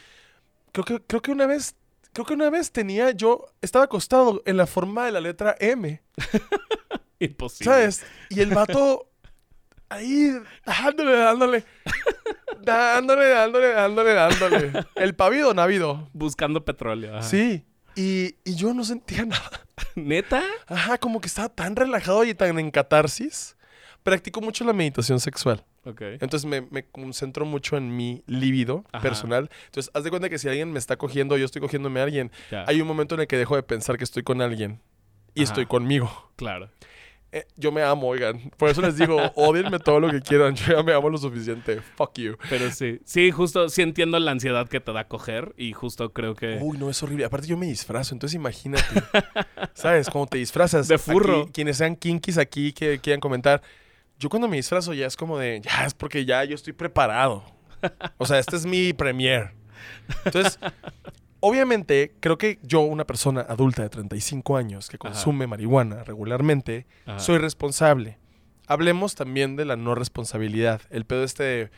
Creo 0.72 0.86
que, 0.86 1.02
creo 1.02 1.22
que 1.22 1.32
una 1.32 1.48
vez... 1.48 1.76
Creo 2.14 2.26
que 2.26 2.34
una 2.34 2.50
vez 2.52 2.72
tenía 2.72 3.12
yo... 3.12 3.48
Estaba 3.62 3.86
acostado 3.86 4.44
en 4.46 4.58
la 4.58 4.68
forma 4.68 5.06
de 5.06 5.12
la 5.12 5.20
letra 5.20 5.56
M. 5.60 6.02
Imposible. 7.20 7.74
¿Sabes? 7.74 8.06
Y 8.30 8.42
el 8.42 8.54
vato... 8.54 9.10
Ahí... 9.90 10.32
Dándole, 10.66 11.18
dándole. 11.18 11.64
Dándole, 12.62 13.30
dándole, 13.30 13.68
dándole, 13.70 14.14
dándole. 14.14 14.72
El 14.96 15.16
pavido 15.16 15.56
navido. 15.56 16.08
Buscando 16.14 16.64
petróleo. 16.64 17.18
ajá. 17.18 17.24
Sí. 17.24 17.66
Y, 17.96 18.36
y 18.44 18.56
yo 18.56 18.74
no 18.74 18.84
sentía 18.84 19.26
nada. 19.26 19.66
¿Neta? 19.96 20.44
Ajá, 20.68 20.98
como 20.98 21.22
que 21.22 21.28
estaba 21.28 21.50
tan 21.50 21.76
relajado 21.76 22.24
y 22.24 22.34
tan 22.34 22.60
en 22.60 22.72
catarsis. 22.72 23.56
Practico 24.04 24.42
mucho 24.42 24.64
la 24.66 24.74
meditación 24.74 25.20
sexual. 25.20 25.64
Ok. 25.86 26.02
Entonces 26.20 26.46
me, 26.46 26.62
me 26.62 26.86
concentro 26.86 27.46
mucho 27.46 27.78
en 27.78 27.96
mi 27.96 28.24
líbido 28.28 28.84
Ajá. 28.92 29.02
personal. 29.02 29.50
Entonces, 29.66 29.92
haz 29.94 30.04
de 30.04 30.10
cuenta 30.10 30.30
que 30.30 30.38
si 30.38 30.48
alguien 30.48 30.72
me 30.72 30.80
está 30.80 30.98
cogiendo 30.98 31.38
yo 31.38 31.46
estoy 31.46 31.62
cogiéndome 31.62 32.00
a 32.00 32.04
alguien, 32.04 32.32
hay 32.68 32.82
un 32.82 32.88
momento 32.88 33.16
en 33.16 33.22
el 33.22 33.28
que 33.28 33.38
dejo 33.38 33.56
de 33.56 33.64
pensar 33.64 33.98
que 33.98 34.04
estoy 34.04 34.24
con 34.24 34.42
alguien 34.42 34.82
y 35.34 35.42
Ajá. 35.44 35.52
estoy 35.52 35.66
conmigo. 35.66 36.32
Claro. 36.36 36.70
Eh, 37.36 37.46
yo 37.58 37.70
me 37.70 37.84
amo, 37.84 38.08
oigan. 38.08 38.50
Por 38.56 38.70
eso 38.70 38.82
les 38.82 38.96
digo, 38.96 39.18
odienme 39.36 39.78
todo 39.78 40.00
lo 40.00 40.10
que 40.10 40.22
quieran. 40.22 40.56
Yo 40.56 40.78
ya 40.78 40.84
me 40.84 40.94
amo 40.94 41.10
lo 41.10 41.18
suficiente. 41.18 41.82
Fuck 41.82 42.18
you. 42.18 42.38
Pero 42.50 42.72
sí. 42.72 43.02
Sí, 43.04 43.30
justo, 43.30 43.68
sí 43.68 43.82
entiendo 43.82 44.18
la 44.20 44.32
ansiedad 44.32 44.70
que 44.70 44.80
te 44.80 44.94
da 44.94 45.10
coger 45.10 45.54
y 45.58 45.74
justo 45.74 46.14
creo 46.14 46.34
que... 46.34 46.60
Uy, 46.62 46.78
no, 46.78 46.90
es 46.90 47.04
horrible. 47.04 47.26
Aparte, 47.26 47.46
yo 47.46 47.58
me 47.58 47.66
disfrazo, 47.66 48.16
entonces 48.16 48.36
imagínate. 48.36 48.86
¿Sabes? 49.74 50.10
Cuando 50.10 50.28
te 50.28 50.38
disfrazas. 50.38 50.88
De 50.88 50.98
furro. 50.98 51.42
aquí, 51.42 51.52
quienes 51.52 51.76
sean 51.76 51.98
kinkies 51.98 52.38
aquí 52.38 52.72
que 52.72 53.00
quieran 53.00 53.20
comentar. 53.20 53.62
Yo 54.18 54.30
cuando 54.30 54.48
me 54.48 54.56
disfrazo 54.56 54.94
ya 54.94 55.06
es 55.06 55.18
como 55.18 55.38
de. 55.38 55.60
Ya 55.60 55.86
es 55.86 55.94
porque 55.94 56.24
ya 56.24 56.46
yo 56.46 56.56
estoy 56.56 56.72
preparado. 56.72 57.44
O 58.18 58.26
sea, 58.26 58.40
este 58.40 58.56
es 58.56 58.66
mi 58.66 58.94
premier. 58.94 59.52
Entonces, 60.24 60.58
obviamente, 61.48 62.14
creo 62.20 62.38
que 62.38 62.58
yo, 62.64 62.82
una 62.82 63.06
persona 63.06 63.42
adulta 63.42 63.84
de 63.84 63.90
35 63.90 64.58
años 64.58 64.90
que 64.90 64.98
consume 64.98 65.46
marihuana 65.48 66.04
regularmente, 66.04 66.88
Ajá. 67.06 67.20
soy 67.20 67.38
responsable. 67.38 68.18
Hablemos 68.68 69.14
también 69.16 69.56
de 69.56 69.66
la 69.66 69.76
no 69.76 69.94
responsabilidad. 69.94 70.82
El 70.90 71.06
pedo 71.06 71.24
este 71.24 71.44
de. 71.44 71.72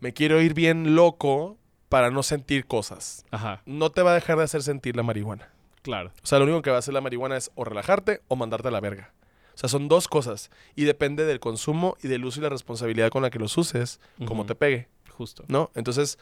Me 0.00 0.12
quiero 0.12 0.40
ir 0.42 0.52
bien 0.54 0.96
loco 0.96 1.56
para 1.88 2.10
no 2.10 2.24
sentir 2.24 2.66
cosas 2.66 3.24
Ajá, 3.30 3.62
no 3.66 3.90
te 3.92 4.02
va 4.02 4.10
a 4.10 4.14
dejar 4.14 4.36
de 4.38 4.42
hacer 4.44 4.62
sentir 4.64 4.96
la 4.96 5.04
marihuana. 5.04 5.50
claro. 5.82 6.10
O 6.22 6.26
sea, 6.26 6.38
lo 6.40 6.44
único 6.46 6.60
que 6.62 6.70
va 6.70 6.76
a 6.76 6.78
hacer 6.80 6.92
la 6.92 7.00
marihuana 7.00 7.36
es 7.36 7.52
o 7.54 7.64
relajarte 7.64 8.20
o 8.26 8.34
mandarte 8.34 8.68
a 8.68 8.70
la 8.72 8.80
verga. 8.80 9.12
O 9.54 9.56
sea, 9.58 9.68
son 9.68 9.86
dos 9.86 10.08
cosas. 10.08 10.50
Y 10.74 10.84
depende 10.84 11.24
del 11.24 11.38
consumo 11.38 11.96
y 12.02 12.08
del 12.08 12.24
uso 12.24 12.40
y 12.40 12.42
la 12.42 12.48
responsabilidad 12.48 13.10
con 13.10 13.22
la 13.22 13.30
que 13.30 13.38
los 13.38 13.56
uses, 13.56 14.00
como 14.26 14.44
te 14.44 14.56
pegue, 14.56 14.88
Justo. 15.16 15.44
¿no? 15.46 15.70
Entonces, 15.76 16.18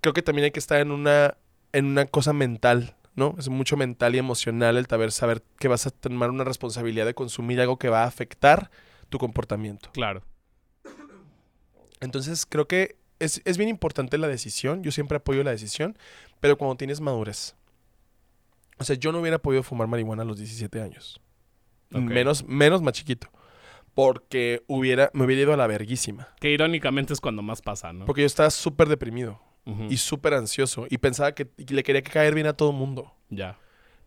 creo 0.00 0.12
que 0.14 0.22
también 0.22 0.44
hay 0.44 0.50
que 0.52 0.60
estar 0.60 0.80
en 0.80 0.92
una, 0.92 1.36
en 1.74 1.86
una 1.86 2.06
cosa 2.06 2.32
mental, 2.32 2.94
¿no? 3.16 3.34
Es 3.36 3.48
mucho 3.48 3.76
mental 3.76 4.14
y 4.14 4.18
emocional 4.18 4.76
el 4.76 4.86
saber, 4.86 5.12
saber 5.12 5.42
que 5.58 5.68
vas 5.68 5.86
a 5.86 5.90
tomar 5.90 6.30
una 6.30 6.44
responsabilidad 6.44 7.04
de 7.04 7.14
consumir 7.14 7.60
algo 7.60 7.78
que 7.78 7.88
va 7.88 8.04
a 8.04 8.06
afectar 8.06 8.70
tu 9.10 9.18
comportamiento. 9.18 9.90
Claro. 9.92 10.22
Entonces, 12.00 12.46
creo 12.46 12.68
que 12.68 12.96
es, 13.18 13.42
es 13.44 13.58
bien 13.58 13.68
importante 13.68 14.18
la 14.18 14.28
decisión. 14.28 14.84
Yo 14.84 14.92
siempre 14.92 15.16
apoyo 15.16 15.42
la 15.42 15.50
decisión, 15.50 15.98
pero 16.38 16.56
cuando 16.56 16.76
tienes 16.76 17.00
madurez. 17.00 17.56
O 18.78 18.84
sea, 18.84 18.94
yo 18.96 19.10
no 19.10 19.20
hubiera 19.20 19.38
podido 19.38 19.62
fumar 19.64 19.88
marihuana 19.88 20.22
a 20.22 20.26
los 20.26 20.38
17 20.38 20.80
años. 20.80 21.20
Menos, 21.90 22.44
menos 22.44 22.82
más 22.82 22.92
chiquito. 22.92 23.28
Porque 23.94 24.62
hubiera, 24.66 25.10
me 25.12 25.24
hubiera 25.24 25.42
ido 25.42 25.52
a 25.52 25.56
la 25.56 25.66
verguísima. 25.66 26.28
Que 26.40 26.50
irónicamente 26.50 27.12
es 27.12 27.20
cuando 27.20 27.42
más 27.42 27.62
pasa, 27.62 27.92
¿no? 27.92 28.04
Porque 28.04 28.22
yo 28.22 28.26
estaba 28.26 28.50
súper 28.50 28.88
deprimido 28.88 29.40
Y 29.88 29.96
súper 29.96 30.34
ansioso. 30.34 30.86
Y 30.90 30.98
pensaba 30.98 31.32
que 31.34 31.48
y 31.56 31.64
le 31.72 31.82
quería 31.82 32.02
que 32.02 32.10
caer 32.10 32.34
bien 32.34 32.46
a 32.46 32.52
todo 32.52 32.70
el 32.70 32.76
mundo. 32.76 33.12
Ya. 33.30 33.56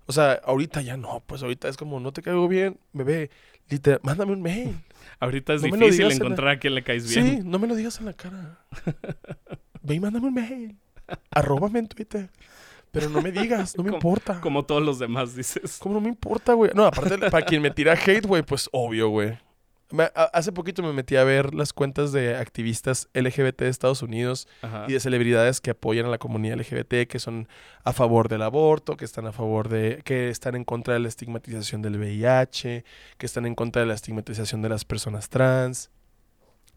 O 0.06 0.12
sea, 0.14 0.34
ahorita 0.46 0.82
ya 0.82 0.98
no. 0.98 1.24
Pues 1.26 1.42
ahorita 1.44 1.68
es 1.68 1.78
como, 1.78 2.00
no 2.00 2.12
te 2.14 2.22
caigo 2.22 2.48
bien, 2.48 2.80
bebé. 2.94 3.30
Literal, 3.70 4.00
mándame 4.04 4.32
un 4.34 4.42
mail. 4.42 4.78
Ahorita 5.20 5.54
es 5.54 5.62
No 5.62 5.68
difícil 5.76 5.92
digas 5.92 6.14
en 6.14 6.20
la- 6.20 6.26
encontrar 6.26 6.48
a 6.50 6.60
quien 6.60 6.74
le 6.76 6.84
caes 6.84 7.10
bien. 7.14 7.26
Sí, 7.28 7.40
no 7.44 7.60
me 7.60 7.68
lo 7.68 7.76
digas 7.76 8.00
en 8.00 8.06
la 8.06 8.14
cara. 8.14 8.60
Ve 9.82 9.96
y 9.96 10.00
mándame 10.00 10.28
un 10.28 10.34
mail. 10.34 10.78
Arróbame 11.32 11.80
en 11.80 11.88
Twitter. 11.88 12.30
Pero 12.92 13.10
no 13.10 13.22
me 13.22 13.32
digas, 13.32 13.76
no 13.78 13.84
me 13.84 13.90
Como- 13.92 13.98
importa. 13.98 14.40
Como 14.42 14.64
todos 14.64 14.82
los 14.84 15.00
demás, 15.00 15.36
dices. 15.36 15.78
¿Cómo 15.80 15.96
no 15.96 16.02
me 16.02 16.10
importa, 16.10 16.54
güey? 16.54 16.72
No, 16.76 16.86
aparte, 16.86 17.18
para 17.30 17.46
quien 17.46 17.62
me 17.62 17.72
tira 17.72 17.94
hate, 17.94 18.26
güey, 18.26 18.44
pues 18.44 18.70
obvio, 18.72 19.10
güey. 19.10 19.38
Hace 20.34 20.52
poquito 20.52 20.84
me 20.84 20.92
metí 20.92 21.16
a 21.16 21.24
ver 21.24 21.54
las 21.54 21.72
cuentas 21.72 22.12
de 22.12 22.36
activistas 22.36 23.08
LGBT 23.14 23.60
de 23.60 23.70
Estados 23.70 24.02
Unidos 24.02 24.48
Ajá. 24.62 24.86
y 24.88 24.94
de 24.94 25.00
celebridades 25.00 25.62
que 25.62 25.72
apoyan 25.72 26.06
a 26.06 26.10
la 26.10 26.18
comunidad 26.18 26.58
LGBT, 26.58 27.08
que 27.08 27.20
son 27.20 27.48
a 27.86 27.94
favor 27.94 28.28
del 28.28 28.42
aborto, 28.42 28.98
que 28.98 29.06
están 29.06 29.28
a 29.28 29.32
favor 29.32 29.70
de, 29.70 30.02
que 30.04 30.30
están 30.30 30.56
en 30.56 30.66
contra 30.66 30.94
de 30.94 31.00
la 31.00 31.08
estigmatización 31.08 31.82
del 31.82 31.98
VIH, 31.98 32.84
que 33.18 33.26
están 33.26 33.46
en 33.46 33.56
contra 33.56 33.82
de 33.82 33.86
la 33.86 33.94
estigmatización 33.94 34.62
de 34.62 34.70
las 34.70 34.84
personas 34.84 35.30
trans. 35.30 35.90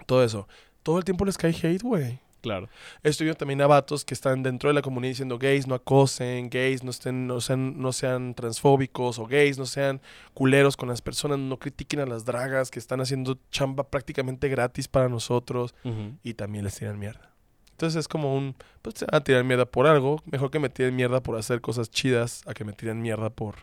Todo 0.07 0.23
eso. 0.23 0.47
Todo 0.85 0.99
el 0.99 1.05
tiempo 1.05 1.25
les 1.25 1.37
cae 1.37 1.51
hate, 1.51 1.83
güey. 1.83 2.21
Claro. 2.41 2.69
Estoy 3.03 3.27
viendo 3.27 3.39
también 3.39 3.61
a 3.61 3.67
vatos 3.67 4.05
que 4.05 4.15
están 4.15 4.43
dentro 4.43 4.69
de 4.71 4.75
la 4.75 4.83
comunidad 4.83 5.11
diciendo 5.11 5.39
gays 5.39 5.67
no 5.67 5.75
acosen, 5.75 6.49
gays 6.49 6.83
no, 6.83 6.91
estén, 6.91 7.27
no, 7.27 7.41
sean, 7.41 7.79
no 7.79 7.93
sean 7.93 8.35
transfóbicos 8.35 9.19
o 9.19 9.27
gays 9.27 9.59
no 9.59 9.67
sean 9.67 10.01
culeros 10.33 10.77
con 10.77 10.89
las 10.89 11.03
personas, 11.03 11.39
no 11.39 11.59
critiquen 11.59 12.01
a 12.01 12.07
las 12.07 12.25
dragas 12.25 12.71
que 12.71 12.79
están 12.79 13.01
haciendo 13.01 13.39
chamba 13.51 13.85
prácticamente 13.85 14.49
gratis 14.49 14.89
para 14.89 15.09
nosotros 15.09 15.75
y 16.23 16.35
también 16.35 16.65
les 16.65 16.77
tiran 16.77 16.99
mierda. 16.99 17.31
Entonces 17.73 18.01
es 18.01 18.09
como 18.09 18.37
un, 18.37 18.57
pues 18.83 18.95
te 18.95 19.07
van 19.07 19.15
a 19.15 19.25
tirar 19.25 19.45
mierda 19.45 19.65
por 19.65 19.87
algo, 19.87 20.23
mejor 20.27 20.51
que 20.51 20.59
me 20.59 20.69
tiren 20.69 20.97
mierda 20.97 21.23
por 21.23 21.39
hacer 21.39 21.61
cosas 21.61 21.91
chidas 21.91 22.43
a 22.47 22.55
que 22.55 22.65
me 22.65 22.73
tiren 22.73 23.01
mierda 23.01 23.31
por 23.31 23.55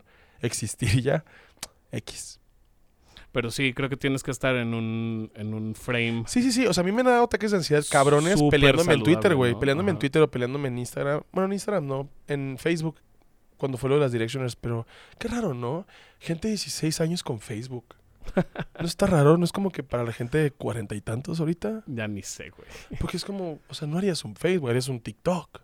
existir 0.42 0.90
y 0.96 1.02
ya. 1.02 1.24
X. 1.92 2.40
Pero 3.38 3.52
sí, 3.52 3.72
creo 3.72 3.88
que 3.88 3.98
tienes 3.98 4.24
que 4.24 4.32
estar 4.32 4.56
en 4.56 4.74
un, 4.74 5.32
en 5.36 5.54
un 5.54 5.76
frame. 5.76 6.24
Sí, 6.26 6.42
sí, 6.42 6.52
sí. 6.52 6.66
O 6.66 6.74
sea, 6.74 6.82
a 6.82 6.84
mí 6.84 6.92
me 6.92 7.02
han 7.02 7.06
dado 7.06 7.26
ataques 7.26 7.52
de 7.52 7.58
ansiedad 7.58 7.86
cabrones 7.88 8.42
peleándome 8.50 8.96
en 8.96 9.04
Twitter, 9.04 9.36
güey. 9.36 9.54
¿no? 9.54 9.60
Peleándome 9.60 9.92
en. 9.92 10.00
Twitter 10.00 10.24
o 10.24 10.32
peleándome 10.32 10.70
en 10.70 10.80
Instagram. 10.80 11.22
Bueno, 11.32 11.46
en 11.46 11.54
Instagram 11.54 11.86
no. 11.86 12.10
En 12.28 12.58
Facebook. 12.58 13.00
Cuando 13.58 13.78
fue 13.78 13.90
lo 13.90 13.98
de 13.98 14.02
las 14.02 14.12
directioners. 14.12 14.56
Pero 14.56 14.88
qué 15.20 15.28
raro, 15.28 15.54
¿no? 15.54 15.86
Gente 16.18 16.48
de 16.48 16.54
16 16.54 17.00
años 17.00 17.22
con 17.22 17.40
Facebook. 17.40 17.94
¿No 18.80 18.88
está 18.88 19.06
raro? 19.06 19.38
¿No 19.38 19.46
es 19.46 19.52
como 19.52 19.70
que 19.70 19.84
para 19.84 20.04
la 20.04 20.14
gente 20.14 20.40
de 20.40 20.50
cuarenta 20.50 20.96
y 20.96 21.02
tantos 21.02 21.40
ahorita? 21.40 21.84
Ya 21.86 22.08
ni 22.08 22.24
sé, 22.24 22.50
güey. 22.50 22.68
Porque 23.00 23.18
es 23.18 23.24
como... 23.24 23.60
O 23.70 23.76
sea, 23.76 23.88
no 23.88 24.00
harías 24.00 24.26
un 24.26 24.36
Facebook, 24.36 24.72
harías 24.72 24.88
un 24.88 25.00
TikTok. 25.00 25.62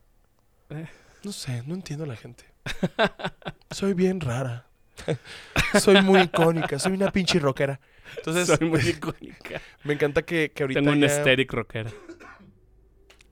Eh. 0.69 0.86
No 1.24 1.32
sé, 1.32 1.63
no 1.65 1.74
entiendo 1.74 2.03
a 2.03 2.07
la 2.07 2.17
gente. 2.17 2.45
Soy 3.71 3.95
bien 3.95 4.19
rara. 4.21 4.67
soy 5.79 6.01
muy 6.01 6.21
icónica. 6.21 6.79
Soy 6.79 6.93
una 6.93 7.11
pinche 7.11 7.39
rockera. 7.39 7.79
Entonces, 8.17 8.47
Soy 8.47 8.67
muy 8.69 8.79
icónica. 8.81 9.61
me 9.83 9.93
encanta 9.93 10.21
que, 10.21 10.51
que 10.53 10.63
ahorita 10.63 10.79
Tengo 10.81 10.91
un 10.91 10.99
ya- 10.99 11.07
rockera. 11.47 11.89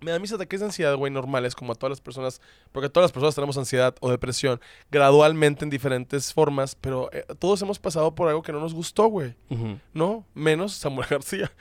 Me 0.04 0.10
dan 0.10 0.20
mis 0.20 0.34
ataques 0.34 0.60
de 0.60 0.66
ansiedad, 0.66 0.96
güey, 0.96 1.12
normales, 1.14 1.54
como 1.54 1.74
a 1.74 1.76
todas 1.76 1.92
las 1.92 2.02
personas, 2.02 2.42
porque 2.72 2.90
todas 2.90 3.06
las 3.06 3.12
personas 3.12 3.36
tenemos 3.36 3.56
ansiedad 3.58 3.96
o 4.00 4.10
depresión, 4.10 4.60
gradualmente 4.90 5.64
en 5.64 5.70
diferentes 5.70 6.34
formas, 6.34 6.74
pero 6.74 7.12
eh, 7.14 7.24
todos 7.38 7.62
hemos 7.62 7.78
pasado 7.78 8.16
por 8.16 8.28
algo 8.28 8.42
que 8.42 8.52
no 8.52 8.60
nos 8.60 8.74
gustó, 8.74 9.06
güey. 9.08 9.36
¿no? 9.94 10.26
Menos 10.34 10.74
Samuel 10.74 11.08
García. 11.08 11.52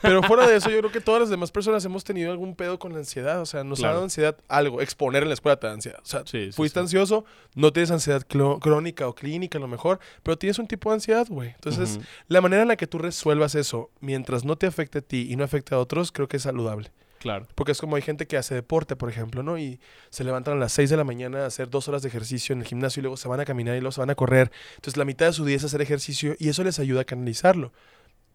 Pero 0.00 0.22
fuera 0.22 0.46
de 0.46 0.54
eso, 0.56 0.70
yo 0.70 0.78
creo 0.78 0.92
que 0.92 1.00
todas 1.00 1.22
las 1.22 1.30
demás 1.30 1.50
personas 1.50 1.84
hemos 1.84 2.04
tenido 2.04 2.30
algún 2.30 2.54
pedo 2.54 2.78
con 2.78 2.92
la 2.92 2.98
ansiedad, 3.00 3.40
o 3.40 3.46
sea, 3.46 3.64
nos 3.64 3.82
ha 3.82 3.88
dado 3.88 4.04
ansiedad 4.04 4.36
algo, 4.46 4.80
exponer 4.80 5.24
en 5.24 5.30
la 5.30 5.34
escuela 5.34 5.58
te 5.58 5.66
da 5.66 5.72
ansiedad, 5.72 5.98
o 6.00 6.06
sea, 6.06 6.22
Sí, 6.24 6.46
sí, 6.46 6.52
fuiste 6.52 6.78
sí. 6.78 6.82
ansioso, 6.82 7.24
no 7.56 7.72
tienes 7.72 7.90
ansiedad 7.90 8.22
crónica 8.60 9.08
o 9.08 9.14
clínica 9.16 9.58
a 9.58 9.60
lo 9.60 9.66
mejor, 9.68 9.98
pero 10.22 10.38
tienes 10.38 10.60
un 10.60 10.68
tipo 10.68 10.90
de 10.90 10.94
ansiedad, 10.94 11.26
güey. 11.28 11.50
Entonces, 11.50 11.98
la 12.28 12.40
manera 12.40 12.62
en 12.62 12.68
la 12.68 12.76
que 12.76 12.86
tú 12.86 12.98
resuelvas 12.98 13.56
eso, 13.56 13.90
mientras 14.00 14.44
no 14.44 14.54
te 14.56 14.66
afecte 14.68 14.98
a 14.98 15.02
ti 15.02 15.26
y 15.28 15.34
no 15.34 15.42
afecte 15.42 15.74
a 15.74 15.78
otros, 15.78 16.12
creo 16.12 16.28
que 16.28 16.36
es 16.36 16.44
saludable. 16.44 16.92
Claro. 17.18 17.46
Porque 17.54 17.72
es 17.72 17.78
como 17.80 17.96
hay 17.96 18.02
gente 18.02 18.26
que 18.26 18.36
hace 18.36 18.54
deporte, 18.54 18.94
por 18.96 19.08
ejemplo, 19.10 19.42
¿no? 19.42 19.58
Y 19.58 19.80
se 20.10 20.24
levantan 20.24 20.54
a 20.54 20.60
las 20.60 20.72
6 20.72 20.88
de 20.90 20.96
la 20.96 21.04
mañana 21.04 21.42
a 21.42 21.46
hacer 21.46 21.68
dos 21.70 21.88
horas 21.88 22.02
de 22.02 22.08
ejercicio 22.08 22.52
en 22.52 22.60
el 22.60 22.66
gimnasio 22.66 23.00
y 23.00 23.02
luego 23.02 23.16
se 23.16 23.28
van 23.28 23.40
a 23.40 23.44
caminar 23.44 23.76
y 23.76 23.80
luego 23.80 23.92
se 23.92 24.00
van 24.00 24.10
a 24.10 24.14
correr. 24.14 24.50
Entonces 24.76 24.96
la 24.96 25.04
mitad 25.04 25.26
de 25.26 25.32
su 25.32 25.44
día 25.44 25.56
es 25.56 25.64
hacer 25.64 25.80
ejercicio 25.82 26.34
y 26.38 26.48
eso 26.48 26.62
les 26.64 26.78
ayuda 26.78 27.00
a 27.00 27.04
canalizarlo. 27.04 27.72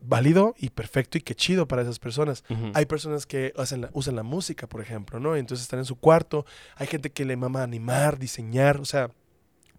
Válido 0.06 0.54
y 0.58 0.70
perfecto 0.72 1.18
y 1.18 1.22
qué 1.22 1.34
chido 1.34 1.66
para 1.66 1.82
esas 1.82 1.98
personas. 1.98 2.44
Hay 2.74 2.86
personas 2.86 3.26
que 3.26 3.54
hacen 3.58 3.82
la- 3.82 3.90
usan 3.94 4.18
la 4.18 4.24
música, 4.24 4.68
por 4.68 4.82
ejemplo, 4.82 5.20
¿no? 5.22 5.38
Entonces 5.38 5.64
están 5.64 5.80
en 5.80 5.86
su 5.86 5.96
cuarto. 5.96 6.46
Hay 6.76 6.88
gente 6.88 7.10
que 7.10 7.24
le 7.24 7.38
mama 7.38 7.64
animar, 7.64 8.20
diseñar. 8.20 8.82
O 8.82 8.86
sea, 8.86 9.12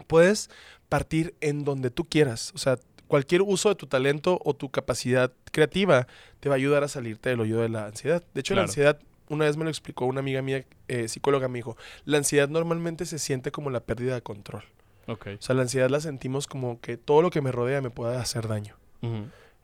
puedes 0.06 0.48
partir 0.88 1.34
en 1.42 1.64
donde 1.64 1.90
tú 1.90 2.04
quieras. 2.04 2.52
O 2.54 2.58
sea, 2.58 2.78
cualquier 3.14 3.42
uso 3.42 3.68
de 3.68 3.76
tu 3.76 3.86
talento 3.86 4.40
o 4.44 4.54
tu 4.54 4.70
capacidad 4.70 5.30
creativa 5.52 6.08
te 6.40 6.48
va 6.48 6.56
a 6.56 6.58
ayudar 6.58 6.82
a 6.82 6.88
salirte 6.88 7.30
del 7.30 7.38
hoyo 7.38 7.60
de 7.60 7.68
la 7.68 7.86
ansiedad. 7.86 8.24
De 8.34 8.40
hecho, 8.40 8.56
la 8.56 8.62
ansiedad, 8.62 8.98
una 9.28 9.44
vez 9.44 9.56
me 9.56 9.62
lo 9.62 9.70
explicó 9.70 10.04
una 10.06 10.18
amiga 10.18 10.42
mía, 10.42 10.64
eh, 10.88 11.06
psicóloga, 11.06 11.46
me 11.46 11.60
dijo, 11.60 11.76
la 12.06 12.18
ansiedad 12.18 12.48
normalmente 12.48 13.06
se 13.06 13.20
siente 13.20 13.52
como 13.52 13.70
la 13.70 13.78
pérdida 13.78 14.16
de 14.16 14.22
control. 14.22 14.64
Ok. 15.06 15.28
O 15.38 15.42
sea, 15.42 15.54
la 15.54 15.62
ansiedad 15.62 15.88
la 15.90 16.00
sentimos 16.00 16.48
como 16.48 16.80
que 16.80 16.96
todo 16.96 17.22
lo 17.22 17.30
que 17.30 17.40
me 17.40 17.52
rodea 17.52 17.80
me 17.80 17.90
puede 17.90 18.16
hacer 18.16 18.48
daño. 18.48 18.74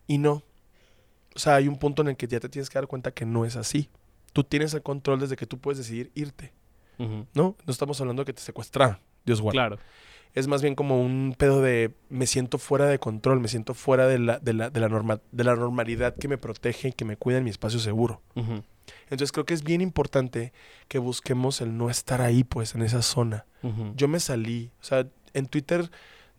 Y 0.07 0.19
no. 0.19 0.45
O 1.35 1.39
sea, 1.41 1.57
hay 1.57 1.67
un 1.67 1.77
punto 1.77 2.03
en 2.03 2.09
el 2.09 2.17
que 2.17 2.29
ya 2.29 2.39
te 2.39 2.49
tienes 2.49 2.71
que 2.71 2.79
dar 2.79 2.87
cuenta 2.87 3.11
que 3.11 3.27
no 3.27 3.45
es 3.45 3.57
así. 3.57 3.89
Tú 4.33 4.45
tienes 4.45 4.75
el 4.75 4.83
control 4.83 5.19
desde 5.19 5.35
que 5.35 5.47
tú 5.47 5.59
puedes 5.59 5.79
decidir 5.79 6.13
irte. 6.15 6.53
¿no? 6.99 7.27
No 7.35 7.57
estamos 7.67 8.01
hablando 8.01 8.23
de 8.23 8.27
que 8.27 8.33
te 8.33 8.43
secuestraron. 8.43 9.01
Dios 9.27 9.41
guarde. 9.41 9.57
Claro. 9.57 9.79
Es 10.35 10.47
más 10.47 10.63
bien 10.63 10.75
como 10.75 11.01
un 11.01 11.35
pedo 11.37 11.61
de 11.61 11.93
me 12.09 12.27
siento 12.27 12.59
fuera 12.59 12.87
de 12.87 12.99
control, 12.99 13.41
me 13.41 13.49
siento 13.49 13.75
fuera 13.75 14.07
de 14.07 14.19
la, 14.19 14.39
de 14.39 14.53
la, 14.53 14.71
de 14.71 14.81
la, 14.81 14.89
norma- 14.89 15.21
de 15.33 15.45
la 15.45 15.57
normalidad 15.57 16.15
que 16.15 16.29
me 16.29 16.39
protege 16.39 16.89
y 16.89 16.93
que 16.93 17.05
me 17.05 17.17
cuida 17.17 17.39
en 17.39 17.45
mi 17.45 17.51
espacio 17.51 17.81
seguro. 17.81 18.23
Entonces 19.05 19.33
creo 19.33 19.45
que 19.45 19.55
es 19.55 19.63
bien 19.65 19.81
importante 19.81 20.53
que 20.89 20.99
busquemos 20.99 21.61
el 21.61 21.77
no 21.77 21.91
estar 21.91 22.21
ahí, 22.21 22.45
pues, 22.45 22.75
en 22.75 22.83
esa 22.83 23.03
zona. 23.03 23.45
Yo 23.97 24.09
me 24.09 24.21
salí, 24.21 24.71
o 24.81 24.85
sea, 24.85 25.07
en 25.35 25.47
Twitter 25.47 25.91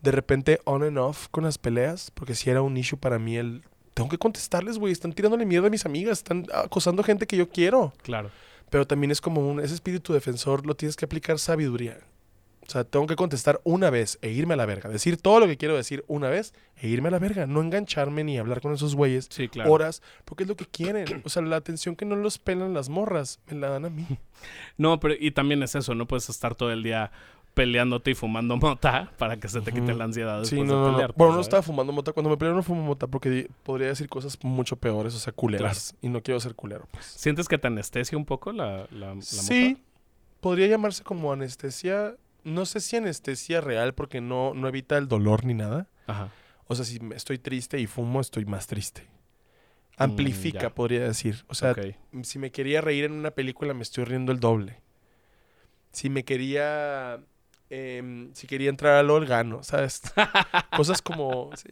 de 0.01 0.11
repente 0.11 0.59
on 0.65 0.83
and 0.83 0.97
off 0.97 1.27
con 1.29 1.43
las 1.43 1.57
peleas, 1.57 2.11
porque 2.11 2.33
si 2.33 2.49
era 2.49 2.61
un 2.61 2.75
issue 2.77 2.97
para 2.97 3.19
mí 3.19 3.37
el... 3.37 3.63
Tengo 3.93 4.09
que 4.09 4.17
contestarles, 4.17 4.79
güey, 4.79 4.93
están 4.93 5.11
tirándole 5.13 5.45
mierda 5.45 5.67
a 5.67 5.69
mis 5.69 5.85
amigas, 5.85 6.19
están 6.19 6.45
acosando 6.53 7.03
gente 7.03 7.27
que 7.27 7.35
yo 7.37 7.49
quiero. 7.49 7.93
Claro. 8.01 8.31
Pero 8.69 8.87
también 8.87 9.11
es 9.11 9.19
como 9.21 9.47
un... 9.47 9.59
Ese 9.59 9.73
espíritu 9.75 10.13
defensor 10.13 10.65
lo 10.65 10.75
tienes 10.75 10.95
que 10.95 11.03
aplicar 11.05 11.37
sabiduría. 11.39 11.99
O 12.67 12.71
sea, 12.71 12.83
tengo 12.83 13.05
que 13.07 13.15
contestar 13.15 13.59
una 13.63 13.89
vez 13.89 14.17
e 14.21 14.29
irme 14.29 14.53
a 14.53 14.57
la 14.57 14.65
verga. 14.65 14.89
Decir 14.89 15.17
todo 15.17 15.39
lo 15.41 15.47
que 15.47 15.57
quiero 15.57 15.75
decir 15.75 16.05
una 16.07 16.29
vez 16.29 16.53
e 16.77 16.87
irme 16.87 17.09
a 17.09 17.11
la 17.11 17.19
verga. 17.19 17.45
No 17.47 17.61
engancharme 17.61 18.23
ni 18.23 18.37
hablar 18.37 18.61
con 18.61 18.71
esos 18.73 18.95
güeyes 18.95 19.27
Sí, 19.29 19.49
claro. 19.49 19.71
horas, 19.71 20.01
porque 20.25 20.43
es 20.43 20.49
lo 20.49 20.55
que 20.55 20.65
quieren. 20.65 21.21
O 21.25 21.29
sea, 21.29 21.41
la 21.41 21.57
atención 21.57 21.95
que 21.95 22.05
no 22.05 22.15
los 22.15 22.37
pelan 22.37 22.73
las 22.73 22.87
morras, 22.87 23.39
me 23.47 23.57
la 23.57 23.69
dan 23.69 23.85
a 23.85 23.89
mí. 23.89 24.05
No, 24.77 24.99
pero 24.99 25.13
y 25.19 25.31
también 25.31 25.61
es 25.63 25.75
eso, 25.75 25.93
no 25.93 26.07
puedes 26.07 26.27
estar 26.29 26.55
todo 26.55 26.71
el 26.71 26.81
día 26.81 27.11
peleándote 27.53 28.11
y 28.11 28.15
fumando 28.15 28.55
mota 28.57 29.11
para 29.17 29.37
que 29.37 29.47
se 29.49 29.59
te 29.61 29.71
quite 29.73 29.93
la 29.93 30.05
ansiedad 30.05 30.43
Sí, 30.45 30.55
no, 30.63 30.97
de 30.97 31.03
no, 31.07 31.13
Bueno, 31.15 31.35
no 31.35 31.41
estaba 31.41 31.61
fumando 31.61 31.91
mota. 31.93 32.13
Cuando 32.13 32.29
me 32.29 32.37
peleé 32.37 32.53
no 32.55 32.63
fumo 32.63 32.81
mota 32.81 33.07
porque 33.07 33.49
podría 33.63 33.89
decir 33.89 34.07
cosas 34.07 34.37
mucho 34.43 34.77
peores, 34.77 35.13
o 35.13 35.19
sea, 35.19 35.33
culeras. 35.33 35.93
Y 36.01 36.07
no 36.09 36.23
quiero 36.23 36.39
ser 36.39 36.55
culero, 36.55 36.87
pues. 36.91 37.05
¿Sientes 37.05 37.47
que 37.47 37.57
te 37.57 37.67
anestesia 37.67 38.17
un 38.17 38.25
poco 38.25 38.51
la, 38.53 38.87
la, 38.91 39.13
la 39.15 39.21
Sí, 39.21 39.71
mota? 39.71 39.81
podría 40.39 40.67
llamarse 40.67 41.03
como 41.03 41.31
anestesia. 41.33 42.15
No 42.43 42.65
sé 42.65 42.79
si 42.79 42.97
anestesia 42.97 43.61
real 43.61 43.93
porque 43.93 44.21
no, 44.21 44.53
no 44.53 44.67
evita 44.67 44.97
el 44.97 45.07
dolor 45.07 45.45
ni 45.45 45.53
nada. 45.53 45.87
Ajá. 46.07 46.29
O 46.67 46.75
sea, 46.75 46.85
si 46.85 46.99
estoy 47.15 47.37
triste 47.37 47.79
y 47.79 47.87
fumo, 47.87 48.21
estoy 48.21 48.45
más 48.45 48.67
triste. 48.67 49.07
Amplifica, 49.97 50.69
Mm, 50.69 50.73
podría 50.73 51.01
decir. 51.01 51.43
O 51.47 51.53
sea, 51.53 51.75
si 52.23 52.39
me 52.39 52.51
quería 52.51 52.81
reír 52.81 53.03
en 53.05 53.11
una 53.11 53.31
película, 53.31 53.73
me 53.73 53.83
estoy 53.83 54.05
riendo 54.05 54.31
el 54.31 54.39
doble. 54.39 54.81
Si 55.91 56.09
me 56.09 56.23
quería. 56.23 57.19
em, 57.69 58.33
si 58.33 58.47
quería 58.47 58.69
entrar 58.69 58.95
al 58.95 59.07
LOL, 59.07 59.25
gano, 59.25 59.63
¿sabes? 59.63 60.01
Cosas 60.75 61.01
como. 61.01 61.51
sí. 61.55 61.69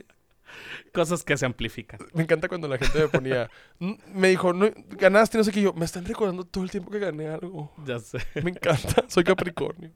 Cosas 0.94 1.24
que 1.24 1.38
se 1.38 1.46
amplifican. 1.46 2.00
Me 2.14 2.24
encanta 2.24 2.48
cuando 2.48 2.68
la 2.68 2.78
gente 2.78 3.00
me 3.00 3.08
ponía. 3.08 3.50
"Mm", 3.80 3.94
Me 4.14 4.30
dijo, 4.30 4.54
no, 4.54 4.68
ganaste, 4.90 5.38
no 5.38 5.44
sé 5.44 5.52
qué. 5.52 5.60
y 5.60 5.64
Yo, 5.64 5.74
me 5.74 5.86
están 5.86 6.06
recordando 6.06 6.44
todo 6.44 6.64
el 6.64 6.72
tiempo 6.72 6.92
que 6.92 7.00
gané 7.00 7.28
algo. 7.28 7.74
Ya 7.86 8.00
sé. 8.00 8.18
Me 8.44 8.52
encanta, 8.52 9.06
soy 9.08 9.24
Capricornio. 9.24 9.92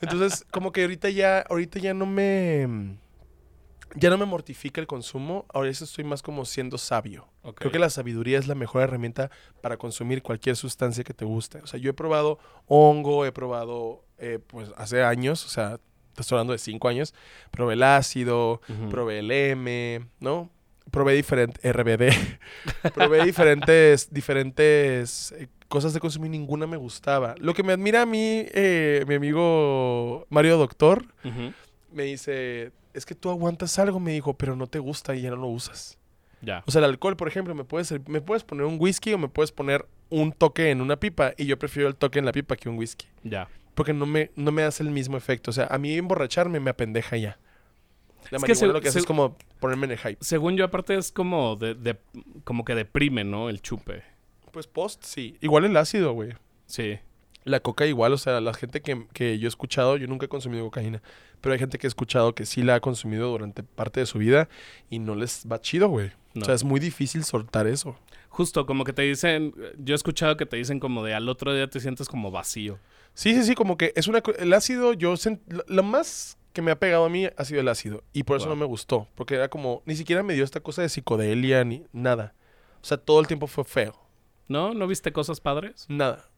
Entonces, 0.00 0.44
como 0.50 0.72
que 0.72 0.82
ahorita 0.82 1.10
ya, 1.10 1.40
ahorita 1.40 1.78
ya 1.78 1.94
no 1.94 2.06
me. 2.06 2.98
Ya 3.96 4.10
no 4.10 4.18
me 4.18 4.24
mortifica 4.24 4.80
el 4.80 4.86
consumo. 4.88 5.46
Ahora 5.52 5.68
estoy 5.70 6.02
más 6.04 6.20
como 6.22 6.44
siendo 6.44 6.78
sabio. 6.78 7.28
Creo 7.54 7.70
que 7.70 7.78
la 7.78 7.90
sabiduría 7.90 8.38
es 8.38 8.48
la 8.48 8.54
mejor 8.56 8.82
herramienta 8.82 9.30
para 9.60 9.76
consumir 9.76 10.22
cualquier 10.22 10.56
sustancia 10.56 11.04
que 11.04 11.14
te 11.14 11.24
guste. 11.24 11.58
O 11.58 11.66
sea, 11.66 11.78
yo 11.78 11.90
he 11.90 11.94
probado 11.94 12.38
hongo, 12.66 13.24
he 13.24 13.30
probado, 13.30 14.04
eh, 14.18 14.40
pues, 14.44 14.72
hace 14.76 15.04
años, 15.04 15.44
o 15.44 15.48
sea, 15.48 15.78
estoy 16.22 16.36
hablando 16.36 16.52
de 16.52 16.58
cinco 16.58 16.88
años, 16.88 17.14
probé 17.50 17.74
el 17.74 17.82
ácido, 17.82 18.60
probé 18.90 19.20
el 19.20 19.30
M, 19.30 20.06
¿no? 20.20 20.50
Probé 20.90 21.14
diferentes, 21.14 21.60
RBD, 21.74 22.12
probé 22.94 23.24
diferentes, 23.24 24.12
diferentes 24.12 25.32
eh, 25.32 25.48
cosas 25.68 25.92
de 25.94 26.00
consumir, 26.00 26.30
ninguna 26.30 26.66
me 26.66 26.76
gustaba. 26.76 27.34
Lo 27.38 27.54
que 27.54 27.62
me 27.62 27.72
admira 27.72 28.02
a 28.02 28.06
mí, 28.06 28.46
eh, 28.52 29.04
mi 29.08 29.14
amigo 29.14 30.26
Mario 30.30 30.56
Doctor, 30.58 31.04
me 31.92 32.04
dice, 32.04 32.72
es 32.92 33.06
que 33.06 33.14
tú 33.14 33.30
aguantas 33.30 33.78
algo, 33.78 33.98
me 33.98 34.12
dijo, 34.12 34.34
pero 34.34 34.56
no 34.56 34.66
te 34.66 34.78
gusta 34.78 35.14
y 35.14 35.22
ya 35.22 35.30
no 35.30 35.36
lo 35.36 35.48
usas. 35.48 35.98
Ya. 36.42 36.62
O 36.66 36.70
sea, 36.70 36.80
el 36.80 36.84
alcohol, 36.84 37.16
por 37.16 37.26
ejemplo, 37.28 37.54
me 37.54 37.64
puedes, 37.64 37.92
me 38.06 38.20
puedes 38.20 38.44
poner 38.44 38.66
un 38.66 38.76
whisky 38.78 39.14
o 39.14 39.18
me 39.18 39.28
puedes 39.28 39.50
poner 39.50 39.86
un 40.10 40.32
toque 40.32 40.70
en 40.70 40.80
una 40.80 40.96
pipa 40.96 41.32
y 41.36 41.46
yo 41.46 41.58
prefiero 41.58 41.88
el 41.88 41.96
toque 41.96 42.18
en 42.18 42.26
la 42.26 42.32
pipa 42.32 42.56
que 42.56 42.68
un 42.68 42.76
whisky. 42.76 43.06
Ya. 43.22 43.48
Porque 43.74 43.92
no 43.92 44.06
me, 44.06 44.30
no 44.36 44.52
me 44.52 44.62
hace 44.62 44.82
el 44.82 44.90
mismo 44.90 45.16
efecto. 45.16 45.50
O 45.50 45.54
sea, 45.54 45.66
a 45.70 45.78
mí 45.78 45.94
emborracharme 45.94 46.60
me 46.60 46.70
apendeja 46.70 47.16
ya. 47.16 47.38
La 48.30 48.38
Es 48.38 48.44
que 48.44 48.54
se- 48.54 48.66
lo 48.66 48.80
que 48.80 48.88
hace 48.88 48.94
se- 48.94 48.98
es 49.00 49.06
como 49.06 49.36
ponerme 49.60 49.86
en 49.86 49.92
el 49.92 49.98
hype. 49.98 50.16
Según 50.20 50.56
yo, 50.56 50.64
aparte 50.64 50.96
es 50.96 51.12
como 51.12 51.56
de, 51.56 51.74
de- 51.74 51.98
como 52.44 52.64
que 52.64 52.74
deprime, 52.74 53.24
¿no? 53.24 53.48
El 53.50 53.60
chupe. 53.60 54.02
Pues 54.52 54.66
post, 54.66 55.02
sí. 55.04 55.36
Igual 55.40 55.64
el 55.64 55.76
ácido, 55.76 56.12
güey. 56.12 56.32
Sí. 56.66 56.98
La 57.44 57.60
coca 57.60 57.84
igual, 57.86 58.12
o 58.14 58.16
sea, 58.18 58.40
la 58.40 58.54
gente 58.54 58.80
que, 58.80 59.06
que 59.12 59.38
yo 59.38 59.46
he 59.46 59.48
escuchado, 59.48 59.96
yo 59.98 60.06
nunca 60.06 60.24
he 60.26 60.28
consumido 60.30 60.64
cocaína, 60.64 61.02
pero 61.42 61.52
hay 61.52 61.58
gente 61.58 61.76
que 61.76 61.86
he 61.86 61.88
escuchado 61.88 62.34
que 62.34 62.46
sí 62.46 62.62
la 62.62 62.76
ha 62.76 62.80
consumido 62.80 63.28
durante 63.28 63.62
parte 63.62 64.00
de 64.00 64.06
su 64.06 64.16
vida 64.18 64.48
y 64.88 64.98
no 64.98 65.14
les 65.14 65.44
va 65.50 65.60
chido, 65.60 65.88
güey. 65.88 66.12
No. 66.32 66.40
O 66.42 66.44
sea, 66.46 66.54
es 66.54 66.64
muy 66.64 66.80
difícil 66.80 67.22
soltar 67.24 67.66
eso. 67.66 67.98
Justo, 68.30 68.64
como 68.64 68.84
que 68.84 68.94
te 68.94 69.02
dicen, 69.02 69.54
yo 69.78 69.94
he 69.94 69.96
escuchado 69.96 70.38
que 70.38 70.46
te 70.46 70.56
dicen 70.56 70.80
como 70.80 71.04
de 71.04 71.12
al 71.14 71.28
otro 71.28 71.52
día 71.54 71.68
te 71.68 71.80
sientes 71.80 72.08
como 72.08 72.30
vacío. 72.30 72.78
Sí, 73.14 73.34
sí, 73.34 73.44
sí, 73.44 73.54
como 73.54 73.76
que 73.78 73.92
es 73.96 74.08
una... 74.08 74.22
El 74.38 74.52
ácido, 74.52 74.92
yo... 74.92 75.12
sent- 75.14 75.40
Lo, 75.48 75.64
lo 75.68 75.82
más 75.82 76.36
que 76.52 76.62
me 76.62 76.70
ha 76.70 76.78
pegado 76.78 77.04
a 77.04 77.08
mí 77.08 77.26
ha 77.36 77.44
sido 77.44 77.60
el 77.60 77.68
ácido. 77.68 78.04
Y 78.12 78.24
por 78.24 78.36
eso 78.36 78.46
Wow. 78.46 78.54
no 78.56 78.60
me 78.60 78.66
gustó. 78.66 79.08
Porque 79.14 79.34
era 79.36 79.48
como... 79.48 79.82
Ni 79.86 79.96
siquiera 79.96 80.22
me 80.22 80.34
dio 80.34 80.44
esta 80.44 80.60
cosa 80.60 80.82
de 80.82 80.88
psicodelia 80.88 81.64
ni 81.64 81.84
nada. 81.92 82.34
O 82.82 82.84
sea, 82.84 82.96
todo 82.98 83.20
el 83.20 83.26
tiempo 83.26 83.46
fue 83.46 83.64
feo. 83.64 83.98
¿No? 84.46 84.74
¿No 84.74 84.86
viste 84.86 85.12
cosas 85.12 85.40
padres? 85.40 85.86
Nada. 85.88 86.28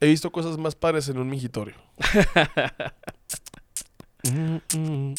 He 0.00 0.06
visto 0.06 0.32
cosas 0.32 0.56
más 0.56 0.74
padres 0.74 1.08
en 1.10 1.18
un 1.18 1.28
mingitorio. 1.28 1.74
Mm, 4.24 4.56
mm, 4.76 4.78
mm. 4.78 5.14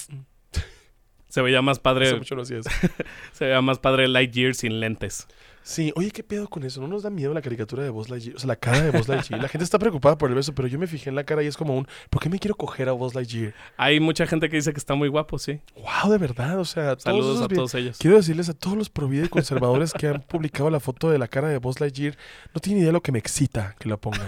Se 1.28 1.41
veía 1.41 1.62
más 1.62 1.78
Hace 1.78 1.82
padre, 1.84 2.16
mucho 2.18 2.36
no 2.36 2.41
hacía 2.41 2.59
eso. 2.59 2.70
se 3.32 3.45
veía 3.45 3.62
más 3.62 3.80
padre 3.80 4.07
Lightyear 4.07 4.53
sin 4.55 4.80
lentes. 4.80 5.28
Sí, 5.64 5.93
oye, 5.95 6.12
¿qué 6.12 6.24
pedo 6.24 6.47
con 6.47 6.64
eso? 6.64 6.82
¿No 6.82 6.88
nos 6.88 7.03
da 7.03 7.09
miedo 7.09 7.34
la 7.34 7.41
caricatura 7.41 7.84
de 7.84 7.89
Buzz 7.89 8.09
Lightyear? 8.09 8.36
O 8.36 8.39
sea, 8.39 8.47
la 8.47 8.55
cara 8.55 8.82
de 8.82 8.91
Buzz 8.91 9.07
Lightyear. 9.07 9.41
La 9.41 9.47
gente 9.47 9.64
está 9.64 9.78
preocupada 9.78 10.18
por 10.18 10.30
el 10.30 10.36
beso, 10.36 10.53
pero 10.55 10.68
yo 10.68 10.80
me 10.80 10.88
fijé 10.88 11.09
en 11.09 11.16
la 11.16 11.24
cara 11.24 11.43
y 11.43 11.47
es 11.47 11.55
como 11.55 11.78
un... 11.78 11.88
¿Por 12.09 12.22
qué 12.22 12.30
me 12.30 12.39
quiero 12.39 12.55
coger 12.55 12.89
a 12.89 12.93
Buzz 12.93 13.14
Lightyear? 13.14 13.53
Hay 13.78 13.99
mucha 13.99 14.26
gente 14.26 14.49
que 14.49 14.55
dice 14.55 14.74
que 14.74 14.80
está 14.80 14.95
muy 14.95 15.07
guapo, 15.07 15.38
sí. 15.38 15.59
¡Wow! 15.76 16.12
De 16.12 16.18
verdad, 16.18 16.59
o 16.59 16.66
sea... 16.66 16.95
todos 16.95 17.03
Saludos 17.03 17.36
esos 17.36 17.45
a 17.45 17.47
todos 17.47 17.76
ellos. 17.76 17.97
Quiero 17.99 18.18
decirles 18.18 18.49
a 18.49 18.53
todos 18.53 18.76
los 18.76 18.89
provida 18.89 19.26
y 19.26 19.30
conservadores 19.30 19.93
que 19.93 20.07
han 20.07 20.22
publicado 20.22 20.70
la 20.70 20.80
foto 20.80 21.09
de 21.09 21.20
la 21.20 21.28
cara 21.28 21.47
de 21.47 21.57
Buzz 21.57 21.80
Lightyear, 21.80 22.18
no 22.53 22.62
tienen 22.62 22.80
idea 22.80 22.89
de 22.89 22.93
lo 22.93 23.01
que 23.01 23.12
me 23.12 23.20
excita 23.20 23.76
que 23.80 23.88
la 23.88 23.97
pongan. 23.97 24.26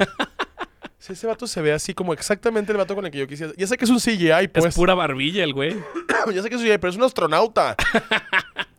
Sí, 1.04 1.12
ese 1.12 1.28
vato 1.28 1.48
se 1.48 1.62
ve 1.62 1.74
así 1.74 1.94
como 1.94 2.14
exactamente 2.14 2.72
el 2.72 2.78
vato 2.78 2.96
con 2.96 3.04
el 3.06 3.12
que 3.12 3.18
yo 3.18 3.28
quisiera. 3.28 3.52
Ya 3.58 3.68
sé 3.68 3.76
que 3.76 3.84
es 3.84 3.92
un 3.92 4.00
CGI, 4.00 4.48
pues. 4.48 4.68
Es 4.68 4.74
pura 4.74 4.94
barbilla 4.94 5.44
el 5.44 5.52
güey. 5.52 5.76
ya 6.34 6.42
sé 6.42 6.48
que 6.48 6.56
es 6.56 6.62
un 6.62 6.66
CGI, 6.66 6.78
pero 6.78 6.92
es 6.92 6.96
un 6.96 7.04
astronauta. 7.04 7.76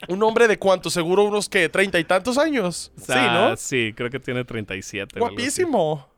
Un 0.08 0.22
hombre 0.22 0.48
de 0.48 0.58
cuánto, 0.58 0.90
seguro 0.90 1.24
unos 1.24 1.48
que 1.48 1.68
treinta 1.68 1.98
y 1.98 2.04
tantos 2.04 2.38
años. 2.38 2.92
O 2.96 3.00
sí, 3.04 3.12
¿no? 3.14 3.56
Sí, 3.56 3.92
creo 3.96 4.10
que 4.10 4.20
tiene 4.20 4.44
37. 4.44 5.14
o 5.20 5.24
algo 5.24 5.26
así. 5.26 5.34
Guapísimo. 5.34 6.08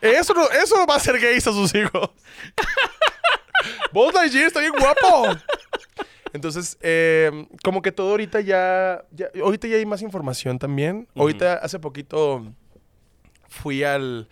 eso, 0.00 0.34
no, 0.34 0.48
eso 0.50 0.86
va 0.86 0.96
a 0.96 1.00
ser 1.00 1.18
gays 1.20 1.46
a 1.46 1.52
sus 1.52 1.74
hijos. 1.74 2.10
Buzz 3.92 4.12
Lightyear 4.14 4.46
está 4.46 4.60
bien 4.60 4.72
guapo. 4.78 5.36
Entonces, 6.32 6.76
eh, 6.80 7.46
como 7.62 7.80
que 7.80 7.92
todo 7.92 8.10
ahorita 8.10 8.40
ya, 8.40 9.04
ya- 9.12 9.28
Ahorita 9.40 9.68
ya 9.68 9.76
hay 9.76 9.86
más 9.86 10.02
información 10.02 10.58
también. 10.58 11.06
Ahorita, 11.14 11.54
hace 11.54 11.78
poquito, 11.78 12.44
fui 13.48 13.84
al... 13.84 14.28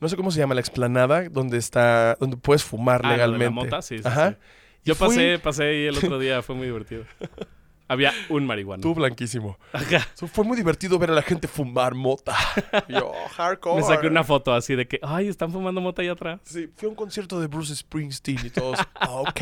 No 0.00 0.08
sé 0.08 0.16
cómo 0.16 0.32
se 0.32 0.40
llama, 0.40 0.54
la 0.54 0.60
explanada, 0.60 1.28
donde 1.28 1.56
está... 1.56 2.16
Donde 2.18 2.36
puedes 2.36 2.64
fumar 2.64 3.00
Ah, 3.04 3.12
de 3.12 3.16
la 3.18 3.26
legalmente. 3.28 3.54
mota, 3.54 3.80
sí, 3.82 3.98
sí, 3.98 4.04
Ajá. 4.04 4.30
sí. 4.30 4.36
Yo 4.84 4.94
fui- 4.96 5.06
pasé, 5.08 5.38
pasé 5.38 5.64
ahí 5.64 5.86
el 5.86 5.96
otro 5.96 6.18
día, 6.18 6.42
fue 6.42 6.56
muy 6.56 6.66
divertido. 6.66 7.04
Había 7.94 8.12
un 8.28 8.46
marihuana. 8.46 8.82
Tú 8.82 8.94
blanquísimo. 8.94 9.58
Ajá. 9.72 10.06
So, 10.14 10.26
Fue 10.26 10.44
muy 10.44 10.56
divertido 10.56 10.98
ver 10.98 11.10
a 11.10 11.14
la 11.14 11.22
gente 11.22 11.48
fumar 11.48 11.94
mota. 11.94 12.36
Yo, 12.88 13.12
hardcore. 13.36 13.76
Me 13.80 13.82
saqué 13.82 14.06
una 14.08 14.22
foto 14.24 14.52
así 14.52 14.74
de 14.74 14.86
que, 14.86 14.98
ay, 15.02 15.28
están 15.28 15.50
fumando 15.50 15.80
mota 15.80 16.02
ahí 16.02 16.08
atrás. 16.08 16.40
Sí, 16.44 16.68
fui 16.76 16.86
a 16.86 16.90
un 16.90 16.94
concierto 16.94 17.40
de 17.40 17.46
Bruce 17.46 17.74
Springsteen 17.74 18.44
y 18.44 18.50
todos, 18.50 18.78
ok, 19.08 19.40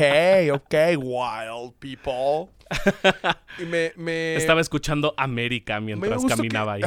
ok, 0.53 0.73
wild 0.97 1.73
people. 1.79 2.51
Y 3.59 3.65
me, 3.65 3.91
me, 3.95 4.35
Estaba 4.35 4.61
escuchando 4.61 5.13
América 5.17 5.79
mientras 5.79 6.25
caminaba 6.25 6.73
ahí. 6.73 6.81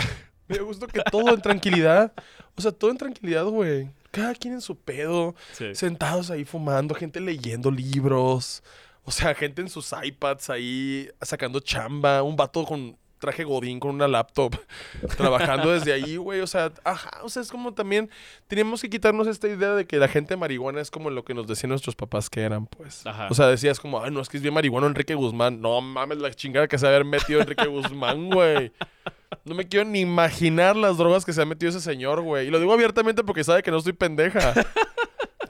me 0.49 0.59
gustó 0.59 0.87
que 0.89 1.01
todo 1.11 1.33
en 1.35 1.41
tranquilidad, 1.41 2.13
o 2.57 2.61
sea, 2.63 2.73
todo 2.73 2.91
en 2.91 2.99
tranquilidad, 2.99 3.45
güey. 3.45 3.91
Cada 4.11 4.35
quien 4.35 4.55
en 4.55 4.61
su 4.63 4.79
pedo, 4.79 5.35
Sí. 5.53 5.75
sentados 5.75 6.31
ahí 6.31 6.45
fumando, 6.45 6.95
gente 6.95 7.21
leyendo 7.21 7.71
libros, 7.71 8.63
o 9.07 9.11
sea, 9.11 9.35
gente 9.35 9.63
en 9.63 9.69
sus 9.69 9.93
iPads 9.93 10.51
ahí 10.51 11.09
sacando 11.23 11.61
chamba, 11.61 12.23
un 12.23 12.37
vato 12.37 12.65
con 12.65 12.97
traje 13.19 13.45
godín 13.45 13.81
con 13.81 13.95
una 13.95 14.09
laptop 14.09 14.55
trabajando 15.17 15.71
desde 15.73 15.93
ahí, 15.93 16.17
güey, 16.17 16.41
o 16.41 16.47
sea, 16.47 16.73
ajá, 16.85 17.21
o 17.23 17.29
sea, 17.29 17.41
es 17.41 17.51
como 17.51 17.73
también 17.73 18.11
tenemos 18.47 18.83
que 18.83 18.91
quitarnos 18.91 19.27
esta 19.27 19.49
idea 19.49 19.75
de 19.75 19.87
que 19.87 19.97
la 19.99 20.09
gente 20.09 20.37
marihuana 20.37 20.81
es 20.81 20.91
como 20.91 21.09
lo 21.09 21.25
que 21.25 21.35
nos 21.35 21.47
decían 21.47 21.71
nuestros 21.71 21.95
papás 21.95 22.29
que 22.29 22.43
eran, 22.43 22.67
pues. 22.67 23.07
Ajá. 23.07 23.29
O 23.31 23.35
sea, 23.35 23.47
decías 23.47 23.81
como, 23.81 24.03
ay, 24.03 24.11
no, 24.11 24.21
es 24.21 24.29
que 24.29 24.37
es 24.37 24.43
bien 24.43 24.55
marihuano 24.55 24.87
Enrique 24.87 25.15
Guzmán. 25.15 25.61
No 25.61 25.81
mames, 25.81 26.19
la 26.19 26.35
chingada 26.35 26.69
que 26.69 26.79
se 26.79 26.87
ha 26.87 26.91
haber 26.91 27.05
metido 27.05 27.41
Enrique 27.41 27.67
Guzmán, 27.67 28.29
güey. 28.29 28.73
No 29.45 29.55
me 29.55 29.67
quiero 29.67 29.89
ni 29.89 30.01
imaginar 30.01 30.77
las 30.77 30.99
drogas 30.99 31.25
que 31.25 31.33
se 31.33 31.43
ha 31.43 31.47
metido 31.47 31.71
ese 31.71 31.81
señor, 31.81 32.23
güey. 32.23 32.49
Y 32.49 32.51
lo 32.51 32.59
digo 32.59 32.73
abiertamente 32.73 33.25
porque 33.25 33.45
sabe 33.45 33.63
que 33.63 33.71
no 33.71 33.79
estoy 33.79 33.93
pendeja. 33.93 34.53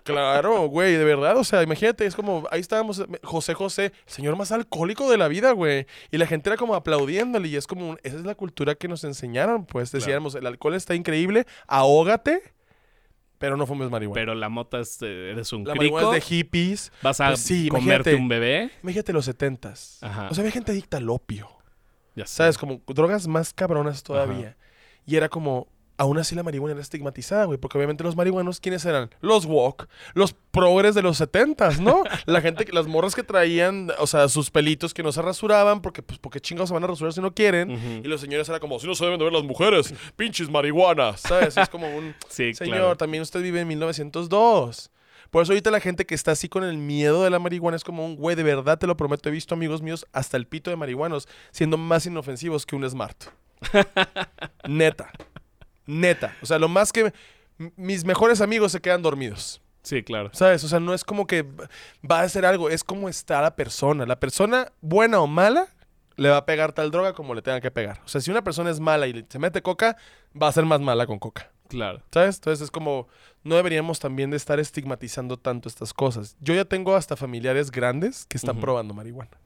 Claro, 0.07 0.69
güey, 0.69 0.95
de 0.95 1.05
verdad. 1.05 1.37
O 1.37 1.45
sea, 1.45 1.63
imagínate, 1.63 2.07
es 2.07 2.15
como, 2.15 2.47
ahí 2.51 2.61
estábamos, 2.61 3.05
José 3.23 3.55
José, 3.55 3.87
el 3.87 4.13
señor 4.13 4.37
más 4.37 4.53
alcohólico 4.53 5.11
de 5.11 5.19
la 5.19 5.29
vida, 5.29 5.53
güey. 5.53 5.87
Y 6.11 6.19
la 6.19 6.27
gente 6.27 6.49
era 6.49 6.57
como 6.57 6.75
aplaudiéndole. 6.75 7.49
Y 7.49 7.57
es 7.57 7.67
como, 7.67 7.97
esa 8.03 8.17
es 8.17 8.25
la 8.25 8.35
cultura 8.35 8.75
que 8.75 8.89
nos 8.89 9.05
enseñaron, 9.05 9.67
pues. 9.67 9.91
Claro. 9.91 10.05
Decíamos, 10.05 10.35
el 10.35 10.47
alcohol 10.47 10.75
está 10.75 10.95
increíble, 10.95 11.47
ahógate, 11.67 12.41
pero 13.39 13.57
no 13.57 13.67
fumes 13.67 13.91
marihuana. 13.91 14.15
Pero 14.15 14.35
la 14.35 14.49
mota 14.49 14.81
es, 14.81 15.01
eh, 15.03 15.33
eres 15.33 15.53
un 15.53 15.65
la 15.65 15.73
crico. 15.75 15.97
marihuana 15.97 16.17
es 16.17 16.25
de 16.25 16.37
hippies. 16.37 16.93
Vas 17.03 17.21
a 17.21 17.29
Pues 17.29 17.41
sí, 17.41 17.69
comerte 17.69 18.15
un 18.15 18.29
bebé. 18.29 18.71
Imagínate 18.83 19.13
los 19.13 19.25
setentas. 19.25 19.99
O 20.03 20.35
sea, 20.35 20.43
había 20.43 20.53
gente 20.53 20.73
adicta 20.73 20.97
al 20.97 21.11
opio. 21.11 21.49
Ya 22.15 22.27
sé. 22.27 22.37
¿Sabes? 22.37 22.57
Como 22.59 22.81
drogas 22.87 23.27
más 23.29 23.53
cabronas 23.53 24.03
todavía. 24.03 24.57
Y 25.05 25.17
era 25.17 25.29
como, 25.29 25.69
aún 25.99 26.19
así 26.19 26.35
la 26.35 26.43
marihuana 26.43 26.73
era 26.73 26.81
estigmatizada, 26.83 27.45
güey. 27.47 27.59
Porque 27.59 27.79
obviamente 27.79 28.05
los 28.05 28.17
marihuanos, 28.17 28.61
¿quiénes 28.61 28.85
eran? 28.85 29.11
Los 29.21 29.45
walk, 29.47 29.89
los 30.15 30.33
progres 30.33 30.95
de 30.95 31.03
los 31.03 31.17
setentas, 31.19 31.81
¿no? 31.81 32.03
la 32.27 32.41
gente, 32.41 32.65
que- 32.65 32.73
las 32.73 32.87
morras 32.87 33.15
que 33.15 33.23
traían, 33.23 33.91
o 33.99 34.07
sea, 34.07 34.29
sus 34.29 34.51
pelitos 34.51 34.93
que 34.95 35.03
no 35.03 35.13
se 35.13 35.23
rasuraban, 35.23 35.81
porque, 35.83 36.03
pues, 36.03 36.19
porque 36.19 36.41
chingados 36.41 36.69
se 36.71 36.75
van 36.75 36.85
a 36.85 36.87
rasurar 36.87 37.13
si 37.13 37.21
no 37.21 37.33
quieren. 37.35 38.03
Y 38.05 38.09
los 38.09 38.21
señores 38.21 38.49
era 38.49 38.61
como, 38.61 38.79
si 38.79 38.87
no 38.87 38.95
se 38.95 39.05
deben 39.05 39.19
de 39.19 39.25
ver 39.25 39.33
las 39.33 39.45
mujeres, 39.45 39.93
pinches 40.17 40.49
marihuanas, 40.51 41.21
¿sabes? 41.21 41.57
Es 41.57 41.69
como 41.69 41.89
un, 41.97 42.15
Sí, 42.29 42.55
señor, 42.55 42.77
claro. 42.77 42.97
también 42.97 43.23
usted 43.23 43.41
vive 43.43 43.61
en 43.61 43.69
1902. 43.69 44.91
Por 45.31 45.43
eso 45.43 45.53
ahorita 45.53 45.73
la 45.73 45.81
gente 45.81 46.07
que 46.07 46.15
está 46.15 46.31
así 46.33 46.49
con 46.49 46.63
el 46.63 46.79
miedo 46.79 47.25
de 47.25 47.31
la 47.31 47.41
marihuana 47.41 47.77
es 47.77 47.83
como 47.83 48.07
un 48.07 48.15
güey, 48.15 48.37
de 48.37 48.45
verdad 48.45 48.79
te 48.79 48.87
lo 48.87 48.97
prometo, 48.97 49.29
he 49.29 49.33
visto 49.33 49.55
amigos 49.55 49.83
míos 49.83 50.07
hasta 50.13 50.37
el 50.37 50.47
pito 50.47 50.71
de 50.71 50.77
marihuanos 50.77 51.27
siendo 51.51 51.77
más 51.77 52.07
inofensivos 52.07 52.65
que 52.65 52.77
un 52.77 52.89
smart. 52.89 53.25
Neta. 54.69 55.11
Neta. 55.87 56.37
O 56.43 56.47
sea, 56.47 56.59
lo 56.59 56.69
más 56.69 56.93
que 56.93 57.13
mis 57.77 58.05
mejores 58.05 58.41
amigos 58.41 58.73
se 58.73 58.81
quedan 58.81 59.03
dormidos. 59.03 59.61
Sí, 59.83 60.03
claro. 60.03 60.31
¿Sabes? 60.33 60.65
O 60.65 60.69
sea, 60.69 60.81
no 60.81 60.95
es 60.95 61.05
como 61.05 61.27
que 61.27 61.47
va 62.09 62.21
a 62.21 62.23
hacer 62.23 62.45
algo, 62.45 62.69
es 62.71 62.83
como 62.83 63.09
está 63.09 63.41
la 63.41 63.55
persona. 63.55 64.05
La 64.05 64.19
persona, 64.19 64.73
buena 64.81 65.21
o 65.21 65.29
mala, 65.29 65.69
le 66.17 66.29
va 66.29 66.39
a 66.39 66.47
pegar 66.47 66.73
tal 66.73 66.91
droga 66.91 67.13
como 67.13 67.35
le 67.35 67.43
tenga 67.43 67.61
que 67.61 67.71
pegar. 67.71 68.01
O 68.05 68.09
sea, 68.09 68.21
si 68.21 68.31
una 68.31 68.43
persona 68.43 68.71
es 68.71 68.81
mala 68.81 69.07
y 69.07 69.25
se 69.29 69.39
mete 69.39 69.63
coca, 69.63 69.97
va 70.41 70.49
a 70.49 70.53
ser 70.53 70.65
más 70.65 70.81
mala 70.81 71.07
con 71.07 71.19
coca. 71.19 71.53
Claro. 71.69 72.03
¿Sabes? 72.13 72.37
Entonces 72.37 72.65
es 72.65 72.71
como, 72.71 73.09
no 73.45 73.57
deberíamos 73.57 74.01
también 74.01 74.31
de 74.31 74.37
estar 74.37 74.59
estigmatizando 74.59 75.37
tanto 75.37 75.69
estas 75.69 75.93
cosas. 75.93 76.37
Yo 76.41 76.55
ya 76.55 76.65
tengo 76.65 76.97
hasta 76.97 77.17
familiares 77.17 77.71
grandes 77.71 78.27
que 78.27 78.39
están 78.39 78.61
probando 78.61 78.95
marihuana. 78.95 79.39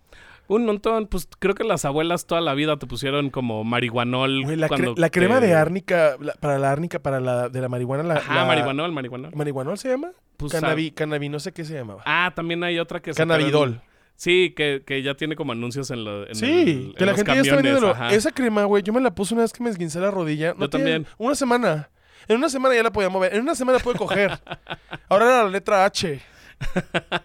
Un 0.53 0.67
montón, 0.67 1.07
pues 1.07 1.29
creo 1.39 1.55
que 1.55 1.63
las 1.63 1.85
abuelas 1.85 2.27
toda 2.27 2.41
la 2.41 2.55
vida 2.55 2.77
te 2.77 2.87
pusieron 2.87 3.31
como 3.31 3.63
marihuanol. 3.63 4.43
Güey, 4.43 4.57
la, 4.57 4.69
cre- 4.69 4.97
la 4.97 5.09
crema 5.09 5.39
de 5.41 5.55
árnica, 5.55 6.17
la- 6.21 6.33
para 6.35 6.59
la 6.59 6.73
árnica, 6.73 6.99
para 6.99 7.21
la 7.21 7.49
de 7.49 7.61
la 7.61 7.69
marihuana, 7.69 8.03
la, 8.03 8.15
Ajá, 8.17 8.35
la- 8.35 8.45
marihuanol, 8.47 8.91
marihuanol. 8.91 9.31
¿Marihuanol 9.35 9.79
se 9.79 9.91
llama? 9.91 10.11
Pues, 10.37 10.53
cannabi, 10.95 11.29
no 11.29 11.39
sé 11.39 11.53
qué 11.53 11.65
se 11.65 11.75
llamaba. 11.75 12.03
Ah, 12.05 12.33
también 12.35 12.65
hay 12.65 12.79
otra 12.81 13.01
que 13.01 13.13
sacaron- 13.13 13.29
Cannabidol. 13.37 13.81
Sí, 14.17 14.53
que, 14.57 14.83
que 14.85 15.03
ya 15.03 15.15
tiene 15.15 15.37
como 15.37 15.53
anuncios 15.53 15.91
en, 15.93 16.05
lo, 16.05 16.27
en 16.27 16.35
Sí, 16.35 16.45
el- 16.47 16.95
que 16.95 17.05
en 17.05 17.07
la 17.07 17.13
los 17.13 17.17
gente 17.17 17.33
ya 17.45 17.57
está 17.57 17.91
ajá. 17.93 18.11
Esa 18.11 18.33
crema, 18.33 18.65
güey, 18.65 18.83
yo 18.83 18.93
me 18.93 19.01
la 19.01 19.15
puse 19.15 19.35
una 19.35 19.45
vez 19.45 19.53
que 19.53 19.63
me 19.63 19.71
esguincé 19.71 20.01
la 20.01 20.11
rodilla. 20.11 20.53
No 20.55 20.63
Yo 20.63 20.71
tiene- 20.71 20.85
también. 20.93 21.07
Una 21.17 21.35
semana. 21.37 21.91
En 22.29 22.37
una 22.37 22.49
semana 22.49 22.75
ya 22.75 22.83
la 22.83 22.93
podía 22.93 23.09
mover. 23.09 23.35
En 23.35 23.41
una 23.43 23.55
semana 23.55 23.79
pude 23.79 23.95
coger. 23.95 24.33
Ahora 25.09 25.27
era 25.27 25.45
la 25.45 25.49
letra 25.51 25.85
H. 25.85 26.21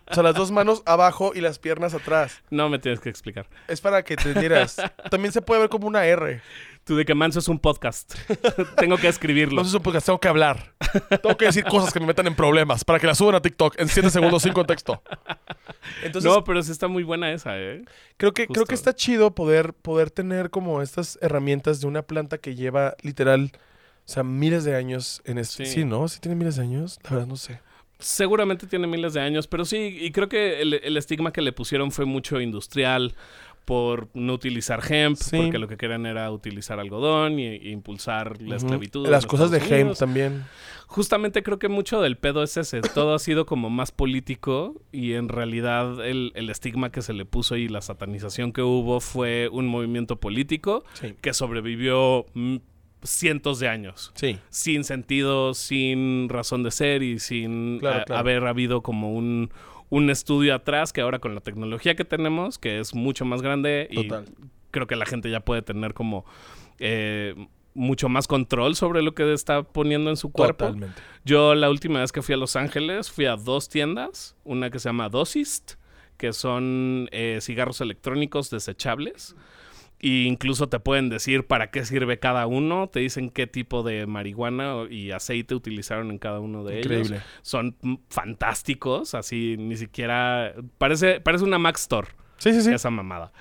O 0.09 0.13
sea, 0.13 0.23
las 0.23 0.35
dos 0.35 0.51
manos 0.51 0.81
abajo 0.85 1.33
y 1.35 1.41
las 1.41 1.59
piernas 1.59 1.93
atrás. 1.93 2.41
No 2.49 2.69
me 2.69 2.79
tienes 2.79 2.99
que 2.99 3.09
explicar. 3.09 3.47
Es 3.67 3.81
para 3.81 4.03
que 4.03 4.15
te 4.15 4.33
dieras. 4.33 4.77
También 5.11 5.31
se 5.31 5.41
puede 5.41 5.61
ver 5.61 5.69
como 5.69 5.87
una 5.87 6.05
R. 6.05 6.41
Tú 6.85 6.95
de 6.95 7.03
que 7.03 7.15
Manso 7.15 7.39
es 7.39 7.47
un 7.47 7.57
podcast. 7.57 8.13
Tengo 8.77 8.97
que 8.97 9.07
escribirlo. 9.07 9.63
No 9.63 9.67
sé, 9.67 9.79
porque 9.79 9.99
tengo 10.01 10.19
que 10.19 10.27
hablar. 10.27 10.73
Tengo 11.21 11.35
que 11.35 11.45
decir 11.45 11.63
cosas 11.63 11.91
que 11.91 11.99
me 11.99 12.05
metan 12.05 12.27
en 12.27 12.35
problemas 12.35 12.85
para 12.85 12.99
que 12.99 13.07
las 13.07 13.17
suban 13.17 13.33
a 13.33 13.41
TikTok 13.41 13.79
en 13.79 13.89
7 13.89 14.11
segundos 14.11 14.43
sin 14.43 14.53
contexto. 14.53 15.01
Entonces, 16.03 16.31
no, 16.31 16.43
pero 16.43 16.61
sí 16.61 16.71
está 16.71 16.87
muy 16.87 17.01
buena 17.01 17.31
esa, 17.31 17.59
¿eh? 17.59 17.83
creo 18.17 18.33
que, 18.33 18.47
creo 18.47 18.65
que 18.65 18.75
está 18.75 18.93
chido 18.93 19.33
poder, 19.33 19.73
poder 19.73 20.11
tener 20.11 20.51
como 20.51 20.83
estas 20.83 21.17
herramientas 21.21 21.81
de 21.81 21.87
una 21.87 22.03
planta 22.03 22.37
que 22.37 22.53
lleva 22.53 22.95
literal, 23.01 23.51
o 23.53 24.11
sea, 24.11 24.23
miles 24.23 24.63
de 24.63 24.75
años 24.75 25.23
en 25.25 25.39
esto. 25.39 25.63
Sí. 25.63 25.65
Sí. 25.65 25.85
¿no? 25.85 26.07
¿Sí 26.07 26.19
tiene 26.19 26.35
miles 26.35 26.57
de 26.57 26.63
años? 26.63 26.99
La 27.03 27.09
verdad 27.11 27.27
no 27.27 27.37
sé. 27.37 27.59
Seguramente 27.99 28.67
tiene 28.67 28.87
miles 28.87 29.13
de 29.13 29.21
años, 29.21 29.47
pero 29.47 29.63
sí, 29.65 29.97
y 30.01 30.11
creo 30.11 30.27
que 30.29 30.61
el, 30.61 30.73
el 30.75 30.97
estigma 30.97 31.31
que 31.31 31.41
le 31.41 31.53
pusieron 31.53 31.91
fue 31.91 32.05
mucho 32.05 32.41
industrial 32.41 33.13
por 33.63 34.09
no 34.13 34.33
utilizar 34.33 34.79
hemp, 34.87 35.17
Sí. 35.17 35.37
porque 35.37 35.57
lo 35.57 35.67
que 35.67 35.75
querían 35.77 36.05
era 36.05 36.29
utilizar 36.31 36.79
algodón 36.79 37.39
y, 37.39 37.47
y 37.55 37.71
impulsar 37.71 38.39
la 38.41 38.57
esclavitud. 38.57 39.07
Las 39.07 39.25
cosas 39.25 39.49
de 39.49 39.57
hemp 39.57 39.95
también. 39.97 40.43
Justamente 40.87 41.41
creo 41.41 41.57
que 41.57 41.67
mucho 41.67 41.99
del 41.99 42.15
pedo 42.15 42.43
es 42.43 42.57
ese. 42.57 42.81
Todo 42.81 43.15
ha 43.15 43.19
sido 43.19 43.47
como 43.47 43.71
más 43.71 43.91
político 43.91 44.75
y 44.91 45.13
en 45.13 45.29
realidad 45.29 46.05
el, 46.05 46.31
el 46.35 46.51
estigma 46.51 46.91
que 46.91 47.01
se 47.01 47.13
le 47.13 47.25
puso 47.25 47.55
y 47.55 47.67
la 47.67 47.81
satanización 47.81 48.51
que 48.53 48.61
hubo 48.61 48.99
fue 48.99 49.49
un 49.51 49.65
movimiento 49.67 50.17
político 50.19 50.83
Sí. 50.93 51.15
que 51.21 51.33
sobrevivió 51.33 52.27
mm, 52.35 52.57
cientos 53.05 53.59
de 53.59 53.67
años. 53.67 54.11
Sí. 54.15 54.39
Sin 54.49 54.83
sentido, 54.83 55.53
sin 55.53 56.29
razón 56.29 56.63
de 56.63 56.71
ser 56.71 57.03
y 57.03 57.19
sin 57.19 57.79
Claro, 57.79 58.01
a- 58.01 58.03
claro. 58.05 58.19
haber 58.19 58.45
habido 58.47 58.81
como 58.81 59.13
un, 59.13 59.51
un 59.89 60.09
estudio 60.09 60.53
atrás 60.55 60.91
que 60.93 61.01
ahora 61.01 61.19
con 61.19 61.35
la 61.35 61.41
tecnología 61.41 61.95
que 61.95 62.05
tenemos, 62.05 62.57
que 62.59 62.79
es 62.79 62.93
mucho 62.95 63.25
más 63.25 63.41
grande 63.41 63.87
y 63.91 64.07
creo 64.71 64.87
que 64.87 64.95
la 64.95 65.05
gente 65.05 65.29
ya 65.29 65.39
puede 65.39 65.61
tener 65.61 65.93
como 65.93 66.25
eh, 66.79 67.35
mucho 67.73 68.09
más 68.09 68.27
control 68.27 68.75
sobre 68.75 69.01
lo 69.01 69.13
que 69.15 69.33
está 69.33 69.63
poniendo 69.63 70.09
en 70.09 70.17
su 70.17 70.31
cuerpo. 70.31 70.65
Totalmente. 70.65 71.01
Yo 71.23 71.55
la 71.55 71.69
última 71.69 71.99
vez 72.01 72.11
que 72.11 72.21
fui 72.21 72.33
a 72.33 72.37
Los 72.37 72.55
Ángeles 72.55 73.11
fui 73.11 73.25
a 73.25 73.35
dos 73.35 73.69
tiendas, 73.69 74.35
una 74.43 74.69
que 74.69 74.79
se 74.79 74.89
llama 74.89 75.09
Dosist, 75.09 75.73
que 76.17 76.31
son 76.33 77.09
eh, 77.11 77.39
cigarros 77.41 77.81
electrónicos 77.81 78.49
desechables. 78.49 79.35
E 80.05 80.25
incluso 80.27 80.69
te 80.69 80.79
pueden 80.79 81.09
decir 81.09 81.47
para 81.47 81.71
qué 81.71 81.83
sirve 81.83 82.19
cada 82.19 82.45
uno, 82.45 82.87
te 82.89 82.99
dicen 82.99 83.31
qué 83.31 83.47
tipo 83.47 83.81
de 83.81 84.05
marihuana 84.05 84.83
y 84.87 85.09
aceite 85.09 85.55
utilizaron 85.55 86.11
en 86.11 86.19
cada 86.19 86.39
uno 86.41 86.63
de 86.63 86.73
ellos. 86.73 86.85
Increíble. 86.85 87.21
Son 87.41 87.75
mm, 87.81 87.95
fantásticos, 88.09 89.15
así 89.15 89.55
ni 89.57 89.77
siquiera... 89.77 90.53
Parece, 90.77 91.21
parece 91.21 91.43
una 91.43 91.57
Mac 91.57 91.77
Store 91.77 92.09
Sí, 92.37 92.53
sí, 92.53 92.61
sí. 92.61 92.71
esa 92.71 92.91
mamada. 92.91 93.31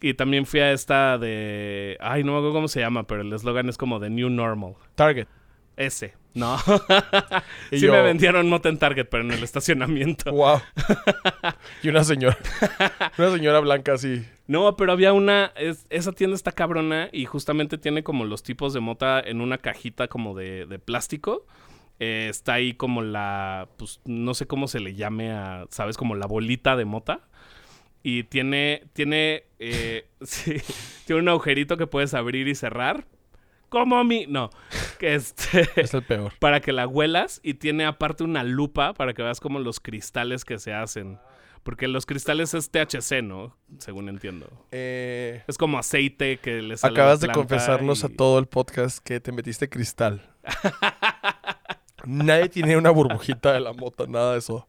Y 0.00 0.14
también 0.14 0.46
fui 0.46 0.60
a 0.60 0.70
esta 0.70 1.18
de... 1.18 1.96
Ay, 1.98 2.22
no 2.22 2.30
me 2.30 2.38
acuerdo 2.38 2.54
cómo 2.54 2.68
se 2.68 2.78
llama, 2.78 3.08
pero 3.08 3.22
el 3.22 3.32
eslogan 3.32 3.68
es 3.68 3.76
como 3.76 3.98
de 3.98 4.10
New 4.10 4.30
Normal. 4.30 4.74
Target. 4.94 5.26
Ese, 5.76 6.14
no. 6.34 6.56
Y 7.70 7.78
sí 7.78 7.86
yo- 7.86 7.92
me 7.92 8.02
vendieron 8.02 8.48
mota 8.48 8.68
en 8.68 8.78
Target, 8.78 9.06
pero 9.10 9.22
en 9.24 9.30
el 9.32 9.42
estacionamiento. 9.42 10.32
Wow. 10.32 10.60
y 11.82 11.88
una 11.88 12.04
señora. 12.04 12.36
una 13.18 13.30
señora 13.30 13.60
blanca 13.60 13.94
así. 13.94 14.24
No, 14.46 14.76
pero 14.76 14.92
había 14.92 15.12
una... 15.12 15.52
es- 15.56 15.86
esa 15.90 16.12
tienda 16.12 16.34
está 16.36 16.52
cabrona 16.52 17.08
y 17.12 17.24
justamente 17.24 17.78
tiene 17.78 18.02
como 18.02 18.24
los 18.24 18.42
tipos 18.42 18.72
de 18.74 18.80
mota 18.80 19.20
en 19.20 19.40
una 19.40 19.58
cajita 19.58 20.08
como 20.08 20.34
de, 20.34 20.66
de 20.66 20.78
plástico. 20.78 21.46
Eh, 22.00 22.26
está 22.28 22.54
ahí 22.54 22.74
como 22.74 23.00
la... 23.02 23.68
Pues 23.76 24.00
no 24.04 24.34
sé 24.34 24.46
cómo 24.46 24.66
se 24.68 24.80
le 24.80 24.94
llame 24.94 25.32
a... 25.32 25.66
¿Sabes? 25.70 25.96
Como 25.96 26.14
la 26.14 26.26
bolita 26.26 26.76
de 26.76 26.84
mota. 26.84 27.20
Y 28.02 28.24
tiene... 28.24 28.82
Tiene... 28.92 29.44
eh, 29.58 30.06
sí, 30.22 30.56
tiene 31.06 31.22
un 31.22 31.28
agujerito 31.28 31.76
que 31.76 31.86
puedes 31.86 32.12
abrir 32.14 32.48
y 32.48 32.54
cerrar. 32.54 33.06
Como 33.68 34.02
mi... 34.04 34.26
No. 34.26 34.50
Que 34.98 35.14
este... 35.14 35.68
Es 35.76 35.94
el 35.94 36.02
peor. 36.04 36.32
para 36.38 36.60
que 36.60 36.72
la 36.72 36.86
huelas 36.86 37.40
y 37.42 37.54
tiene 37.54 37.84
aparte 37.84 38.22
una 38.24 38.44
lupa 38.44 38.94
para 38.94 39.14
que 39.14 39.22
veas 39.22 39.40
como 39.40 39.58
los 39.58 39.80
cristales 39.80 40.44
que 40.44 40.58
se 40.58 40.72
hacen. 40.72 41.18
Porque 41.62 41.88
los 41.88 42.04
cristales 42.04 42.52
es 42.52 42.70
THC, 42.70 43.22
¿no? 43.22 43.56
Según 43.78 44.08
entiendo. 44.10 44.48
Eh, 44.70 45.42
Es 45.46 45.56
como 45.56 45.78
aceite 45.78 46.36
que 46.38 46.60
le 46.60 46.76
sale 46.76 46.92
acabas 46.92 47.20
de 47.20 47.28
confesarnos 47.28 48.02
y- 48.02 48.06
a 48.06 48.08
todo 48.14 48.38
el 48.38 48.46
podcast 48.46 48.98
que 48.98 49.18
te 49.18 49.32
metiste 49.32 49.68
cristal. 49.70 50.30
Nadie 52.06 52.50
tiene 52.50 52.76
una 52.76 52.90
burbujita 52.90 53.52
de 53.54 53.60
la 53.60 53.72
mota, 53.72 54.06
nada 54.06 54.32
de 54.32 54.38
eso. 54.40 54.66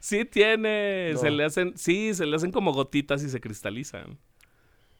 Sí 0.00 0.24
tiene. 0.24 1.10
No. 1.12 1.18
Se 1.18 1.30
le 1.30 1.44
hacen... 1.44 1.76
Sí, 1.76 2.14
se 2.14 2.24
le 2.24 2.34
hacen 2.34 2.50
como 2.50 2.72
gotitas 2.72 3.22
y 3.22 3.28
se 3.28 3.40
cristalizan. 3.40 4.18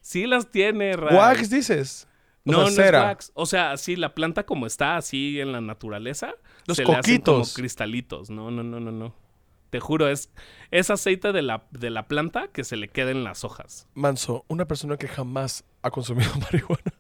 Sí 0.03 0.27
las 0.27 0.51
tiene, 0.51 0.93
Ray. 0.97 1.17
Wax 1.17 1.49
dices. 1.49 2.07
O 2.49 2.53
No, 2.53 2.59
sea, 2.59 2.63
no 2.65 2.69
es 2.69 2.75
cera. 2.75 3.03
wax. 3.05 3.31
O 3.35 3.47
sea, 3.47 3.77
sí, 3.77 3.97
la 3.97 4.15
planta 4.15 4.45
como 4.45 4.67
está, 4.67 4.97
así 4.97 5.41
en 5.41 5.53
la 5.53 5.61
naturaleza. 5.61 6.35
Los 6.67 6.77
se 6.77 6.85
le 6.85 6.93
hacen 6.95 7.21
como 7.21 7.39
coquitos. 7.39 7.55
cristalitos. 7.55 8.31
No, 8.31 8.51
no, 8.51 8.63
no, 8.63 8.81
no, 8.81 8.91
no. 8.91 9.15
Te 9.71 9.81
juro, 9.81 10.09
es, 10.09 10.31
es 10.71 10.89
aceite 10.91 11.33
de 11.33 11.43
la, 11.43 11.67
de 11.71 11.91
la 11.91 12.09
planta 12.09 12.49
que 12.49 12.65
se 12.65 12.77
le 12.77 12.89
queda 12.89 13.11
en 13.11 13.23
las 13.23 13.45
hojas. 13.45 13.87
Manso, 13.95 14.45
una 14.49 14.67
persona 14.67 14.97
que 14.97 15.09
jamás 15.09 15.65
ha 15.83 15.91
consumido 15.91 16.31
marihuana. 16.41 16.95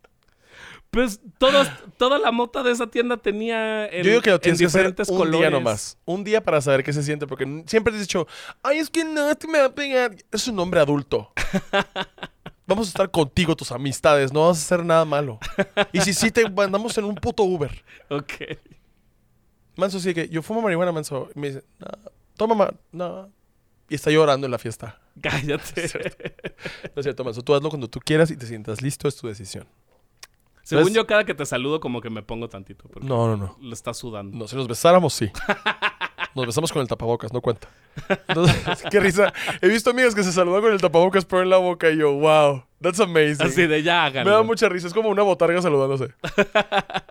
Pues 0.90 1.20
todos, 1.38 1.68
toda 1.98 2.18
la 2.18 2.30
mota 2.32 2.62
de 2.62 2.70
esa 2.72 2.86
tienda 2.86 3.18
tenía 3.18 3.86
en, 3.86 4.04
Yo 4.04 4.10
digo 4.10 4.22
que 4.22 4.30
lo 4.30 4.36
en 4.36 4.40
tienes 4.42 4.58
que 4.60 4.66
hacer 4.66 4.86
un 5.08 5.16
colores. 5.18 5.40
día 5.40 5.50
nomás. 5.50 5.98
Un 6.06 6.24
día 6.24 6.42
para 6.42 6.60
saber 6.62 6.82
qué 6.82 6.92
se 6.94 7.02
siente. 7.02 7.26
Porque 7.26 7.44
siempre 7.66 7.92
te 7.92 7.98
has 7.98 8.04
dicho, 8.04 8.26
ay, 8.62 8.78
es 8.78 8.88
que 8.88 9.04
no, 9.04 9.30
este 9.30 9.46
me 9.48 9.58
va 9.58 9.66
a 9.66 9.74
pegar. 9.74 10.16
Es 10.32 10.48
un 10.48 10.58
hombre 10.58 10.80
adulto. 10.80 11.32
Vamos 12.68 12.86
a 12.86 12.90
estar 12.90 13.10
contigo, 13.10 13.56
tus 13.56 13.72
amistades. 13.72 14.30
No 14.30 14.46
vas 14.46 14.58
a 14.58 14.60
hacer 14.60 14.84
nada 14.84 15.06
malo. 15.06 15.38
Y 15.90 16.02
si 16.02 16.12
sí, 16.12 16.30
te 16.30 16.48
mandamos 16.50 16.96
en 16.98 17.04
un 17.04 17.14
puto 17.14 17.42
Uber. 17.42 17.82
Ok. 18.10 18.32
Manso 19.74 19.98
sigue 19.98 20.26
que 20.26 20.28
yo 20.28 20.42
fumo 20.42 20.60
marihuana, 20.60 20.92
Manso. 20.92 21.30
Y 21.34 21.40
me 21.40 21.48
dice, 21.48 21.64
no, 21.78 21.88
toma, 22.36 22.54
ma 22.54 22.74
no. 22.92 23.30
Y 23.88 23.94
está 23.94 24.10
llorando 24.10 24.46
en 24.46 24.50
la 24.50 24.58
fiesta. 24.58 25.00
Cállate. 25.20 25.88
No 26.94 27.00
es 27.00 27.04
cierto, 27.04 27.24
Manso. 27.24 27.40
Tú 27.42 27.54
hazlo 27.54 27.70
cuando 27.70 27.88
tú 27.88 28.00
quieras 28.00 28.30
y 28.30 28.36
te 28.36 28.44
sientas 28.44 28.82
listo, 28.82 29.08
es 29.08 29.16
tu 29.16 29.28
decisión. 29.28 29.66
Según 30.62 30.92
yo, 30.92 31.06
cada 31.06 31.24
que 31.24 31.32
te 31.32 31.46
saludo, 31.46 31.80
como 31.80 32.02
que 32.02 32.10
me 32.10 32.22
pongo 32.22 32.50
tantito. 32.50 32.84
No, 33.00 33.28
no, 33.28 33.36
no. 33.38 33.56
le 33.62 33.72
está 33.72 33.94
sudando. 33.94 34.36
No, 34.36 34.46
si 34.46 34.56
nos 34.56 34.68
besáramos, 34.68 35.14
sí. 35.14 35.30
Nos 36.38 36.46
besamos 36.46 36.70
con 36.70 36.80
el 36.80 36.86
tapabocas, 36.86 37.32
no 37.32 37.40
cuenta. 37.40 37.66
Entonces, 38.28 38.56
qué 38.92 39.00
risa. 39.00 39.32
He 39.60 39.66
visto 39.66 39.90
amigas 39.90 40.14
que 40.14 40.22
se 40.22 40.32
saludan 40.32 40.62
con 40.62 40.72
el 40.72 40.80
tapabocas 40.80 41.24
pero 41.24 41.42
en 41.42 41.50
la 41.50 41.56
boca 41.56 41.90
y 41.90 41.96
yo, 41.96 42.12
wow, 42.12 42.62
that's 42.80 43.00
amazing. 43.00 43.44
Así 43.44 43.66
de 43.66 43.82
ya 43.82 43.94
Me 43.94 44.00
da 44.00 44.06
háganlo. 44.20 44.44
mucha 44.44 44.68
risa, 44.68 44.86
es 44.86 44.94
como 44.94 45.08
una 45.08 45.24
botarga 45.24 45.60
saludándose. 45.60 46.14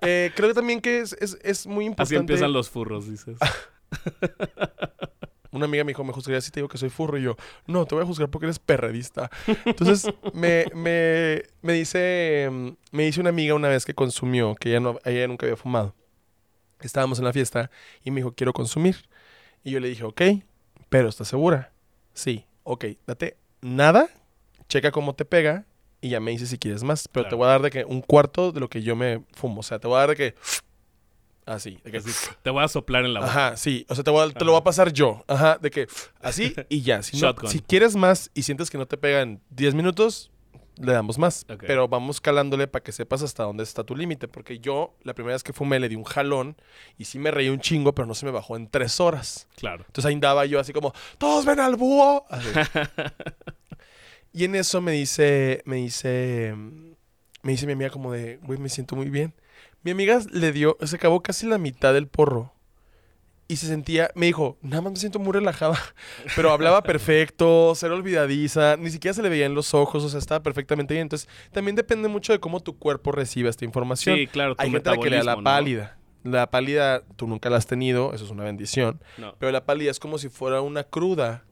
Eh, 0.02 0.32
creo 0.36 0.54
también 0.54 0.80
que 0.80 1.00
es, 1.00 1.12
es, 1.20 1.38
es 1.44 1.68
muy 1.68 1.84
importante. 1.84 2.16
Así 2.16 2.18
empiezan 2.22 2.54
los 2.54 2.70
furros, 2.70 3.10
dices. 3.10 3.38
Una 5.52 5.66
amiga 5.66 5.84
me 5.84 5.90
dijo, 5.90 6.06
me 6.06 6.14
juzgaría 6.14 6.40
si 6.40 6.52
te 6.52 6.62
digo 6.62 6.70
que 6.70 6.78
soy 6.78 6.90
furro. 6.90 7.18
Y 7.18 7.24
yo, 7.24 7.36
no, 7.66 7.86
te 7.86 7.96
voy 7.96 8.04
a 8.04 8.08
juzgar 8.08 8.30
porque 8.30 8.46
eres 8.46 8.60
perredista. 8.60 9.30
Entonces, 9.66 10.10
me, 10.34 10.68
me, 10.74 11.44
me 11.62 11.74
dice 11.74 12.50
me 12.92 13.04
dice 13.04 13.20
una 13.20 13.32
amiga 13.32 13.56
una 13.56 13.68
vez 13.68 13.84
que 13.84 13.94
consumió, 13.94 14.56
que 14.56 14.70
ella, 14.70 14.80
no, 14.80 15.00
ella 15.04 15.28
nunca 15.28 15.46
había 15.46 15.58
fumado. 15.58 15.94
Estábamos 16.80 17.20
en 17.20 17.26
la 17.26 17.34
fiesta 17.34 17.70
y 18.04 18.12
me 18.12 18.22
dijo, 18.22 18.34
quiero 18.34 18.54
consumir. 18.54 19.10
Y 19.68 19.72
yo 19.72 19.82
le 19.82 19.90
dije, 19.90 20.06
ok, 20.06 20.22
pero 20.88 21.10
¿estás 21.10 21.28
segura? 21.28 21.74
Sí, 22.14 22.46
ok, 22.64 22.86
date 23.06 23.36
nada, 23.60 24.08
checa 24.70 24.92
cómo 24.92 25.14
te 25.14 25.26
pega 25.26 25.66
y 26.00 26.08
ya 26.08 26.22
me 26.22 26.32
dices 26.32 26.48
si 26.48 26.58
quieres 26.58 26.84
más. 26.84 27.10
Pero 27.10 27.28
te 27.28 27.36
voy 27.36 27.48
a 27.48 27.50
dar 27.50 27.62
de 27.62 27.70
que 27.70 27.84
un 27.84 28.00
cuarto 28.02 28.54
de 28.54 28.62
lo 28.62 28.70
que 28.70 28.82
yo 28.82 28.96
me 28.96 29.26
fumo. 29.34 29.60
O 29.60 29.64
sea, 29.64 29.78
te 29.80 29.88
voy 29.90 29.98
a 29.98 30.00
dar 30.00 30.10
de 30.12 30.16
que... 30.16 30.36
Así, 31.46 31.80
de 31.84 31.92
que... 31.92 31.98
Así, 31.98 32.12
te 32.44 32.50
voy 32.50 32.64
a 32.64 32.70
soplar 32.70 33.04
en 33.04 33.14
la 33.14 33.20
boca. 33.20 33.30
Ajá, 33.32 33.58
sí. 33.58 33.86
O 33.90 33.96
sea, 33.96 34.06
te, 34.06 34.12
voy 34.12 34.30
a- 34.30 34.34
te 34.34 34.46
lo 34.46 34.52
voy 34.54 34.62
a 34.62 34.64
pasar 34.64 34.94
yo. 34.94 35.26
Ajá, 35.28 35.58
de 35.62 35.70
que 35.70 35.88
así 36.22 36.56
y 36.70 36.82
ya. 36.84 37.04
Si, 37.04 37.18
no- 37.20 37.34
si 37.52 37.60
quieres 37.60 37.98
más 37.98 38.32
y 38.34 38.44
sientes 38.44 38.70
que 38.70 38.78
no 38.78 38.86
te 38.86 38.96
pegan 38.96 39.42
10 39.50 39.76
minutos, 39.76 40.32
le 40.80 40.92
damos 40.92 41.18
más. 41.18 41.46
Pero 41.60 41.88
vamos 41.88 42.22
calándole 42.22 42.68
para 42.68 42.84
que 42.84 42.92
sepas 42.92 43.22
hasta 43.22 43.44
dónde 43.44 43.64
está 43.64 43.84
tu 43.84 43.96
límite. 43.96 44.28
Porque 44.28 44.60
yo, 44.60 44.96
la 45.04 45.14
primera 45.14 45.36
vez 45.36 45.44
que 45.44 45.54
fumé, 45.54 45.80
le 45.80 45.90
di 45.90 45.96
un 45.96 46.04
jalón 46.04 46.56
y 46.98 47.06
sí 47.06 47.20
me 47.20 47.32
reí 47.32 47.50
un 47.50 47.60
chingo, 47.60 47.94
pero 47.94 48.06
no 48.06 48.14
se 48.14 48.26
me 48.26 48.32
bajó 48.32 48.56
en 48.56 48.70
tres 48.70 49.00
horas. 49.00 49.48
Claro. 49.56 49.84
Entonces 49.88 50.06
ahí 50.06 50.14
andaba 50.14 50.46
yo 50.46 50.60
así 50.60 50.74
como, 50.74 50.94
todos 51.18 51.46
ven 51.46 51.60
al 51.60 51.76
búho. 51.76 52.26
Así. 52.30 52.50
y 54.34 54.46
en 54.46 54.56
eso 54.56 54.82
me 54.82 54.92
dice, 54.92 55.62
me 55.66 55.78
dice, 55.78 56.54
me 57.42 57.52
dice 57.52 57.66
mi 57.66 57.74
amiga 57.74 57.90
como 57.90 58.12
de, 58.12 58.38
güey, 58.44 58.60
me 58.60 58.70
siento 58.70 58.96
muy 58.96 59.10
bien. 59.10 59.34
Mi 59.84 59.92
amiga 59.92 60.20
le 60.32 60.52
dio, 60.52 60.78
se 60.84 60.96
acabó 60.96 61.22
casi 61.22 61.48
la 61.48 61.58
mitad 61.58 61.94
del 61.94 62.08
porro. 62.08 62.54
Y 63.50 63.56
se 63.56 63.68
sentía, 63.68 64.12
me 64.14 64.26
dijo, 64.26 64.58
nada 64.62 64.82
más 64.82 64.94
me 64.94 65.00
siento 65.00 65.20
muy 65.20 65.32
relajada. 65.32 65.80
Pero 66.36 66.52
hablaba 66.52 66.84
perfecto, 66.84 67.74
ser 67.76 67.92
olvidadiza, 67.92 68.76
ni 68.76 68.90
siquiera 68.90 69.14
se 69.14 69.22
le 69.22 69.30
veía 69.30 69.46
en 69.46 69.56
los 69.56 69.74
ojos, 69.74 70.04
o 70.04 70.10
sea, 70.10 70.20
estaba 70.20 70.44
perfectamente 70.44 70.94
bien. 70.94 71.04
Entonces, 71.04 71.30
también 71.52 71.76
depende 71.76 72.10
mucho 72.10 72.34
de 72.34 72.40
cómo 72.40 72.60
tu 72.60 72.78
cuerpo 72.78 73.14
recibe 73.14 73.50
esta 73.50 73.64
información. 73.64 74.18
Sí, 74.18 74.28
claro. 74.28 74.56
tu 74.56 74.64
Hay 74.64 74.72
gente 74.72 74.90
a 74.90 74.96
la 74.96 75.02
que 75.02 75.10
le 75.10 75.18
da 75.18 75.24
la 75.24 75.42
pálida. 75.42 75.98
La 76.24 76.50
pálida, 76.50 77.04
tú 77.16 77.26
nunca 77.26 77.50
la 77.50 77.56
has 77.56 77.68
tenido, 77.68 78.14
eso 78.14 78.26
es 78.26 78.32
una 78.32 78.44
bendición. 78.44 79.00
No. 79.18 79.36
Pero 79.40 79.52
la 79.54 79.66
pálida 79.66 79.92
es 79.92 80.00
como 80.00 80.18
si 80.18 80.28
fuera 80.28 80.60
una 80.60 80.84
cruda 80.84 81.46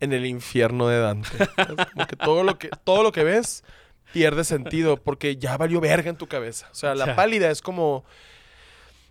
en 0.00 0.12
el 0.12 0.26
infierno 0.26 0.88
de 0.88 0.98
Dante. 0.98 1.28
Es 1.38 1.86
como 1.92 2.06
que 2.06 2.16
todo 2.16 2.42
lo 2.42 2.58
que, 2.58 2.70
todo 2.84 3.02
lo 3.02 3.12
que 3.12 3.24
ves 3.24 3.64
pierde 4.12 4.44
sentido 4.44 4.96
porque 4.96 5.36
ya 5.36 5.56
valió 5.56 5.80
verga 5.80 6.10
en 6.10 6.16
tu 6.16 6.26
cabeza. 6.26 6.68
O 6.72 6.74
sea, 6.74 6.94
la 6.94 7.14
pálida 7.14 7.50
es 7.50 7.62
como... 7.62 8.04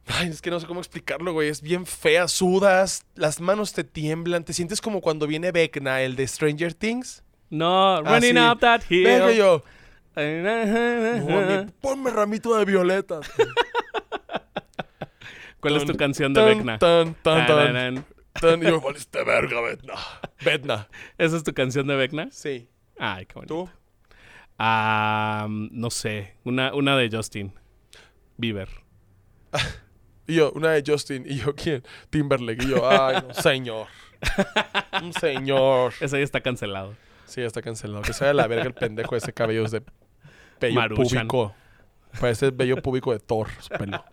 Ay, 0.07 0.29
es 0.29 0.41
que 0.41 0.49
no 0.49 0.59
sé 0.59 0.67
cómo 0.67 0.79
explicarlo, 0.79 1.33
güey. 1.33 1.49
Es 1.49 1.61
bien 1.61 1.85
fea, 1.85 2.27
sudas, 2.27 3.05
las 3.15 3.41
manos 3.41 3.73
te 3.73 3.83
tiemblan, 3.83 4.43
te 4.43 4.53
sientes 4.53 4.81
como 4.81 5.01
cuando 5.01 5.27
viene 5.27 5.51
Vecna, 5.51 6.01
el 6.01 6.15
de 6.15 6.27
Stranger 6.27 6.73
Things. 6.73 7.23
No, 7.49 8.01
running 8.03 8.37
Así. 8.37 8.51
up 8.51 8.59
that 8.59 8.81
hill. 8.89 9.03
Venga 9.03 9.31
yo, 9.31 9.63
no, 10.17 11.71
ponme 11.79 12.09
ramito 12.09 12.57
de 12.57 12.65
violetas. 12.65 13.29
¿Cuál 15.59 15.77
es 15.77 15.85
tu 15.85 15.95
canción 15.95 16.33
de 16.33 16.43
Vecna? 16.43 16.79
Tan, 16.79 17.13
tan, 17.15 17.45
tan, 17.45 18.05
tan. 18.33 18.63
Y 18.63 18.65
yo, 18.65 18.81
valiste 18.81 19.23
verga, 19.23 19.61
Vecna. 19.61 19.93
Vecna. 20.43 20.87
¿Esa 21.17 21.37
es 21.37 21.43
tu 21.43 21.53
canción 21.53 21.87
de 21.87 21.95
Vecna? 21.95 22.29
Sí. 22.31 22.67
Ay, 22.97 23.25
qué 23.25 23.35
bonito. 23.35 23.53
¿Tú? 23.53 23.69
Ah, 24.57 25.47
no 25.49 25.89
sé. 25.89 26.35
Una, 26.43 26.73
una 26.73 26.97
de 26.97 27.09
Justin 27.15 27.53
Bieber. 28.37 28.69
Y 30.27 30.35
yo, 30.35 30.51
una 30.51 30.71
de 30.71 30.83
Justin. 30.85 31.23
Y 31.27 31.37
yo, 31.37 31.55
¿quién? 31.55 31.83
Timberlake. 32.09 32.63
Y 32.63 32.69
yo, 32.69 32.89
ay, 32.89 33.23
no, 33.27 33.33
señor. 33.33 33.87
Un 35.01 35.13
señor. 35.13 35.93
Ese 36.01 36.17
ya 36.17 36.23
está 36.23 36.41
cancelado. 36.41 36.95
Sí, 37.25 37.41
ya 37.41 37.47
está 37.47 37.61
cancelado. 37.61 38.01
Que 38.01 38.13
sea 38.13 38.27
de 38.27 38.33
la 38.33 38.47
verga 38.47 38.65
el 38.65 38.73
pendejo 38.73 39.15
ese 39.15 39.33
cabello 39.33 39.65
de 39.67 39.81
pello 40.59 40.75
Maruchan. 40.75 41.27
púbico. 41.27 41.55
Parece 42.19 42.47
el 42.47 42.51
vello 42.51 42.81
público 42.81 43.11
de 43.11 43.19
Thor, 43.19 43.47
su 43.59 43.69
pelo. 43.69 44.03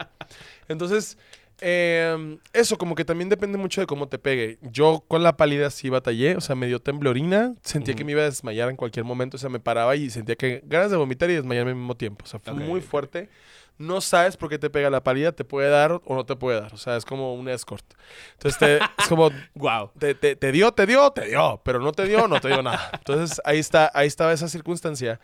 Entonces, 0.68 1.16
eh, 1.60 2.38
eso 2.52 2.76
como 2.78 2.94
que 2.94 3.04
también 3.04 3.28
depende 3.28 3.58
mucho 3.58 3.80
de 3.80 3.86
cómo 3.86 4.08
te 4.08 4.18
pegue. 4.18 4.58
Yo 4.62 5.04
con 5.08 5.22
la 5.22 5.36
pálida 5.36 5.70
sí 5.70 5.88
batallé, 5.88 6.36
o 6.36 6.40
sea, 6.40 6.54
me 6.56 6.66
dio 6.66 6.80
temblorina, 6.80 7.54
sentía 7.62 7.94
que 7.94 8.04
me 8.04 8.12
iba 8.12 8.22
a 8.22 8.26
desmayar 8.26 8.68
en 8.70 8.76
cualquier 8.76 9.04
momento, 9.04 9.36
o 9.36 9.40
sea, 9.40 9.50
me 9.50 9.60
paraba 9.60 9.96
y 9.96 10.10
sentía 10.10 10.36
que 10.36 10.62
ganas 10.66 10.90
de 10.90 10.96
vomitar 10.96 11.30
y 11.30 11.34
desmayarme 11.34 11.70
al 11.72 11.76
mismo 11.76 11.96
tiempo. 11.96 12.24
O 12.24 12.28
sea, 12.28 12.40
fue 12.40 12.52
muy 12.54 12.80
fuerte. 12.80 13.28
No 13.76 14.00
sabes 14.00 14.36
por 14.36 14.48
qué 14.48 14.56
te 14.58 14.70
pega 14.70 14.88
la 14.88 15.02
pálida, 15.02 15.32
te 15.32 15.44
puede 15.44 15.68
dar 15.68 16.00
o 16.04 16.14
no 16.14 16.24
te 16.24 16.36
puede 16.36 16.60
dar. 16.60 16.72
O 16.72 16.76
sea, 16.76 16.96
es 16.96 17.04
como 17.04 17.34
un 17.34 17.48
escort. 17.48 17.84
Entonces, 18.34 18.58
te- 18.58 18.76
es 18.76 19.08
como 19.08 19.30
Wow. 19.54 19.90
te, 19.98 20.14
te- 20.14 20.36
te 20.36 20.52
dio, 20.52 20.70
te 20.72 20.86
dio, 20.86 21.10
te 21.10 21.26
dio, 21.26 21.60
pero 21.64 21.80
no 21.80 21.90
te 21.90 22.04
dio, 22.06 22.28
no 22.28 22.40
te 22.40 22.48
dio 22.48 22.62
nada. 22.62 22.90
Entonces 22.92 23.40
ahí 23.44 23.58
está, 23.58 23.90
ahí 23.92 24.06
estaba 24.06 24.32
esa 24.32 24.46
circunstancia. 24.48 25.18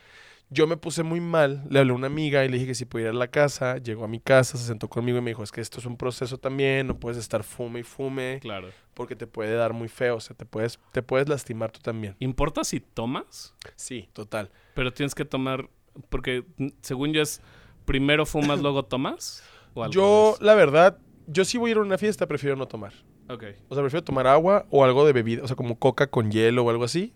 Yo 0.52 0.66
me 0.66 0.76
puse 0.76 1.04
muy 1.04 1.20
mal, 1.20 1.62
le 1.70 1.78
hablé 1.78 1.92
a 1.92 1.94
una 1.94 2.08
amiga 2.08 2.44
y 2.44 2.48
le 2.48 2.54
dije 2.54 2.66
que 2.66 2.74
si 2.74 2.84
podía 2.84 3.06
ir 3.06 3.10
a 3.10 3.18
la 3.18 3.28
casa, 3.28 3.78
llegó 3.78 4.04
a 4.04 4.08
mi 4.08 4.18
casa, 4.18 4.58
se 4.58 4.64
sentó 4.66 4.88
conmigo 4.88 5.18
y 5.18 5.20
me 5.20 5.30
dijo, 5.30 5.44
es 5.44 5.52
que 5.52 5.60
esto 5.60 5.78
es 5.78 5.86
un 5.86 5.96
proceso 5.96 6.38
también, 6.38 6.88
no 6.88 6.98
puedes 6.98 7.18
estar 7.18 7.44
fume 7.44 7.80
y 7.80 7.82
fume, 7.84 8.40
Claro. 8.42 8.68
porque 8.94 9.14
te 9.14 9.28
puede 9.28 9.54
dar 9.54 9.72
muy 9.72 9.88
feo, 9.88 10.16
o 10.16 10.20
sea, 10.20 10.34
te 10.36 10.44
puedes, 10.44 10.80
te 10.90 11.02
puedes 11.02 11.28
lastimar 11.28 11.70
tú 11.70 11.78
también. 11.80 12.16
¿Importa 12.18 12.64
si 12.64 12.80
tomas? 12.80 13.54
Sí, 13.76 14.08
total. 14.12 14.50
Pero 14.74 14.92
tienes 14.92 15.14
que 15.14 15.24
tomar. 15.24 15.68
Porque 16.08 16.44
según 16.82 17.12
yo 17.12 17.22
es. 17.22 17.40
Primero 17.84 18.26
fumas, 18.26 18.60
luego 18.62 18.84
tomas. 18.84 19.42
¿O 19.74 19.84
al 19.84 19.90
Yo, 19.92 20.36
la 20.40 20.54
verdad, 20.54 20.98
yo 21.28 21.44
sí 21.44 21.58
voy 21.58 21.70
a 21.70 21.72
ir 21.72 21.76
a 21.78 21.82
una 21.82 21.96
fiesta, 21.98 22.26
prefiero 22.26 22.56
no 22.56 22.66
tomar. 22.66 22.92
Ok. 23.28 23.44
O 23.68 23.74
sea, 23.74 23.82
prefiero 23.84 24.02
tomar 24.02 24.26
agua 24.26 24.66
o 24.70 24.84
algo 24.84 25.06
de 25.06 25.12
bebida, 25.12 25.44
o 25.44 25.46
sea, 25.46 25.54
como 25.54 25.78
coca 25.78 26.08
con 26.08 26.30
hielo 26.32 26.64
o 26.64 26.70
algo 26.70 26.82
así. 26.84 27.12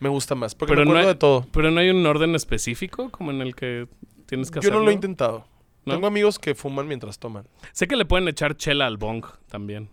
Me 0.00 0.08
gusta 0.08 0.34
más, 0.34 0.54
porque 0.54 0.72
Pero 0.72 0.82
me 0.82 0.84
no 0.86 0.90
acuerdo 0.92 1.08
hay- 1.08 1.14
de 1.14 1.18
todo. 1.18 1.46
Pero 1.52 1.70
no 1.70 1.80
hay 1.80 1.90
un 1.90 2.04
orden 2.06 2.34
específico 2.34 3.10
como 3.10 3.30
en 3.30 3.40
el 3.40 3.54
que 3.54 3.88
tienes 4.26 4.50
que 4.50 4.56
Yo 4.56 4.60
hacerlo. 4.60 4.78
no 4.80 4.84
lo 4.84 4.90
he 4.90 4.94
intentado. 4.94 5.44
¿No? 5.84 5.94
Tengo 5.94 6.06
amigos 6.06 6.38
que 6.38 6.54
fuman 6.54 6.86
mientras 6.86 7.18
toman. 7.18 7.46
Sé 7.72 7.88
que 7.88 7.96
le 7.96 8.04
pueden 8.04 8.28
echar 8.28 8.56
chela 8.56 8.86
al 8.86 8.96
bong 8.98 9.24
también. 9.48 9.88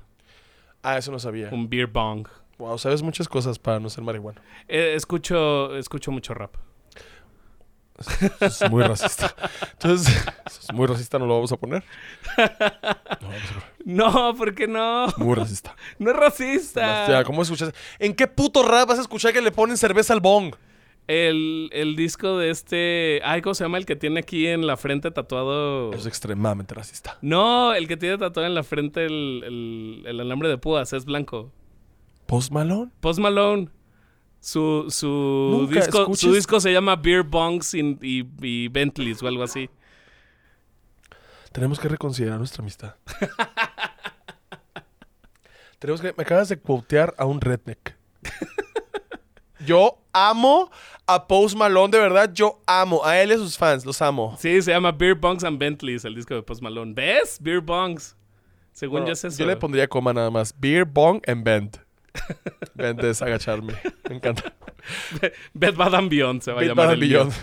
Ah, 0.83 0.97
eso 0.97 1.11
no 1.11 1.19
sabía. 1.19 1.49
Un 1.51 1.69
beer 1.69 1.87
bong. 1.87 2.27
Wow, 2.57 2.77
sabes 2.77 3.01
muchas 3.01 3.27
cosas 3.27 3.57
para 3.59 3.79
no 3.79 3.89
ser 3.89 4.03
marihuana. 4.03 4.41
Eh, 4.67 4.93
escucho, 4.95 5.75
escucho 5.77 6.11
mucho 6.11 6.33
rap. 6.33 6.55
Eso 8.39 8.65
es 8.65 8.71
muy 8.71 8.83
racista. 8.83 9.33
Entonces, 9.73 10.15
eso 10.45 10.59
es 10.61 10.73
muy 10.73 10.85
racista, 10.85 11.17
no 11.17 11.25
lo 11.25 11.35
vamos 11.35 11.51
a 11.51 11.57
poner. 11.57 11.83
No, 12.37 12.45
vamos 12.47 13.43
a 13.43 13.53
poner. 13.53 13.75
No, 13.85 14.35
¿por 14.35 14.53
qué 14.55 14.67
no? 14.67 15.07
Muy 15.17 15.35
racista. 15.35 15.75
No 15.99 16.11
es 16.11 16.17
racista. 16.17 17.07
Ya, 17.07 17.23
¿cómo 17.23 17.41
escuchas? 17.41 17.73
¿En 17.99 18.13
qué 18.13 18.27
puto 18.27 18.63
rap 18.63 18.89
vas 18.89 18.99
a 18.99 19.01
escuchar 19.03 19.31
que 19.31 19.41
le 19.41 19.51
ponen 19.51 19.77
cerveza 19.77 20.13
al 20.13 20.19
bong? 20.19 20.55
El, 21.07 21.69
el 21.71 21.95
disco 21.95 22.39
de 22.39 22.49
este. 22.49 23.21
Ay, 23.23 23.43
¿cómo 23.43 23.53
se 23.53 23.63
llama? 23.63 23.77
El 23.77 23.85
que 23.85 23.95
tiene 23.95 24.21
aquí 24.21 24.47
en 24.47 24.65
la 24.65 24.75
frente 24.75 25.11
tatuado. 25.11 25.93
Es 25.93 26.07
extremadamente 26.07 26.73
racista. 26.73 27.19
No, 27.21 27.75
el 27.75 27.87
que 27.87 27.95
tiene 27.95 28.17
tatuado 28.17 28.47
en 28.47 28.55
la 28.55 28.63
frente 28.63 29.05
el, 29.05 29.43
el, 29.45 30.03
el 30.07 30.19
alambre 30.19 30.49
de 30.49 30.57
púas, 30.57 30.93
es 30.93 31.05
blanco. 31.05 31.51
¿Post 32.25 32.51
Malone? 32.51 32.91
Post 33.01 33.19
Malone. 33.19 33.69
Su, 34.45 34.91
su, 34.91 35.67
disco, 35.71 36.13
su 36.13 36.31
disco 36.31 36.59
se 36.59 36.71
llama 36.71 36.95
Beer 36.95 37.23
Bongs 37.23 37.73
y, 37.73 37.97
y, 37.99 38.29
y 38.43 38.67
Bentleys 38.67 39.23
o 39.23 39.27
algo 39.27 39.41
así. 39.41 39.71
Tenemos 41.51 41.79
que 41.79 41.87
reconsiderar 41.87 42.37
nuestra 42.37 42.61
amistad. 42.61 42.93
Tenemos 45.79 45.99
que... 45.99 46.13
Me 46.15 46.21
acabas 46.21 46.49
de 46.49 46.59
quotear 46.59 47.15
a 47.17 47.25
un 47.25 47.41
redneck. 47.41 47.97
Yo 49.65 49.97
amo 50.13 50.69
a 51.07 51.27
Post 51.27 51.57
Malone, 51.57 51.89
de 51.89 51.99
verdad, 51.99 52.31
yo 52.31 52.61
amo. 52.67 53.03
A 53.03 53.19
él 53.19 53.31
y 53.31 53.33
a 53.33 53.37
sus 53.37 53.57
fans, 53.57 53.83
los 53.83 53.99
amo. 53.99 54.35
Sí, 54.37 54.61
se 54.61 54.69
llama 54.69 54.91
Beer 54.91 55.15
Bongs 55.15 55.43
and 55.43 55.57
Bentleys, 55.57 56.05
el 56.05 56.13
disco 56.13 56.35
de 56.35 56.43
Post 56.43 56.61
Malone. 56.61 56.93
¿Ves? 56.93 57.39
Beer 57.41 57.61
Bongs. 57.61 58.15
Según 58.73 59.07
yo 59.07 59.13
es 59.13 59.23
eso. 59.23 59.39
Yo 59.39 59.47
le 59.47 59.57
pondría 59.57 59.87
coma 59.87 60.13
nada 60.13 60.29
más. 60.29 60.53
Beer, 60.55 60.85
bong 60.85 61.19
and 61.25 61.43
bend. 61.43 61.84
Bend 62.75 63.03
es 63.03 63.21
agacharme. 63.21 63.73
Me 64.09 64.15
encanta. 64.15 64.53
Bed 65.53 65.75
Bath 65.75 65.93
and 65.93 66.09
Beyond 66.09 66.41
se 66.41 66.51
va 66.51 66.61
a 66.61 66.63
llamar 66.63 66.87
Bath 66.87 66.93
el. 66.93 66.99
Beyond. 66.99 67.33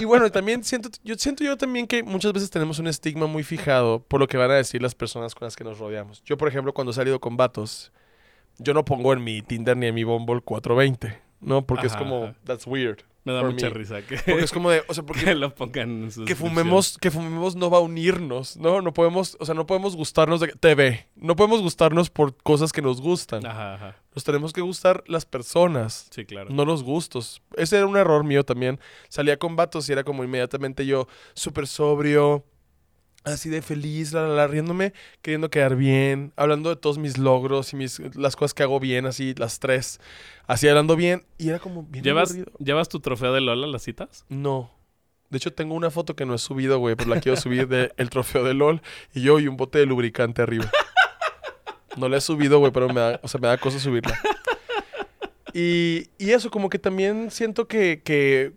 y 0.00 0.04
bueno, 0.04 0.30
también 0.30 0.64
siento 0.64 0.88
yo 1.04 1.14
siento 1.16 1.44
yo 1.44 1.56
también 1.56 1.86
que 1.86 2.02
muchas 2.02 2.32
veces 2.32 2.50
tenemos 2.50 2.78
un 2.78 2.86
estigma 2.86 3.26
muy 3.26 3.42
fijado 3.42 4.02
por 4.02 4.20
lo 4.20 4.26
que 4.26 4.36
van 4.36 4.50
a 4.50 4.54
decir 4.54 4.82
las 4.82 4.94
personas 4.94 5.34
con 5.34 5.46
las 5.46 5.56
que 5.56 5.64
nos 5.64 5.78
rodeamos. 5.78 6.22
Yo, 6.24 6.36
por 6.36 6.48
ejemplo, 6.48 6.72
cuando 6.72 6.90
he 6.90 6.94
salido 6.94 7.20
con 7.20 7.36
vatos, 7.36 7.92
yo 8.58 8.74
no 8.74 8.84
pongo 8.84 9.12
en 9.12 9.22
mi 9.22 9.42
Tinder 9.42 9.76
ni 9.76 9.86
en 9.86 9.94
mi 9.94 10.04
Bumble 10.04 10.40
420, 10.40 11.20
¿no? 11.40 11.66
Porque 11.66 11.86
es 11.86 11.96
como 11.96 12.24
ajá. 12.24 12.34
that's 12.44 12.66
weird. 12.66 13.02
Me 13.24 13.32
da 13.34 13.42
mucha 13.42 13.68
risa 13.68 14.00
que, 14.02 14.16
Porque 14.16 14.44
es 14.44 14.50
como 14.52 14.70
de, 14.70 14.82
o 14.88 14.94
sea, 14.94 15.02
porque 15.06 15.24
que 15.24 15.34
lo 15.34 15.54
pongan 15.54 16.04
en 16.10 16.24
que 16.24 16.34
fumemos, 16.34 16.96
que 16.98 17.10
fumemos 17.10 17.54
no 17.54 17.70
va 17.70 17.78
a 17.78 17.80
unirnos, 17.80 18.56
¿no? 18.56 18.80
No 18.80 18.94
podemos, 18.94 19.36
o 19.40 19.44
sea, 19.44 19.54
no 19.54 19.66
podemos 19.66 19.94
gustarnos 19.94 20.40
de 20.40 20.48
TV. 20.48 21.06
No 21.16 21.36
podemos 21.36 21.60
gustarnos 21.60 22.08
por 22.10 22.34
cosas 22.36 22.72
que 22.72 22.80
nos 22.80 23.00
gustan. 23.00 23.44
Ajá, 23.44 23.74
ajá. 23.74 23.96
Nos 24.14 24.24
tenemos 24.24 24.52
que 24.52 24.60
gustar 24.60 25.04
las 25.06 25.24
personas, 25.26 26.08
Sí, 26.10 26.24
claro. 26.24 26.50
no 26.50 26.64
los 26.64 26.82
gustos. 26.82 27.42
Ese 27.56 27.76
era 27.76 27.86
un 27.86 27.96
error 27.96 28.24
mío 28.24 28.44
también. 28.44 28.80
Salía 29.08 29.38
con 29.38 29.54
vatos 29.54 29.88
y 29.88 29.92
era 29.92 30.02
como 30.02 30.24
inmediatamente 30.24 30.84
yo 30.86 31.06
súper 31.34 31.66
sobrio, 31.66 32.44
así 33.24 33.48
de 33.50 33.62
feliz, 33.62 34.12
la, 34.12 34.22
la, 34.28 34.34
la, 34.34 34.46
riéndome, 34.46 34.92
queriendo 35.22 35.50
quedar 35.50 35.76
bien, 35.76 36.32
hablando 36.36 36.70
de 36.70 36.76
todos 36.76 36.98
mis 36.98 37.18
logros 37.18 37.72
y 37.72 37.76
mis, 37.76 38.00
las 38.16 38.36
cosas 38.36 38.54
que 38.54 38.62
hago 38.62 38.80
bien, 38.80 39.06
así 39.06 39.34
las 39.36 39.58
tres, 39.58 40.00
así 40.46 40.68
hablando 40.68 40.96
bien. 40.96 41.24
Y 41.38 41.48
era 41.48 41.58
como 41.58 41.82
bien 41.84 42.04
¿Llevas, 42.04 42.30
aburrido. 42.30 42.52
¿Llevas 42.58 42.88
tu 42.88 43.00
trofeo 43.00 43.32
de 43.32 43.40
Lola 43.40 43.66
a 43.66 43.70
las 43.70 43.82
citas? 43.82 44.24
No. 44.28 44.70
De 45.28 45.36
hecho, 45.36 45.52
tengo 45.52 45.74
una 45.74 45.90
foto 45.90 46.16
que 46.16 46.26
no 46.26 46.34
he 46.34 46.38
subido, 46.38 46.78
güey, 46.80 46.96
pero 46.96 47.10
la 47.14 47.20
quiero 47.20 47.36
subir 47.40 47.68
del 47.68 48.10
trofeo 48.10 48.42
de 48.42 48.52
LOL 48.54 48.82
y 49.14 49.22
yo 49.22 49.38
y 49.38 49.46
un 49.46 49.56
bote 49.56 49.78
de 49.78 49.86
lubricante 49.86 50.42
arriba. 50.42 50.68
No 51.96 52.08
la 52.08 52.16
he 52.16 52.20
subido, 52.20 52.58
güey, 52.58 52.72
pero 52.72 52.88
me 52.88 53.00
da, 53.00 53.20
o 53.22 53.28
sea, 53.28 53.40
me 53.40 53.46
da 53.48 53.56
cosa 53.58 53.78
subirla. 53.78 54.18
Y, 55.52 56.08
y 56.18 56.30
eso, 56.30 56.50
como 56.50 56.68
que 56.68 56.78
también 56.78 57.30
siento 57.30 57.66
que- 57.66 58.02
que 58.04 58.52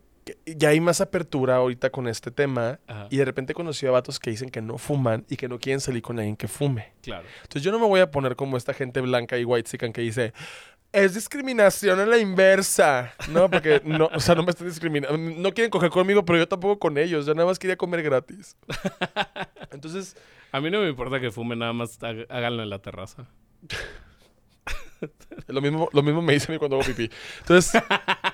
ya 0.45 0.69
hay 0.69 0.79
más 0.79 1.01
apertura 1.01 1.55
ahorita 1.57 1.89
con 1.89 2.07
este 2.07 2.31
tema. 2.31 2.79
Ajá. 2.87 3.07
Y 3.09 3.17
de 3.17 3.25
repente 3.25 3.53
conocí 3.53 3.85
a 3.85 3.91
vatos 3.91 4.19
que 4.19 4.29
dicen 4.29 4.49
que 4.49 4.61
no 4.61 4.77
fuman 4.77 5.25
y 5.29 5.37
que 5.37 5.47
no 5.47 5.59
quieren 5.59 5.79
salir 5.79 6.01
con 6.01 6.17
alguien 6.19 6.35
que 6.35 6.47
fume. 6.47 6.93
Claro. 7.01 7.25
Entonces 7.41 7.63
yo 7.63 7.71
no 7.71 7.79
me 7.79 7.87
voy 7.87 7.99
a 7.99 8.09
poner 8.11 8.35
como 8.35 8.57
esta 8.57 8.73
gente 8.73 9.01
blanca 9.01 9.37
y 9.37 9.45
white 9.45 9.77
que 9.91 10.01
dice 10.01 10.33
es 10.91 11.15
discriminación 11.15 11.99
a 11.99 12.05
la 12.05 12.19
inversa. 12.19 13.13
No, 13.29 13.49
porque 13.49 13.81
no, 13.83 14.11
o 14.13 14.19
sea, 14.19 14.35
no 14.35 14.43
me 14.43 14.51
están 14.51 14.67
discriminando. 14.67 15.17
No 15.17 15.51
quieren 15.51 15.71
coger 15.71 15.89
conmigo, 15.89 16.23
pero 16.23 16.37
yo 16.37 16.47
tampoco 16.47 16.77
con 16.77 16.99
ellos. 16.99 17.25
Yo 17.25 17.33
nada 17.33 17.47
más 17.47 17.57
quería 17.57 17.75
comer 17.75 18.03
gratis. 18.03 18.55
Entonces, 19.71 20.15
A 20.51 20.61
mí 20.61 20.69
no 20.69 20.81
me 20.81 20.89
importa 20.89 21.19
que 21.19 21.31
fumen, 21.31 21.57
nada 21.59 21.73
más 21.73 21.97
há- 22.03 22.25
háganlo 22.29 22.61
en 22.61 22.69
la 22.69 22.77
terraza. 22.79 23.25
lo 25.47 25.61
mismo, 25.61 25.89
lo 25.91 26.03
mismo 26.03 26.21
me 26.21 26.33
dice 26.33 26.47
a 26.49 26.51
mí 26.53 26.59
cuando 26.59 26.77
hago 26.77 26.85
pipí. 26.85 27.09
Entonces, 27.39 27.81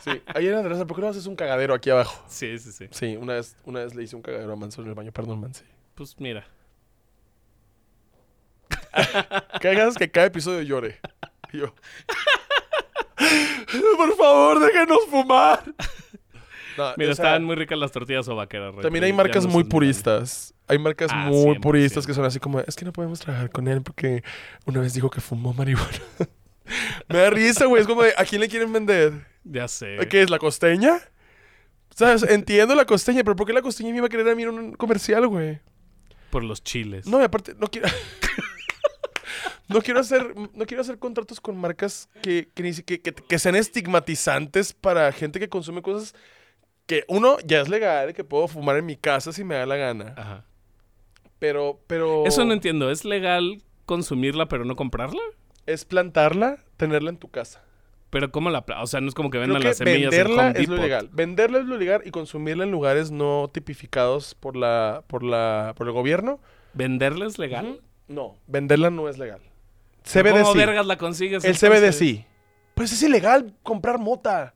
sí, 0.02 0.12
ayer 0.28 0.52
en 0.52 0.58
la 0.58 0.64
terraza, 0.64 0.86
¿por 0.86 0.96
qué 0.98 1.02
no 1.02 1.08
haces 1.10 1.26
un 1.26 1.36
cagadero 1.36 1.74
aquí 1.74 1.90
abajo? 1.90 2.24
Sí, 2.28 2.58
sí, 2.60 2.72
sí. 2.72 2.88
Sí, 2.92 3.18
una 3.18 3.34
vez, 3.36 3.56
una 3.66 3.80
vez 3.82 3.96
le 3.96 4.04
hice 4.04 4.16
un 4.16 4.22
cagadero 4.22 4.54
a 4.54 4.56
Manso 4.56 4.82
en 4.82 4.90
el 4.90 4.96
baño. 4.96 5.12
Perdón, 5.12 5.42
Mansi. 5.42 5.64
Pues 5.96 6.16
mira. 6.20 6.48
Que 9.62 9.68
hagas 9.70 9.96
que 9.96 10.10
cada 10.10 10.28
episodio 10.28 10.62
llore. 10.62 11.00
Y 11.54 11.60
yo. 11.60 11.74
Por 13.98 14.16
favor, 14.16 14.60
déjenos 14.60 15.00
fumar. 15.10 15.64
No, 16.78 16.94
Mira, 16.96 17.12
o 17.12 17.16
sea, 17.16 17.26
estaban 17.26 17.44
muy 17.44 17.56
ricas 17.56 17.78
las 17.78 17.92
tortillas 17.92 18.28
o 18.30 18.36
vaqueras. 18.36 18.74
También 18.82 19.04
hay 19.04 19.14
marcas 19.14 19.46
muy 19.46 19.66
puristas. 19.66 20.54
Hay 20.68 20.80
marcas 20.80 21.12
Ah, 21.14 21.26
muy 21.28 21.60
puristas 21.60 22.08
que 22.08 22.14
son 22.14 22.24
así 22.26 22.40
como, 22.40 22.62
es 22.62 22.76
que 22.76 22.86
no 22.86 22.94
podemos 22.94 23.20
trabajar 23.20 23.50
con 23.50 23.68
él 23.68 23.82
porque 23.82 24.24
una 24.66 24.80
vez 24.80 24.94
dijo 24.94 25.10
que 25.10 25.20
fumó 25.20 25.54
marihuana. 25.54 25.90
Me 27.10 27.18
da 27.20 27.30
risa, 27.30 27.66
güey. 27.66 27.82
Es 27.82 27.88
como 27.88 28.04
de, 28.04 28.14
¿a 28.18 28.24
quién 28.26 28.40
le 28.42 28.48
quieren 28.48 28.72
vender? 28.72 29.26
Ya 29.44 29.68
sé. 29.68 29.98
¿Qué 30.10 30.22
es, 30.22 30.30
la 30.30 30.38
costeña? 30.40 31.00
¿Sabes? 31.96 32.24
Entiendo 32.24 32.76
la 32.76 32.86
costeña, 32.86 33.24
pero 33.24 33.36
¿por 33.36 33.48
qué 33.48 33.54
la 33.54 33.62
costeña 33.62 33.90
me 33.92 33.98
iba 33.98 34.06
a 34.06 34.10
querer 34.10 34.30
a 34.30 34.36
mí 34.36 34.44
en 34.44 34.50
un 34.50 34.74
comercial, 34.74 35.28
güey? 35.28 35.60
Por 36.30 36.44
los 36.44 36.64
chiles. 36.64 37.08
No, 37.08 37.20
y 37.20 37.24
aparte, 37.24 37.56
no 37.58 37.68
quiero... 37.68 37.88
No 39.68 39.82
quiero 39.84 40.00
hacer, 40.00 40.34
no 40.36 40.66
quiero 40.66 40.82
hacer 40.82 40.98
contratos 40.98 41.40
con 41.40 41.56
marcas 41.56 42.10
que, 42.24 42.50
que, 42.56 42.64
ni 42.64 42.74
si- 42.74 42.82
que, 42.82 43.02
que- 43.02 43.14
que 43.14 43.38
sean 43.38 43.56
estigmatizantes 43.56 44.74
para 44.74 45.12
gente 45.12 45.40
que 45.40 45.48
consume 45.48 45.84
cosas 45.84 46.16
que, 46.88 47.06
uno, 47.08 47.38
ya 47.46 47.62
es 47.62 47.70
legal, 47.70 48.16
que 48.16 48.24
puedo 48.24 48.48
fumar 48.48 48.78
en 48.78 48.88
mi 48.88 48.96
casa 48.98 49.32
si 49.32 49.44
me 49.44 49.54
da 49.54 49.68
la 49.68 49.76
gana. 49.76 50.16
Ajá. 50.18 50.46
Pero, 51.38 51.80
pero... 51.86 52.26
Eso 52.26 52.44
no 52.46 52.54
entiendo. 52.54 52.90
¿Es 52.90 53.06
legal 53.06 53.62
consumirla 53.86 54.48
pero 54.48 54.66
no 54.66 54.76
comprarla? 54.76 55.22
Es 55.74 55.86
plantarla, 55.86 56.58
tenerla 56.78 57.10
en 57.10 57.18
tu 57.18 57.30
casa. 57.30 57.64
Pero 58.10 58.32
¿cómo 58.32 58.50
la... 58.50 58.66
O 58.82 58.88
sea, 58.88 59.02
no 59.02 59.08
es 59.08 59.14
como 59.14 59.30
que 59.30 59.38
vendan 59.38 59.64
las 59.64 59.78
semillas 59.78 60.02
en 60.02 60.10
venderla 60.10 60.48
Home 60.48 60.60
es 60.60 60.68
lo 60.68 60.76
Depot. 60.76 60.84
legal. 60.84 61.10
Venderla 61.12 61.60
es 61.60 61.66
lo 61.66 61.78
legal 61.78 62.02
y 62.06 62.12
consumirla 62.12 62.64
en 62.64 62.72
lugares 62.72 63.12
no 63.12 63.50
tipificados 63.54 64.34
por 64.34 64.56
la, 64.56 65.04
por 65.08 65.24
la, 65.24 65.74
por 65.78 65.88
el 65.88 65.94
gobierno. 65.94 66.40
¿Venderla 66.74 67.28
es 67.28 67.38
legal? 67.38 67.82
No, 68.08 68.36
venderla 68.48 68.90
no 68.90 69.08
es 69.10 69.20
legal. 69.20 69.42
¿Pero 70.12 70.32
CBD 70.32 70.42
¿Cómo 70.42 70.54
sí. 70.54 70.58
vergas 70.58 70.86
la 70.88 70.98
consigues? 70.98 71.46
El 71.46 71.56
CBD 71.56 71.92
sí. 71.92 72.26
Pues 72.74 72.92
es 72.92 73.04
ilegal 73.04 73.54
comprar 73.62 74.00
mota. 74.00 74.56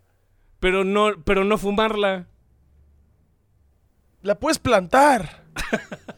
Pero 0.60 0.84
no, 0.84 1.12
pero 1.24 1.44
no 1.44 1.58
fumarla. 1.60 2.26
La 4.24 4.40
puedes 4.40 4.58
plantar. 4.58 5.44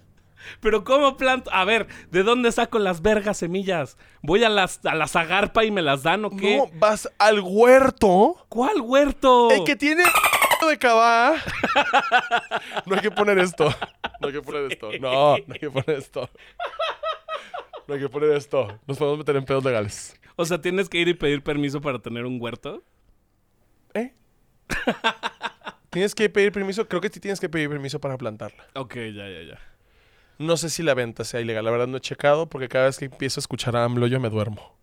Pero 0.65 0.83
¿cómo 0.83 1.15
planto? 1.15 1.51
A 1.53 1.63
ver, 1.63 1.85
¿de 2.09 2.23
dónde 2.23 2.51
saco 2.51 2.79
las 2.79 3.03
vergas 3.03 3.37
semillas? 3.37 3.99
¿Voy 4.23 4.43
a, 4.43 4.49
las, 4.49 4.83
a 4.83 4.95
la 4.95 5.07
zagarpa 5.07 5.63
y 5.63 5.69
me 5.69 5.83
las 5.83 6.01
dan 6.01 6.25
o 6.25 6.31
qué? 6.31 6.57
No, 6.57 6.71
vas 6.79 7.07
al 7.19 7.39
huerto. 7.39 8.43
¿Cuál 8.49 8.81
huerto? 8.81 9.51
El 9.51 9.63
que 9.63 9.75
tiene 9.75 10.01
de 10.67 10.77
cabá. 10.79 11.35
No 12.87 12.95
hay 12.95 13.01
que 13.01 13.11
poner 13.11 13.37
esto. 13.37 13.69
No 14.19 14.27
hay 14.27 14.33
que 14.33 14.41
poner 14.41 14.71
esto. 14.71 14.89
No, 14.99 15.37
no 15.37 15.53
hay 15.53 15.59
que 15.59 15.69
poner 15.69 15.99
esto. 15.99 16.31
No 17.87 17.93
hay 17.93 17.99
que 17.99 18.09
poner 18.09 18.31
esto. 18.31 18.79
Nos 18.87 18.97
podemos 18.97 19.19
meter 19.19 19.35
en 19.35 19.45
pedos 19.45 19.63
legales. 19.63 20.19
O 20.35 20.45
sea, 20.45 20.59
¿tienes 20.59 20.89
que 20.89 20.97
ir 20.97 21.07
y 21.09 21.13
pedir 21.13 21.43
permiso 21.43 21.79
para 21.79 21.99
tener 21.99 22.25
un 22.25 22.41
huerto? 22.41 22.83
¿Eh? 23.93 24.15
¿Tienes 25.91 26.15
que 26.15 26.27
pedir 26.27 26.51
permiso? 26.51 26.87
Creo 26.87 27.01
que 27.01 27.09
sí 27.09 27.19
tienes 27.19 27.39
que 27.39 27.49
pedir 27.49 27.69
permiso 27.69 28.01
para 28.01 28.17
plantarla. 28.17 28.65
Ok, 28.73 28.95
ya, 28.95 29.29
ya, 29.29 29.43
ya. 29.43 29.74
No 30.37 30.57
sé 30.57 30.69
si 30.69 30.83
la 30.83 30.93
venta 30.93 31.23
sea 31.23 31.41
ilegal. 31.41 31.65
La 31.65 31.71
verdad 31.71 31.87
no 31.87 31.97
he 31.97 32.01
checado 32.01 32.47
porque 32.47 32.67
cada 32.67 32.85
vez 32.85 32.97
que 32.97 33.05
empiezo 33.05 33.39
a 33.39 33.41
escuchar 33.41 33.75
a 33.75 33.83
AMLO 33.83 34.07
yo 34.07 34.19
me 34.19 34.29
duermo. 34.29 34.75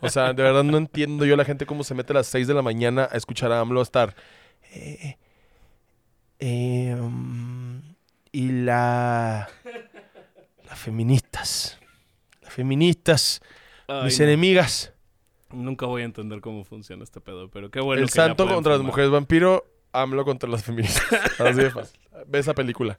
O 0.00 0.08
sea, 0.08 0.32
de 0.32 0.42
verdad 0.42 0.64
no 0.64 0.78
entiendo 0.78 1.24
yo 1.24 1.34
a 1.34 1.36
la 1.36 1.44
gente 1.44 1.66
cómo 1.66 1.84
se 1.84 1.94
mete 1.94 2.12
a 2.12 2.16
las 2.16 2.26
6 2.26 2.46
de 2.46 2.54
la 2.54 2.62
mañana 2.62 3.08
a 3.10 3.16
escuchar 3.16 3.52
a 3.52 3.60
AMLO 3.60 3.82
estar. 3.82 4.14
Eh, 4.72 5.16
eh, 6.38 6.96
um, 6.98 7.80
y 8.32 8.52
la. 8.52 9.48
Las 10.68 10.78
feministas. 10.78 11.78
Las 12.42 12.52
feministas. 12.52 13.42
Ay, 13.86 14.04
mis 14.04 14.18
no. 14.18 14.24
enemigas. 14.24 14.92
Nunca 15.50 15.86
voy 15.86 16.02
a 16.02 16.04
entender 16.04 16.40
cómo 16.40 16.64
funciona 16.64 17.02
este 17.02 17.20
pedo, 17.20 17.50
pero 17.50 17.70
qué 17.70 17.80
bueno 17.80 18.02
el 18.02 18.08
que 18.08 18.14
santo 18.14 18.46
contra 18.46 18.74
las 18.74 18.82
mujeres 18.82 19.10
vampiro. 19.10 19.66
AMLO 19.92 20.24
contra 20.24 20.48
las 20.48 20.62
feministas. 20.62 21.04
Así 21.40 21.60
de 21.60 21.70
fácil. 21.70 21.98
Ve 22.26 22.38
esa 22.38 22.54
película. 22.54 22.98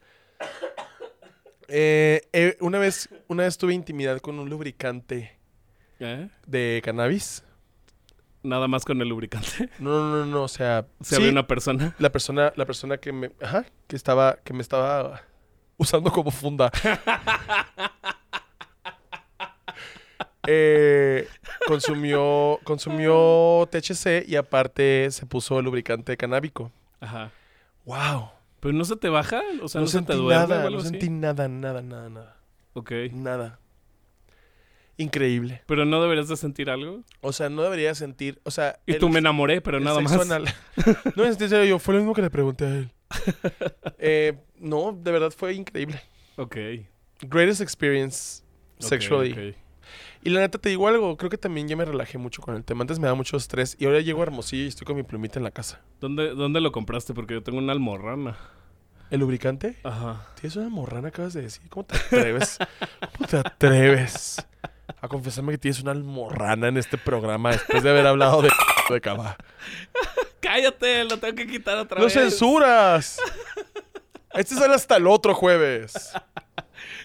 Eh, 1.73 2.21
eh, 2.33 2.57
una, 2.59 2.79
vez, 2.79 3.07
una 3.29 3.43
vez 3.43 3.57
tuve 3.57 3.73
intimidad 3.73 4.19
con 4.19 4.37
un 4.39 4.49
lubricante 4.49 5.39
¿Eh? 5.99 6.27
de 6.45 6.81
cannabis. 6.83 7.45
Nada 8.43 8.67
más 8.67 8.83
con 8.83 8.99
el 9.01 9.07
lubricante. 9.07 9.69
No, 9.79 9.89
no, 9.99 10.17
no, 10.17 10.25
no, 10.25 10.43
o 10.43 10.47
sea, 10.49 10.85
Se 10.99 11.15
sí, 11.15 11.15
había 11.15 11.31
una 11.31 11.47
persona. 11.47 11.95
la 11.97 12.11
persona, 12.11 12.51
la 12.57 12.65
persona 12.65 12.97
que 12.97 13.13
me, 13.13 13.31
ajá, 13.41 13.65
que 13.87 13.95
estaba, 13.95 14.37
que 14.43 14.51
me 14.53 14.61
estaba 14.61 15.21
usando 15.77 16.11
como 16.11 16.31
funda. 16.31 16.71
Eh, 20.47 21.27
consumió, 21.67 22.59
consumió 22.63 23.69
THC 23.71 24.27
y 24.27 24.35
aparte 24.37 25.11
se 25.11 25.27
puso 25.27 25.61
lubricante 25.61 26.17
canábico. 26.17 26.71
Ajá. 26.99 27.31
Wow. 27.85 28.31
¿Pero 28.61 28.73
no 28.73 28.85
se 28.85 28.95
te 28.95 29.09
baja? 29.09 29.41
O 29.61 29.67
sea, 29.67 29.79
no, 29.81 29.85
no, 29.85 29.91
se 29.91 30.01
te 30.01 30.13
duerme 30.13 30.45
o 30.45 30.47
nada, 30.47 30.61
algo 30.63 30.77
no 30.77 30.79
así? 30.81 30.89
sentí 30.91 31.09
nada, 31.09 31.47
nada, 31.49 31.81
nada, 31.81 32.09
nada, 32.09 32.37
Ok. 32.73 32.91
nada. 33.11 33.59
Increíble. 34.97 35.61
¿Pero 35.65 35.85
no 35.85 36.01
deberías 36.01 36.27
de 36.27 36.37
sentir 36.37 36.69
algo? 36.69 37.03
O 37.21 37.33
sea, 37.33 37.49
no 37.49 37.63
debería 37.63 37.95
sentir, 37.95 38.39
o 38.43 38.51
sea, 38.51 38.79
Y 38.85 38.93
el- 38.93 38.99
tú 38.99 39.09
me 39.09 39.19
enamoré, 39.19 39.59
pero 39.61 39.79
nada 39.79 39.99
más. 39.99 40.13
anal. 40.13 40.45
no, 41.15 41.25
en 41.25 41.35
serio, 41.37 41.63
yo 41.65 41.79
fue 41.79 41.95
lo 41.95 41.99
mismo 42.01 42.13
que 42.13 42.21
le 42.21 42.29
pregunté 42.29 42.65
a 42.65 42.75
él. 42.75 42.91
Eh, 44.03 44.37
no, 44.57 44.93
de 44.99 45.11
verdad 45.11 45.31
fue 45.35 45.53
increíble. 45.53 46.01
Ok. 46.37 46.55
Greatest 47.21 47.61
experience 47.61 48.43
sexually. 48.79 49.31
ok. 49.31 49.55
Y 50.23 50.29
la 50.29 50.41
neta 50.41 50.59
te 50.59 50.69
digo 50.69 50.87
algo, 50.87 51.17
creo 51.17 51.29
que 51.31 51.37
también 51.37 51.67
ya 51.67 51.75
me 51.75 51.83
relajé 51.83 52.17
mucho 52.19 52.41
con 52.41 52.55
el 52.55 52.63
tema. 52.63 52.81
Antes 52.81 52.99
me 52.99 53.07
da 53.07 53.15
mucho 53.15 53.37
estrés 53.37 53.75
y 53.79 53.85
ahora 53.85 54.01
llego 54.01 54.19
a 54.19 54.23
Hermosillo 54.23 54.65
y 54.65 54.67
estoy 54.67 54.85
con 54.85 54.95
mi 54.95 55.03
plumita 55.03 55.39
en 55.39 55.43
la 55.43 55.51
casa. 55.51 55.81
¿Dónde, 55.99 56.35
¿Dónde 56.35 56.61
lo 56.61 56.71
compraste? 56.71 57.13
Porque 57.15 57.33
yo 57.33 57.41
tengo 57.43 57.57
una 57.57 57.73
almorrana. 57.73 58.37
¿El 59.09 59.19
lubricante? 59.21 59.77
Ajá. 59.83 60.27
Tienes 60.39 60.55
una 60.55 60.69
morrana, 60.69 61.07
acabas 61.09 61.33
de 61.33 61.41
decir. 61.41 61.67
¿Cómo 61.69 61.85
te 61.85 61.97
atreves? 61.97 62.59
¿Cómo 63.17 63.27
te 63.27 63.37
atreves 63.37 64.45
a 65.01 65.07
confesarme 65.07 65.53
que 65.53 65.57
tienes 65.57 65.81
una 65.81 65.91
almorrana 65.91 66.67
en 66.67 66.77
este 66.77 66.97
programa 66.99 67.51
después 67.51 67.81
de 67.81 67.89
haber 67.89 68.05
hablado 68.05 68.43
de, 68.43 68.49
de 68.89 69.01
cava? 69.01 69.35
¡Cállate! 70.39 71.03
Lo 71.05 71.17
tengo 71.17 71.35
que 71.35 71.47
quitar 71.47 71.77
otra 71.77 71.97
¡No 71.97 72.05
vez. 72.05 72.13
censuras! 72.13 73.19
Este 74.33 74.55
sale 74.55 74.75
hasta 74.75 74.95
el 74.97 75.07
otro 75.07 75.33
jueves. 75.33 76.13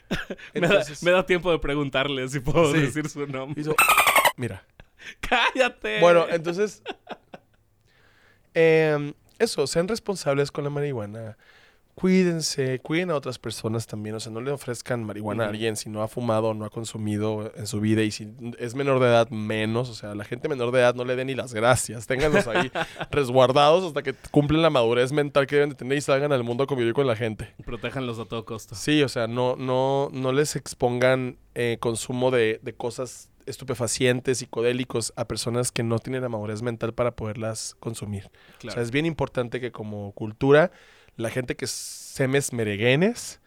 Me 0.55 0.61
da, 0.61 0.67
Entonces, 0.69 1.03
me 1.03 1.11
da 1.11 1.27
tiempo 1.27 1.51
de 1.51 1.59
preguntarle 1.59 2.29
si 2.29 2.41
puedo 2.41 2.73
Sí. 2.73 2.81
decir 2.81 3.09
su 3.09 3.27
nombre. 3.27 3.61
hizo- 3.61 3.75
Mira. 4.37 4.65
¡Cállate! 5.21 6.01
Bueno, 6.01 6.27
entonces. 6.29 6.83
em, 8.55 9.13
eso, 9.39 9.67
sean 9.67 9.89
responsables 9.89 10.51
con 10.51 10.65
la 10.65 10.71
marihuana. 10.71 11.37
Cuídense, 11.97 12.79
cuiden 12.81 13.11
a 13.11 13.15
otras 13.15 13.39
personas 13.39 13.87
también. 13.87 14.15
O 14.17 14.21
sea, 14.21 14.31
no 14.31 14.43
le 14.43 14.51
ofrezcan 14.51 15.03
marihuana 15.03 15.47
a 15.47 15.49
alguien 15.49 15.77
si 15.77 15.89
no 15.89 16.03
ha 16.03 16.09
fumado 16.09 16.49
o 16.49 16.55
no 16.55 16.67
ha 16.67 16.69
consumido 16.69 17.51
en 17.57 17.67
su 17.67 17.81
vida. 17.81 18.03
Y 18.03 18.11
si 18.11 18.29
es 18.59 18.75
menor 18.75 19.01
de 19.01 19.07
edad, 19.07 19.31
menos. 19.31 19.89
O 19.89 19.95
sea, 19.95 20.11
a 20.11 20.15
la 20.15 20.25
gente 20.25 20.47
menor 20.47 20.73
de 20.73 20.81
edad 20.81 20.95
no 20.95 21.07
le 21.07 21.17
den 21.17 21.29
ni 21.29 21.35
las 21.35 21.55
gracias. 21.55 22.07
Ténganlos 22.07 22.47
ahí 22.49 22.71
resguardados 23.11 23.83
hasta 23.83 24.03
que 24.03 24.15
cumplen 24.31 24.61
la 24.61 24.69
madurez 24.69 25.11
mental 25.11 25.47
que 25.47 25.55
deben 25.55 25.71
de 25.71 25.75
tener 25.75 25.97
y 25.97 26.03
salgan 26.03 26.33
al 26.33 26.45
mundo 26.45 26.65
a 26.65 26.67
convivir 26.67 26.93
con 26.93 27.07
la 27.07 27.17
gente. 27.17 27.55
Protéjanlos 27.65 28.19
a 28.19 28.27
todo 28.27 28.45
costo. 28.45 28.75
Sí, 28.75 29.03
o 29.03 29.09
sea, 29.09 29.27
no, 29.27 29.57
no, 29.57 30.11
no 30.13 30.33
les 30.33 30.55
expongan 30.55 31.39
eh, 31.55 31.79
consumo 31.81 32.31
de, 32.31 32.61
de 32.63 32.75
cosas 32.75 33.31
estupefacientes, 33.47 34.39
psicodélicos 34.39 35.13
a 35.17 35.27
personas 35.27 35.73
que 35.73 35.83
no 35.83 35.99
tienen 35.99 36.23
la 36.23 36.29
madurez 36.29 36.63
mental 36.63 36.93
para 36.93 37.13
poderlas 37.13 37.75
consumir. 37.81 38.31
O 38.67 38.71
sea, 38.71 38.83
es 38.83 38.91
bien 38.91 39.07
importante 39.07 39.61
que 39.61 39.73
como 39.73 40.13
cultura, 40.13 40.73
la 41.17 41.31
gente 41.31 41.57
que 41.57 41.67
semes 41.67 42.53
mereguenes, 42.53 43.41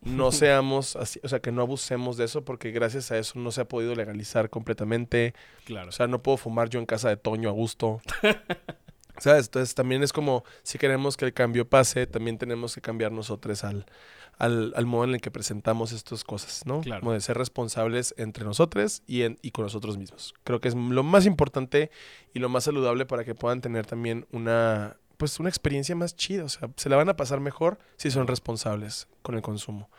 no 0.00 0.32
seamos 0.32 0.96
así, 0.96 1.20
o 1.22 1.28
sea, 1.28 1.40
que 1.40 1.52
no 1.52 1.62
abusemos 1.62 2.16
de 2.16 2.24
eso 2.24 2.44
porque 2.44 2.70
gracias 2.70 3.10
a 3.10 3.18
eso 3.18 3.38
no 3.38 3.50
se 3.50 3.60
ha 3.60 3.68
podido 3.68 3.94
legalizar 3.94 4.50
completamente. 4.50 5.34
claro. 5.64 5.88
O 5.88 5.92
sea, 5.92 6.06
no 6.06 6.22
puedo 6.22 6.36
fumar 6.36 6.68
yo 6.68 6.78
en 6.78 6.86
casa 6.86 7.08
de 7.08 7.16
Toño 7.16 7.48
a 7.48 7.52
gusto. 7.52 8.00
¿Sabes? 9.18 9.46
Entonces 9.46 9.74
también 9.74 10.04
es 10.04 10.12
como, 10.12 10.44
si 10.62 10.78
queremos 10.78 11.16
que 11.16 11.24
el 11.24 11.32
cambio 11.32 11.68
pase, 11.68 12.06
también 12.06 12.38
tenemos 12.38 12.74
que 12.74 12.80
cambiar 12.80 13.10
nosotros 13.10 13.64
al, 13.64 13.84
al, 14.38 14.72
al 14.76 14.86
modo 14.86 15.04
en 15.04 15.14
el 15.14 15.20
que 15.20 15.32
presentamos 15.32 15.90
estas 15.90 16.22
cosas, 16.22 16.64
¿no? 16.66 16.82
Claro. 16.82 17.00
Como 17.00 17.12
de 17.14 17.20
ser 17.20 17.36
responsables 17.36 18.14
entre 18.16 18.44
nosotros 18.44 19.02
y, 19.08 19.22
en, 19.22 19.36
y 19.42 19.50
con 19.50 19.64
nosotros 19.64 19.98
mismos. 19.98 20.34
Creo 20.44 20.60
que 20.60 20.68
es 20.68 20.76
lo 20.76 21.02
más 21.02 21.26
importante 21.26 21.90
y 22.32 22.38
lo 22.38 22.48
más 22.48 22.64
saludable 22.64 23.06
para 23.06 23.24
que 23.24 23.34
puedan 23.34 23.60
tener 23.60 23.86
también 23.86 24.24
una, 24.30 24.96
pues 25.18 25.38
una 25.38 25.50
experiencia 25.50 25.94
más 25.94 26.16
chida. 26.16 26.44
O 26.44 26.48
sea, 26.48 26.70
se 26.76 26.88
la 26.88 26.96
van 26.96 27.10
a 27.10 27.16
pasar 27.16 27.40
mejor 27.40 27.78
si 27.96 28.10
son 28.10 28.26
responsables 28.26 29.08
con 29.20 29.34
el 29.34 29.42
consumo. 29.42 29.90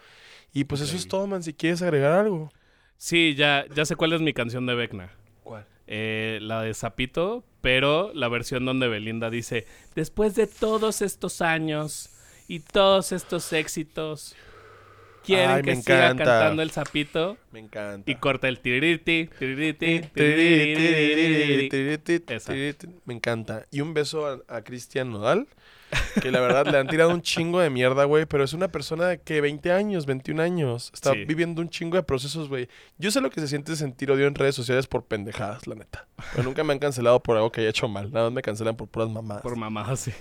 Y 0.51 0.63
pues 0.63 0.81
eso 0.81 0.95
es 0.95 1.07
todo, 1.07 1.27
man. 1.27 1.43
Si 1.43 1.53
quieres 1.53 1.83
agregar 1.83 2.13
algo. 2.13 2.51
Sí, 2.97 3.35
ya, 3.35 3.65
ya 3.75 3.85
sé 3.85 3.95
cuál 3.95 4.13
es 4.13 4.21
mi 4.21 4.33
canción 4.33 4.65
de 4.65 4.73
Vecna. 4.73 5.11
¿Cuál? 5.43 5.65
Eh, 5.87 6.39
la 6.41 6.63
de 6.63 6.73
Zapito, 6.73 7.43
pero 7.61 8.11
la 8.13 8.27
versión 8.27 8.65
donde 8.65 8.87
Belinda 8.87 9.29
dice, 9.29 9.67
después 9.95 10.35
de 10.35 10.47
todos 10.47 11.01
estos 11.01 11.41
años 11.41 12.09
y 12.47 12.61
todos 12.61 13.11
estos 13.11 13.53
éxitos, 13.53 14.35
quieren 15.25 15.49
Ay, 15.51 15.61
que 15.63 15.75
siga 15.77 16.05
encanta. 16.11 16.23
cantando 16.25 16.61
el 16.61 16.71
Zapito 16.71 17.37
Me 17.51 17.59
encanta. 17.59 18.09
y 18.09 18.15
corta 18.15 18.47
el 18.47 18.59
tiririti, 18.59 19.29
tiririti, 19.39 20.01
tiririti. 20.13 22.23
Esa. 22.33 22.53
Me 23.05 23.13
encanta. 23.13 23.65
Y 23.71 23.81
un 23.81 23.93
beso 23.93 24.27
a, 24.27 24.39
a 24.57 24.61
Cristian 24.63 25.11
Nodal, 25.11 25.47
que 26.21 26.31
la 26.31 26.39
verdad 26.39 26.67
le 26.67 26.77
han 26.77 26.87
tirado 26.87 27.09
un 27.11 27.21
chingo 27.21 27.59
de 27.59 27.69
mierda, 27.69 28.05
güey, 28.05 28.25
pero 28.25 28.43
es 28.43 28.53
una 28.53 28.67
persona 28.67 29.17
que 29.17 29.41
20 29.41 29.71
años, 29.71 30.05
21 30.05 30.41
años, 30.41 30.91
está 30.93 31.13
Sí. 31.13 31.25
viviendo 31.25 31.61
un 31.61 31.69
chingo 31.69 31.97
de 31.97 32.03
procesos, 32.03 32.47
güey. 32.49 32.67
Yo 32.97 33.11
sé 33.11 33.21
lo 33.21 33.29
que 33.29 33.41
se 33.41 33.47
siente 33.47 33.75
sentir 33.75 34.11
odio 34.11 34.27
en 34.27 34.35
redes 34.35 34.55
sociales 34.55 34.87
por 34.87 35.05
pendejadas, 35.05 35.65
la 35.67 35.75
neta. 35.75 36.07
Pero 36.31 36.43
nunca 36.43 36.63
me 36.63 36.73
han 36.73 36.79
cancelado 36.79 37.21
por 37.23 37.37
algo 37.37 37.51
que 37.51 37.61
haya 37.61 37.69
hecho 37.71 37.87
mal. 37.87 38.11
Nada 38.11 38.25
más 38.27 38.33
me 38.33 38.41
cancelan 38.41 38.75
por 38.75 38.87
puras 38.87 39.09
mamadas. 39.09 39.41
Por 39.41 39.55
mamá, 39.55 39.95
sí. 39.95 40.11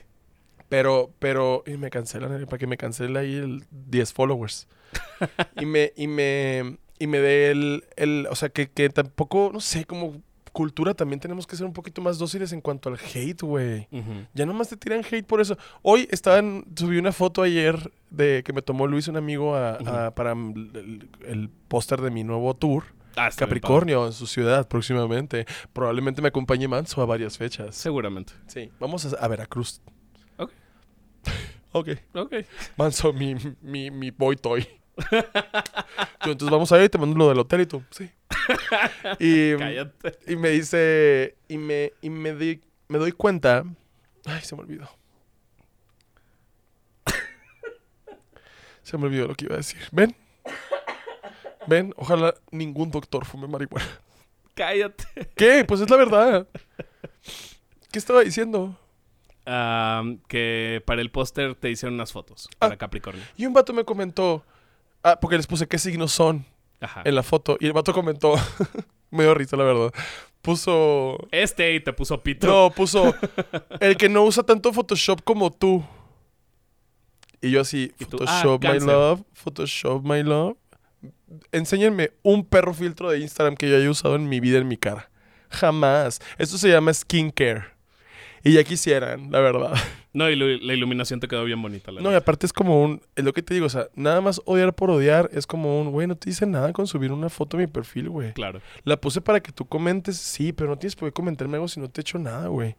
Pero, 0.68 1.12
pero, 1.18 1.62
y 1.66 1.76
me 1.76 1.90
cancelan, 1.90 2.42
eh, 2.42 2.46
para 2.46 2.58
que 2.58 2.66
me 2.66 2.76
cancele 2.76 3.18
ahí 3.18 3.34
el 3.34 3.64
10 3.70 4.12
followers. 4.12 4.68
y 5.60 5.66
me, 5.66 5.92
y 5.96 6.06
me, 6.08 6.76
y 6.98 7.06
me 7.06 7.18
dé 7.20 7.50
el, 7.50 7.84
el, 7.96 8.26
o 8.30 8.34
sea, 8.34 8.48
que, 8.50 8.68
que 8.70 8.88
tampoco, 8.90 9.50
no 9.52 9.60
sé, 9.60 9.84
como 9.84 10.20
cultura 10.52 10.92
también 10.94 11.20
tenemos 11.20 11.46
que 11.46 11.54
ser 11.56 11.66
un 11.66 11.72
poquito 11.72 12.02
más 12.02 12.18
dóciles 12.18 12.52
en 12.52 12.60
cuanto 12.60 12.88
al 12.88 12.96
hate, 12.98 13.42
güey. 13.42 13.86
Ujú. 13.92 14.26
Ya 14.34 14.44
nomás 14.44 14.68
te 14.68 14.76
tiran 14.76 15.02
hate 15.08 15.24
por 15.24 15.40
eso. 15.40 15.56
Hoy 15.82 16.08
estaban, 16.10 16.64
subí 16.74 16.98
una 16.98 17.12
foto 17.12 17.42
ayer 17.42 17.92
de 18.10 18.42
que 18.44 18.52
me 18.52 18.60
tomó 18.62 18.86
Luis, 18.86 19.06
un 19.08 19.16
amigo, 19.16 19.54
a- 19.54 19.74
a- 20.06 20.14
para 20.14 20.32
el, 20.32 21.08
el 21.26 21.48
póster 21.68 22.00
de 22.00 22.10
mi 22.10 22.24
nuevo 22.24 22.54
tour. 22.54 22.84
Ah, 23.16 23.30
Capricornio, 23.36 24.06
en 24.06 24.12
su 24.12 24.26
ciudad, 24.26 24.68
próximamente. 24.68 25.46
Probablemente 25.72 26.22
me 26.22 26.28
acompañe 26.28 26.66
Manso 26.68 27.02
a 27.02 27.06
varias 27.06 27.36
fechas. 27.38 27.74
Seguramente. 27.76 28.32
Sí, 28.46 28.70
vamos 28.80 29.04
a, 29.12 29.16
a 29.16 29.28
Veracruz. 29.28 29.80
Ok. 31.72 31.88
ok. 32.14 32.34
Manso, 32.76 33.12
mi, 33.12 33.34
mi, 33.60 33.90
mi 33.90 34.10
boy 34.10 34.36
toy. 34.36 34.66
Yo, 36.24 36.32
entonces 36.32 36.50
vamos 36.50 36.72
a 36.72 36.82
ir, 36.82 36.90
te 36.90 36.98
mando 36.98 37.16
lo 37.16 37.28
del 37.28 37.38
hotel 37.38 37.60
y 37.62 37.66
tú, 37.66 37.82
sí. 37.90 38.10
y, 39.20 39.56
Cállate. 39.56 40.18
y 40.26 40.36
me 40.36 40.50
dice, 40.50 41.36
y 41.48 41.56
me, 41.58 41.92
y 42.02 42.10
me, 42.10 42.34
di- 42.34 42.60
me 42.88 42.98
doy 42.98 43.12
cuenta, 43.12 43.64
ay, 44.24 44.40
se 44.42 44.56
me 44.56 44.62
olvidó. 44.62 44.88
Se 48.82 48.96
me 48.96 49.04
olvidó 49.06 49.26
lo 49.28 49.34
que 49.34 49.44
iba 49.44 49.54
a 49.54 49.58
decir. 49.58 49.80
¿Ven? 49.92 50.16
¿Ven? 51.66 51.92
Ojalá 51.96 52.34
ningún 52.50 52.90
doctor 52.90 53.26
fume 53.26 53.46
marihuana. 53.46 53.86
Cállate. 54.54 55.04
¿Qué? 55.36 55.64
Pues 55.66 55.80
es 55.82 55.90
la 55.90 55.96
verdad. 55.96 56.48
¿Qué 57.92 57.98
estaba 57.98 58.20
diciendo? 58.22 58.78
Que 60.28 60.82
para 60.86 61.00
el 61.00 61.10
póster 61.10 61.54
te 61.54 61.70
hicieron 61.70 61.94
unas 61.94 62.12
fotos 62.12 62.48
Ah. 62.54 62.56
para 62.60 62.76
Capricornio. 62.76 63.22
Y 63.36 63.46
un 63.46 63.52
vato 63.52 63.72
me 63.72 63.84
comentó, 63.84 64.44
ah, 65.02 65.18
porque 65.20 65.36
les 65.36 65.46
puse 65.46 65.66
qué 65.66 65.78
signos 65.78 66.12
son 66.12 66.44
Ajá. 66.80 67.02
en 67.04 67.14
la 67.14 67.22
foto. 67.22 67.56
Y 67.60 67.66
el 67.66 67.72
vato 67.72 67.92
comentó, 67.92 68.34
me 69.10 69.24
dio 69.24 69.34
risa 69.34 69.56
la 69.56 69.64
verdad. 69.64 69.92
Puso, 70.42 71.18
Este 71.32 71.74
y 71.74 71.80
te 71.80 71.92
puso 71.92 72.20
pito. 72.22 72.46
no, 72.46 72.70
puso, 72.70 73.14
el 73.80 73.96
que 73.96 74.08
no 74.08 74.22
usa 74.24 74.42
tanto 74.44 74.72
Photoshop 74.72 75.22
como 75.24 75.50
tú. 75.50 75.84
Y 77.40 77.50
yo 77.50 77.60
así, 77.60 77.92
Y 77.98 78.04
ah, 78.04 78.06
Photoshop 78.10 78.64
my 78.64 78.80
love, 78.80 79.22
Photoshop 79.32 80.04
my 80.04 80.22
love. 80.22 80.56
Enséñenme 81.52 82.10
un 82.22 82.44
perro 82.44 82.74
filtro 82.74 83.10
de 83.10 83.18
Instagram 83.20 83.54
que 83.56 83.68
yo 83.68 83.76
haya 83.76 83.90
usado 83.90 84.16
en 84.16 84.28
mi 84.28 84.40
vida 84.40 84.58
en 84.58 84.66
mi 84.68 84.76
cara. 84.76 85.10
Jamás. 85.50 86.20
Esto 86.38 86.58
se 86.58 86.68
llama 86.68 86.92
skincare. 86.92 87.64
Y 88.48 88.54
ya 88.54 88.64
quisieran, 88.64 89.30
la 89.30 89.40
verdad. 89.40 89.74
No, 90.14 90.28
y 90.28 90.34
la 90.34 90.74
iluminación 90.74 91.20
te 91.20 91.28
quedó 91.28 91.44
bien 91.44 91.60
bonita. 91.62 91.92
La 91.92 92.00
No, 92.00 92.10
y 92.10 92.14
aparte 92.14 92.46
es 92.46 92.52
como 92.52 92.82
un. 92.82 93.00
Es 93.14 93.24
lo 93.24 93.32
que 93.32 93.42
te 93.42 93.54
digo, 93.54 93.66
o 93.66 93.68
sea, 93.68 93.86
nada 93.94 94.20
más 94.20 94.40
odiar 94.46 94.74
por 94.74 94.90
odiar 94.90 95.28
es 95.32 95.46
como 95.46 95.80
un, 95.80 95.92
güey, 95.92 96.08
no 96.08 96.16
te 96.16 96.30
dice 96.30 96.44
nada 96.44 96.72
con 96.72 96.88
subir 96.88 97.12
una 97.12 97.28
foto 97.28 97.56
a 97.56 97.60
mi 97.60 97.66
perfil, 97.68 98.08
güey. 98.08 98.32
Claro. 98.32 98.60
La 98.82 98.96
puse 98.96 99.20
para 99.20 99.40
que 99.40 99.52
tú 99.52 99.66
comentes, 99.66 100.16
sí, 100.16 100.52
pero 100.52 100.70
no 100.70 100.78
tienes 100.78 100.96
por 100.96 101.08
qué 101.08 101.12
comentarme 101.12 101.56
algo 101.56 101.68
si 101.68 101.78
no 101.78 101.88
te 101.88 102.00
he 102.00 102.02
hecho 102.02 102.18
nada, 102.18 102.48
güey. 102.48 102.74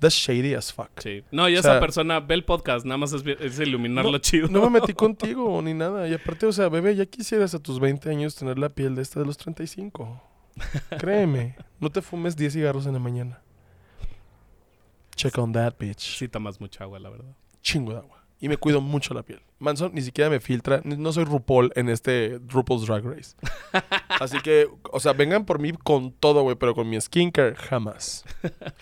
That's 0.00 0.16
shady 0.16 0.52
as 0.52 0.70
fuck. 0.70 0.90
Sí. 0.98 1.22
No, 1.30 1.48
y 1.48 1.56
O 1.56 1.60
esa 1.60 1.80
persona 1.80 2.20
ve 2.20 2.34
el 2.34 2.44
podcast, 2.44 2.84
nada 2.84 2.98
más 2.98 3.12
es, 3.14 3.22
es 3.24 3.58
iluminarlo 3.60 4.18
chido. 4.18 4.48
No 4.48 4.68
me 4.68 4.80
metí 4.80 4.92
contigo 4.92 5.62
ni 5.62 5.72
nada. 5.72 6.08
Y 6.08 6.14
aparte, 6.14 6.44
o 6.44 6.52
sea, 6.52 6.68
bebé, 6.68 6.94
ya 6.94 7.06
quisieras 7.06 7.54
a 7.54 7.60
tus 7.60 7.80
20 7.80 8.10
años 8.10 8.34
tener 8.34 8.58
la 8.58 8.68
piel 8.68 8.96
de 8.96 9.02
esta 9.02 9.20
de 9.20 9.26
los 9.26 9.38
35. 9.38 10.20
Créeme, 10.98 11.56
no 11.80 11.90
te 11.90 12.02
fumes 12.02 12.36
10 12.36 12.52
cigarros 12.52 12.86
en 12.86 12.92
la 12.92 12.98
mañana. 12.98 13.40
Check 15.16 15.38
on 15.38 15.52
that, 15.52 15.74
bitch. 15.78 16.18
Sí 16.18 16.28
tomas 16.28 16.60
mucha 16.60 16.84
agua, 16.84 16.98
la 16.98 17.10
verdad. 17.10 17.34
Chingo 17.62 17.92
de 17.92 17.98
agua. 17.98 18.22
Y 18.40 18.48
me 18.48 18.56
cuido 18.56 18.80
mucho 18.80 19.14
la 19.14 19.22
piel. 19.22 19.40
Manson 19.60 19.92
ni 19.94 20.02
siquiera 20.02 20.28
me 20.28 20.40
filtra. 20.40 20.80
No 20.84 21.12
soy 21.12 21.24
RuPaul 21.24 21.70
en 21.76 21.88
este 21.88 22.40
RuPaul's 22.48 22.86
Drag 22.86 23.04
Race. 23.04 23.36
Así 24.08 24.40
que, 24.40 24.68
o 24.90 24.98
sea, 24.98 25.12
vengan 25.12 25.44
por 25.44 25.60
mí 25.60 25.72
con 25.72 26.10
todo, 26.10 26.42
güey, 26.42 26.56
pero 26.56 26.74
con 26.74 26.90
mi 26.90 27.00
skincare, 27.00 27.54
jamás. 27.54 28.24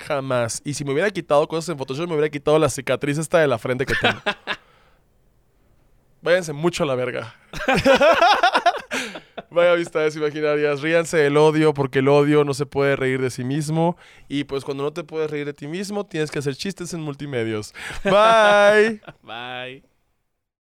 Jamás. 0.07 0.63
Y 0.65 0.73
si 0.73 0.85
me 0.85 0.93
hubiera 0.93 1.11
quitado 1.11 1.47
cosas 1.47 1.69
en 1.69 1.79
Photoshop, 1.79 2.09
me 2.09 2.15
hubiera 2.15 2.31
quitado 2.31 2.59
la 2.59 2.71
cicatriz 2.71 3.19
esta 3.19 3.39
de 3.39 3.47
la 3.49 3.59
frente 3.59 3.85
que 3.85 3.95
tengo. 4.01 4.19
Váyanse 6.23 6.55
mucho 6.55 6.85
a 6.85 6.87
la 6.87 6.95
verga. 6.95 7.35
Vaya 9.51 9.73
amistades 9.73 10.17
imaginarias. 10.17 10.81
Ríanse 10.81 11.17
del 11.17 11.37
odio 11.37 11.75
porque 11.75 11.99
el 12.01 12.09
odio 12.09 12.45
no 12.45 12.55
se 12.55 12.67
puede 12.67 12.97
reír 12.97 13.21
de 13.21 13.31
sí 13.31 13.45
mismo. 13.45 13.97
Y 14.29 14.45
pues 14.45 14.65
cuando 14.65 14.85
no 14.85 14.93
te 14.93 15.05
puedes 15.05 15.31
reír 15.31 15.47
de 15.47 15.55
ti 15.55 15.67
mismo, 15.67 16.07
tienes 16.07 16.31
que 16.31 16.39
hacer 16.39 16.55
chistes 16.57 16.95
en 16.95 17.01
multimedios. 17.01 17.75
Bye. 18.05 19.01
Bye. 19.23 19.90